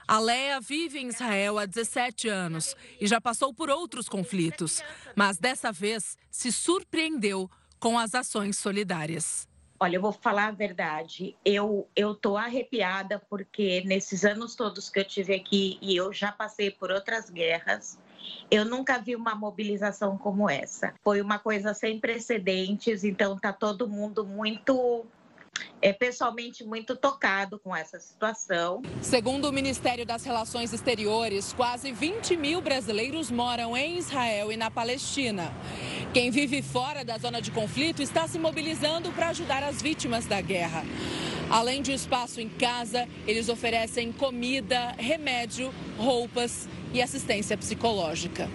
A 0.07 0.19
Leia 0.19 0.61
vive 0.61 0.99
em 0.99 1.07
Israel 1.07 1.61
há 1.61 1.65
17 1.65 2.29
anos 2.29 2.75
e 3.01 3.07
já 3.07 3.21
passou 3.21 3.55
por 3.55 3.71
outros 3.71 4.09
conflitos, 4.09 4.83
mas 5.15 5.39
dessa 5.39 5.71
vez 5.71 6.19
se 6.29 6.51
surpreendeu 6.51 7.49
com 7.79 7.97
as 7.97 8.17
ações 8.17 8.59
solidárias. 8.59 9.49
Olha, 9.79 9.97
eu 9.97 10.03
vou 10.03 10.13
falar 10.13 10.49
a 10.49 10.51
verdade. 10.51 11.37
Eu 11.45 11.89
eu 11.95 12.17
tô 12.17 12.37
arrepiada 12.37 13.21
porque 13.31 13.83
nesses 13.87 14.25
anos 14.25 14.57
todos 14.57 14.91
que 14.91 14.99
eu 14.99 15.05
tive 15.05 15.37
aqui 15.37 15.79
e 15.81 15.95
eu 15.95 16.13
já 16.13 16.33
passei 16.33 16.71
por 16.73 16.91
outras 16.91 17.31
guerras, 17.31 17.97
eu 18.51 18.65
nunca 18.65 18.99
vi 18.99 19.15
uma 19.15 19.35
mobilização 19.35 20.19
como 20.19 20.49
essa. 20.51 20.93
Foi 21.03 21.21
uma 21.21 21.39
coisa 21.39 21.73
sem 21.73 22.01
precedentes, 22.01 23.05
então 23.05 23.39
tá 23.39 23.53
todo 23.53 23.89
mundo 23.89 24.25
muito 24.27 25.05
é 25.83 25.93
pessoalmente 25.93 26.63
muito 26.65 26.95
tocado 26.95 27.59
com 27.59 27.75
essa 27.75 27.99
situação. 27.99 28.83
Segundo 29.01 29.49
o 29.49 29.53
Ministério 29.53 30.05
das 30.05 30.25
Relações 30.25 30.73
Exteriores, 30.73 31.53
quase 31.53 31.91
20 31.93 32.37
mil 32.37 32.61
brasileiros 32.61 33.31
moram 33.31 33.77
em 33.77 33.99
Israel 33.99 34.53
e 34.53 34.57
na 34.57 34.71
Palestina. 34.71 35.53
Quem 36.13 36.31
vive 36.31 36.61
fora 36.61 37.05
da 37.05 37.17
zona 37.19 37.41
de 37.41 37.51
conflito 37.51 38.03
está 38.03 38.29
se 38.29 38.39
mobilizando 38.39 39.11
para 39.13 39.29
ajudar 39.29 39.63
as 39.63 39.81
vítimas 39.81 40.27
da 40.27 40.41
guerra. 40.41 40.85
Além 41.49 41.83
de 41.83 41.93
espaço 41.93 42.41
em 42.41 42.49
casa, 42.49 43.09
eles 43.27 43.49
oferecem 43.49 44.13
comida, 44.13 44.95
remédio, 44.99 45.73
roupas 45.99 46.69
e 46.93 47.01
assistência 47.01 47.57
psicológica. 47.57 48.49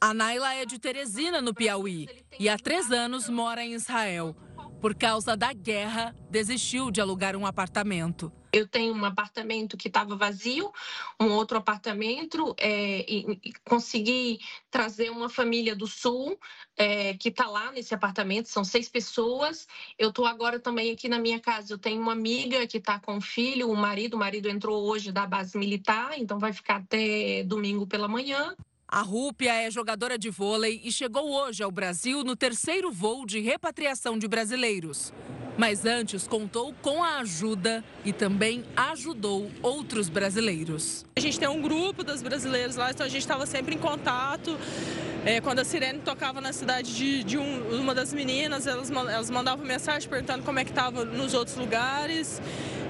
A 0.00 0.14
Naila 0.14 0.54
é 0.54 0.64
de 0.64 0.78
Teresina, 0.78 1.42
no 1.42 1.52
Piauí, 1.52 2.08
e 2.38 2.48
há 2.48 2.56
três 2.56 2.90
anos 2.90 3.28
mora 3.28 3.62
em 3.62 3.74
Israel. 3.74 4.34
Por 4.80 4.94
causa 4.94 5.36
da 5.36 5.52
guerra, 5.52 6.16
desistiu 6.30 6.90
de 6.90 7.02
alugar 7.02 7.36
um 7.36 7.44
apartamento. 7.44 8.32
Eu 8.50 8.66
tenho 8.66 8.94
um 8.94 9.04
apartamento 9.04 9.76
que 9.76 9.88
estava 9.88 10.16
vazio, 10.16 10.72
um 11.20 11.26
outro 11.26 11.58
apartamento, 11.58 12.54
é, 12.58 13.04
e, 13.06 13.38
e, 13.44 13.52
consegui 13.64 14.40
trazer 14.70 15.10
uma 15.10 15.28
família 15.28 15.76
do 15.76 15.86
Sul 15.86 16.36
é, 16.76 17.14
que 17.14 17.28
está 17.28 17.46
lá 17.46 17.70
nesse 17.70 17.94
apartamento, 17.94 18.48
são 18.48 18.64
seis 18.64 18.88
pessoas. 18.88 19.68
Eu 19.98 20.08
estou 20.08 20.24
agora 20.24 20.58
também 20.58 20.90
aqui 20.90 21.08
na 21.08 21.18
minha 21.18 21.38
casa. 21.38 21.74
Eu 21.74 21.78
tenho 21.78 22.00
uma 22.00 22.12
amiga 22.12 22.66
que 22.66 22.78
está 22.78 22.98
com 22.98 23.18
o 23.18 23.20
filho, 23.20 23.70
o 23.70 23.76
marido, 23.76 24.14
o 24.14 24.18
marido 24.18 24.48
entrou 24.48 24.82
hoje 24.82 25.12
da 25.12 25.26
base 25.26 25.58
militar, 25.58 26.18
então 26.18 26.38
vai 26.38 26.54
ficar 26.54 26.76
até 26.76 27.44
domingo 27.44 27.86
pela 27.86 28.08
manhã. 28.08 28.56
A 28.92 29.02
Rúpia 29.02 29.52
é 29.54 29.70
jogadora 29.70 30.18
de 30.18 30.30
vôlei 30.30 30.80
e 30.82 30.90
chegou 30.90 31.30
hoje 31.30 31.62
ao 31.62 31.70
Brasil 31.70 32.24
no 32.24 32.34
terceiro 32.34 32.90
voo 32.90 33.24
de 33.24 33.38
repatriação 33.38 34.18
de 34.18 34.26
brasileiros. 34.26 35.12
Mas 35.56 35.84
antes 35.84 36.26
contou 36.26 36.74
com 36.82 37.04
a 37.04 37.18
ajuda 37.18 37.84
e 38.04 38.12
também 38.12 38.64
ajudou 38.74 39.48
outros 39.62 40.08
brasileiros. 40.08 41.06
A 41.14 41.20
gente 41.20 41.38
tem 41.38 41.48
um 41.48 41.62
grupo 41.62 42.02
dos 42.02 42.20
brasileiros 42.20 42.74
lá, 42.74 42.90
então 42.90 43.06
a 43.06 43.08
gente 43.08 43.20
estava 43.20 43.46
sempre 43.46 43.76
em 43.76 43.78
contato. 43.78 44.58
É, 45.24 45.40
quando 45.40 45.60
a 45.60 45.64
sirene 45.64 46.00
tocava 46.00 46.40
na 46.40 46.52
cidade 46.52 46.92
de, 46.92 47.22
de 47.22 47.38
um, 47.38 47.78
uma 47.78 47.94
das 47.94 48.12
meninas, 48.12 48.66
elas, 48.66 48.90
elas 48.90 49.30
mandavam 49.30 49.64
mensagem 49.64 50.08
perguntando 50.08 50.42
como 50.42 50.58
é 50.58 50.64
que 50.64 50.70
estava 50.70 51.04
nos 51.04 51.32
outros 51.32 51.56
lugares. 51.56 52.42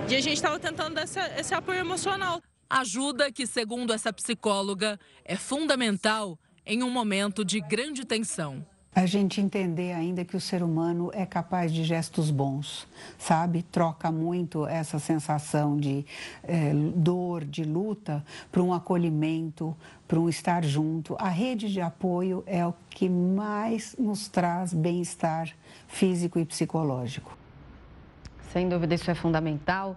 E 0.09 0.15
a 0.15 0.21
gente 0.23 0.37
estava 0.37 0.59
tentando 0.59 0.95
dar 0.95 1.05
esse, 1.05 1.21
esse 1.39 1.53
apoio 1.53 1.81
emocional. 1.81 2.41
Ajuda 2.71 3.33
que, 3.33 3.49
segundo 3.49 3.93
essa 3.93 4.13
psicóloga, 4.13 4.97
é 5.25 5.35
fundamental 5.35 6.39
em 6.65 6.85
um 6.85 6.91
momento 6.91 7.45
de 7.45 7.61
grande 7.61 8.05
tensão. 8.05 8.65
A 8.95 9.07
gente 9.07 9.41
entender 9.41 9.93
ainda 9.93 10.25
que 10.25 10.37
o 10.37 10.41
ser 10.41 10.63
humano 10.63 11.11
é 11.13 11.27
capaz 11.27 11.73
de 11.73 11.83
gestos 11.83 12.31
bons, 12.31 12.87
sabe? 13.19 13.63
Troca 13.63 14.13
muito 14.13 14.69
essa 14.69 15.01
sensação 15.01 15.77
de 15.79 16.07
é, 16.45 16.73
dor, 16.95 17.45
de 17.45 17.65
luta, 17.65 18.25
para 18.53 18.63
um 18.63 18.73
acolhimento, 18.73 19.77
para 20.07 20.21
um 20.21 20.29
estar 20.29 20.65
junto. 20.65 21.17
A 21.19 21.29
rede 21.29 21.73
de 21.73 21.81
apoio 21.81 22.45
é 22.47 22.65
o 22.65 22.73
que 22.89 23.09
mais 23.09 23.97
nos 23.99 24.29
traz 24.29 24.73
bem-estar 24.73 25.51
físico 25.89 26.39
e 26.39 26.45
psicológico. 26.45 27.37
Sem 28.53 28.69
dúvida, 28.69 28.95
isso 28.95 29.11
é 29.11 29.15
fundamental. 29.15 29.97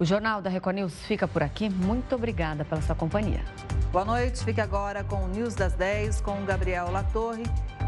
O 0.00 0.04
Jornal 0.06 0.40
da 0.40 0.48
Record 0.48 0.76
News 0.76 0.94
fica 1.02 1.28
por 1.28 1.42
aqui. 1.42 1.68
Muito 1.68 2.14
obrigada 2.14 2.64
pela 2.64 2.80
sua 2.80 2.94
companhia. 2.94 3.44
Boa 3.92 4.02
noite. 4.02 4.42
Fique 4.42 4.58
agora 4.58 5.04
com 5.04 5.24
o 5.24 5.28
News 5.28 5.54
das 5.54 5.74
10 5.74 6.22
com 6.22 6.42
o 6.42 6.46
Gabriel 6.46 6.90
Latorre. 6.90 7.42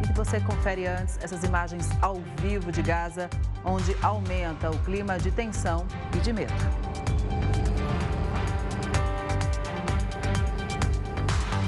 E 0.07 0.13
você 0.13 0.39
confere 0.39 0.87
antes 0.87 1.19
essas 1.23 1.43
imagens 1.43 1.89
ao 2.03 2.17
vivo 2.43 2.71
de 2.71 2.83
Gaza, 2.83 3.31
onde 3.65 3.97
aumenta 4.03 4.71
o 4.71 4.79
clima 4.81 5.19
de 5.19 5.31
tensão 5.31 5.87
e 6.15 6.19
de 6.19 6.35
medo. 6.35 6.53